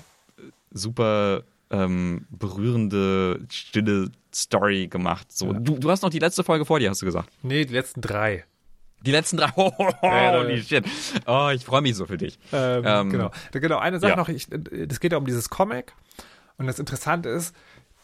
[0.72, 5.32] super ähm, berührende, stille Story gemacht.
[5.32, 7.30] So, du, du hast noch die letzte Folge vor dir, hast du gesagt.
[7.41, 8.44] Nee, die letzten drei.
[9.06, 9.49] Die letzten drei.
[9.56, 10.86] Oh, oh, oh, holy shit.
[11.27, 12.40] Oh, ich freue mich so für dich.
[12.52, 13.32] Ähm, Ähm, genau.
[13.52, 14.15] Da- Genau, eine Sache ja.
[14.18, 15.94] noch, ich, das geht ja um dieses Comic.
[16.57, 17.56] Und das Interessante ist,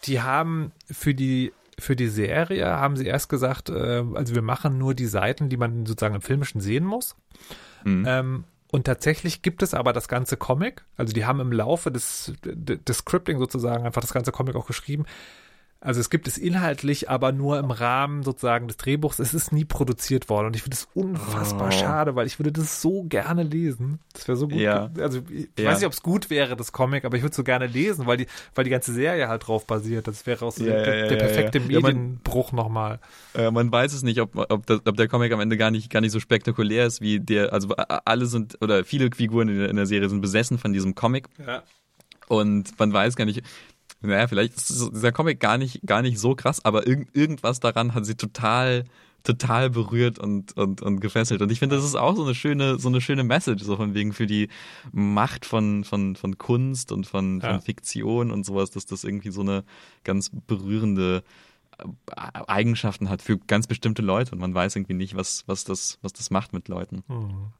[0.05, 4.77] die haben für die für die Serie haben sie erst gesagt, äh, also wir machen
[4.77, 7.15] nur die Seiten, die man sozusagen im Filmischen sehen muss.
[7.83, 8.05] Mhm.
[8.07, 10.83] Ähm, und tatsächlich gibt es aber das ganze Comic.
[10.95, 15.05] Also die haben im Laufe des, des Scripting sozusagen einfach das ganze Comic auch geschrieben.
[15.83, 19.17] Also es gibt es inhaltlich, aber nur im Rahmen sozusagen des Drehbuchs.
[19.17, 21.71] Es ist nie produziert worden und ich finde es unfassbar Oh.
[21.71, 23.97] schade, weil ich würde das so gerne lesen.
[24.13, 24.59] Das wäre so gut.
[24.59, 24.91] Ja.
[24.99, 25.65] Also ich Ja.
[25.71, 28.05] weiß nicht, ob es gut wäre, das Comic, aber ich würde es so gerne lesen,
[28.05, 30.07] weil die, weil die ganze Serie halt drauf basiert.
[30.07, 32.99] Das wäre auch so Ja, der, der perfekte Medienbruch nochmal.
[33.33, 35.89] Äh, man weiß es nicht, ob, ob, das, ob der Comic am Ende gar nicht,
[35.89, 39.69] gar nicht so spektakulär ist wie der, also alle sind, oder viele Figuren in der,
[39.71, 41.63] in der Serie sind besessen von diesem Comic Ja.
[42.27, 43.41] und man weiß gar nicht,
[44.01, 47.93] naja, vielleicht ist dieser Comic gar nicht, gar nicht so krass, aber irgend, irgendwas daran
[47.93, 48.85] hat sie total,
[49.23, 51.41] total berührt und, und, und gefesselt.
[51.41, 53.93] Und ich finde, das ist auch so eine schöne, so eine schöne Message, so von
[53.93, 54.49] wegen für die
[54.91, 57.51] Macht von, von, von Kunst und von, Ja.
[57.51, 59.63] von Fiktion und sowas, dass das irgendwie so eine
[60.03, 61.23] ganz berührende
[61.77, 61.85] äh,
[62.47, 66.13] Eigenschaften hat für ganz bestimmte Leute und man weiß irgendwie nicht, was, was, das, was
[66.13, 67.03] das macht mit Leuten.
[67.07, 67.53] Mhm.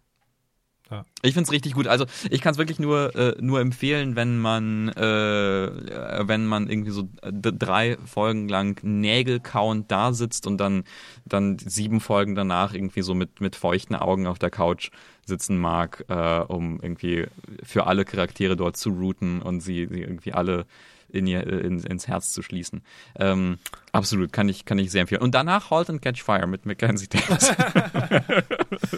[0.91, 1.05] Ja.
[1.22, 1.88] Ich find's richtig gut.
[1.88, 6.91] Also ich kann es wirklich nur, äh, nur empfehlen, wenn man, äh, wenn man irgendwie
[6.91, 10.84] so d- drei Folgen lang Nägelkauend da sitzt und dann,
[11.26, 14.91] dann sieben Folgen danach irgendwie so mit, mit feuchten Augen auf der Couch
[15.26, 17.27] sitzen mag, äh, um irgendwie
[17.63, 20.65] für alle Charaktere dort zu routen und sie, sie irgendwie alle
[21.14, 22.82] in ihr, in, ins Herz zu schließen.
[23.18, 23.58] Ähm,
[23.92, 25.22] absolut, kann ich, kann ich sehr empfehlen.
[25.22, 27.52] Und danach Halt and Catch Fire mit Mackenzie Davis.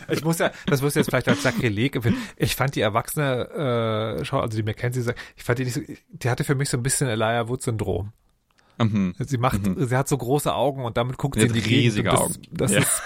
[0.09, 2.19] Ich muss ja, das du jetzt vielleicht als Sakrileg empfinden.
[2.37, 5.03] Ich fand die Erwachsene, äh, schau, also die Mackenzie
[5.35, 8.11] ich fand die nicht so, die hatte für mich so ein bisschen Elijah Wood Syndrom.
[8.77, 9.15] mhm.
[9.19, 11.83] Sie macht, sie hat so große Augen und damit guckt Sie in die Gegend.
[11.85, 12.33] riesige das, Augen.
[12.51, 12.79] Das Ja.
[12.79, 13.01] ist,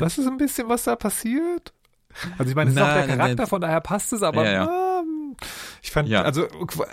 [0.00, 1.72] das ist ein bisschen, was da passiert.
[2.38, 4.64] Also ich meine, es ist auch der Charakter, von daher passt es, aber Ja, ja.
[5.82, 6.22] Ich fand, Ja.
[6.22, 6.46] also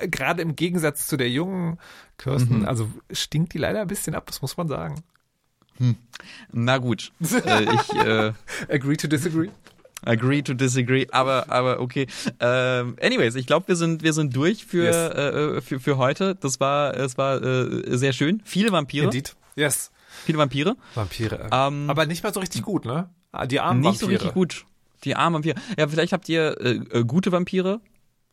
[0.10, 1.80] gerade im Gegensatz zu der jungen
[2.18, 2.66] Kirsten, Mhm.
[2.68, 5.04] also stinkt die leider ein bisschen ab, das muss man sagen.
[6.52, 7.12] Na gut.
[7.46, 8.34] äh, ich, äh,
[8.70, 9.50] Agree to disagree.
[10.06, 12.08] Agree to disagree, aber, aber okay.
[12.40, 14.96] Ähm, anyways, ich glaube, wir sind, wir sind durch für, yes.
[14.96, 16.36] äh, für, für heute.
[16.36, 18.42] Das war, es war äh, sehr schön.
[18.46, 19.06] Viele Vampire.
[19.06, 19.36] Indeed.
[19.56, 19.92] Yes.
[20.26, 20.76] Viele Vampire.
[20.94, 21.50] Vampire.
[21.52, 23.10] Ähm, aber nicht mal so richtig gut, ne?
[23.32, 24.12] Ah, die armen nicht Vampire.
[24.12, 24.66] Nicht so richtig gut.
[25.06, 25.56] Die armen Vampire.
[25.78, 27.80] Ja, vielleicht habt ihr äh, äh, gute Vampire,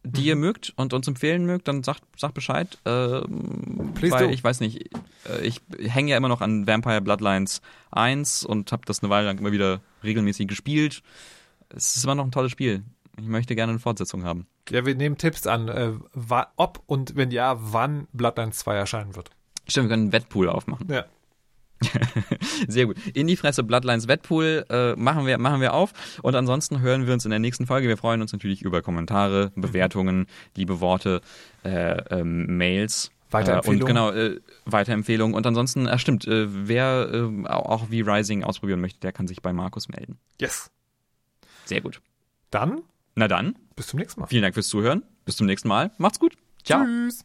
[0.02, 0.26] die mhm.
[0.26, 2.78] ihr mögt und uns empfehlen mögt, dann sagt, sagt Bescheid.
[2.84, 4.32] Ähm, weil do.
[4.32, 4.90] ich weiß nicht,
[5.28, 7.60] äh, ich hänge ja immer noch an Vampire Bloodlines
[7.90, 11.02] 1 und habe das eine Weile lang immer wieder regelmäßig gespielt.
[11.68, 12.82] Es ist immer noch ein tolles Spiel.
[13.18, 14.46] Ich möchte gerne eine Fortsetzung haben.
[14.70, 15.92] Ja, wir nehmen Tipps an, äh,
[16.56, 19.30] ob und wenn ja, wann Bloodlines 2 erscheinen wird.
[19.68, 20.88] Stimmt, wir können einen Wettpool aufmachen.
[20.90, 21.04] Ja.
[22.68, 22.96] Sehr gut.
[23.14, 25.92] In die Fresse Bloodlines Wettpool äh, machen wir machen wir auf
[26.22, 27.88] und ansonsten hören wir uns in der nächsten Folge.
[27.88, 30.26] Wir freuen uns natürlich über Kommentare, Bewertungen,
[30.56, 31.20] liebe Worte,
[31.64, 33.10] äh, ähm, Mails.
[33.30, 33.96] Weiterempfehlungen.
[33.96, 35.36] Äh, und genau, äh, Weiterempfehlungen.
[35.36, 39.40] Und ansonsten, äh, stimmt, äh, wer äh, auch wie Rising ausprobieren möchte, der kann sich
[39.40, 40.18] bei Markus melden.
[40.40, 40.70] Yes.
[41.64, 42.00] Sehr gut.
[42.50, 42.82] Dann?
[43.14, 43.56] Na dann.
[43.76, 44.26] Bis zum nächsten Mal.
[44.26, 45.04] Vielen Dank fürs Zuhören.
[45.24, 45.92] Bis zum nächsten Mal.
[45.98, 46.36] Macht's gut.
[46.64, 46.84] Ciao.
[46.84, 47.22] Tschüss.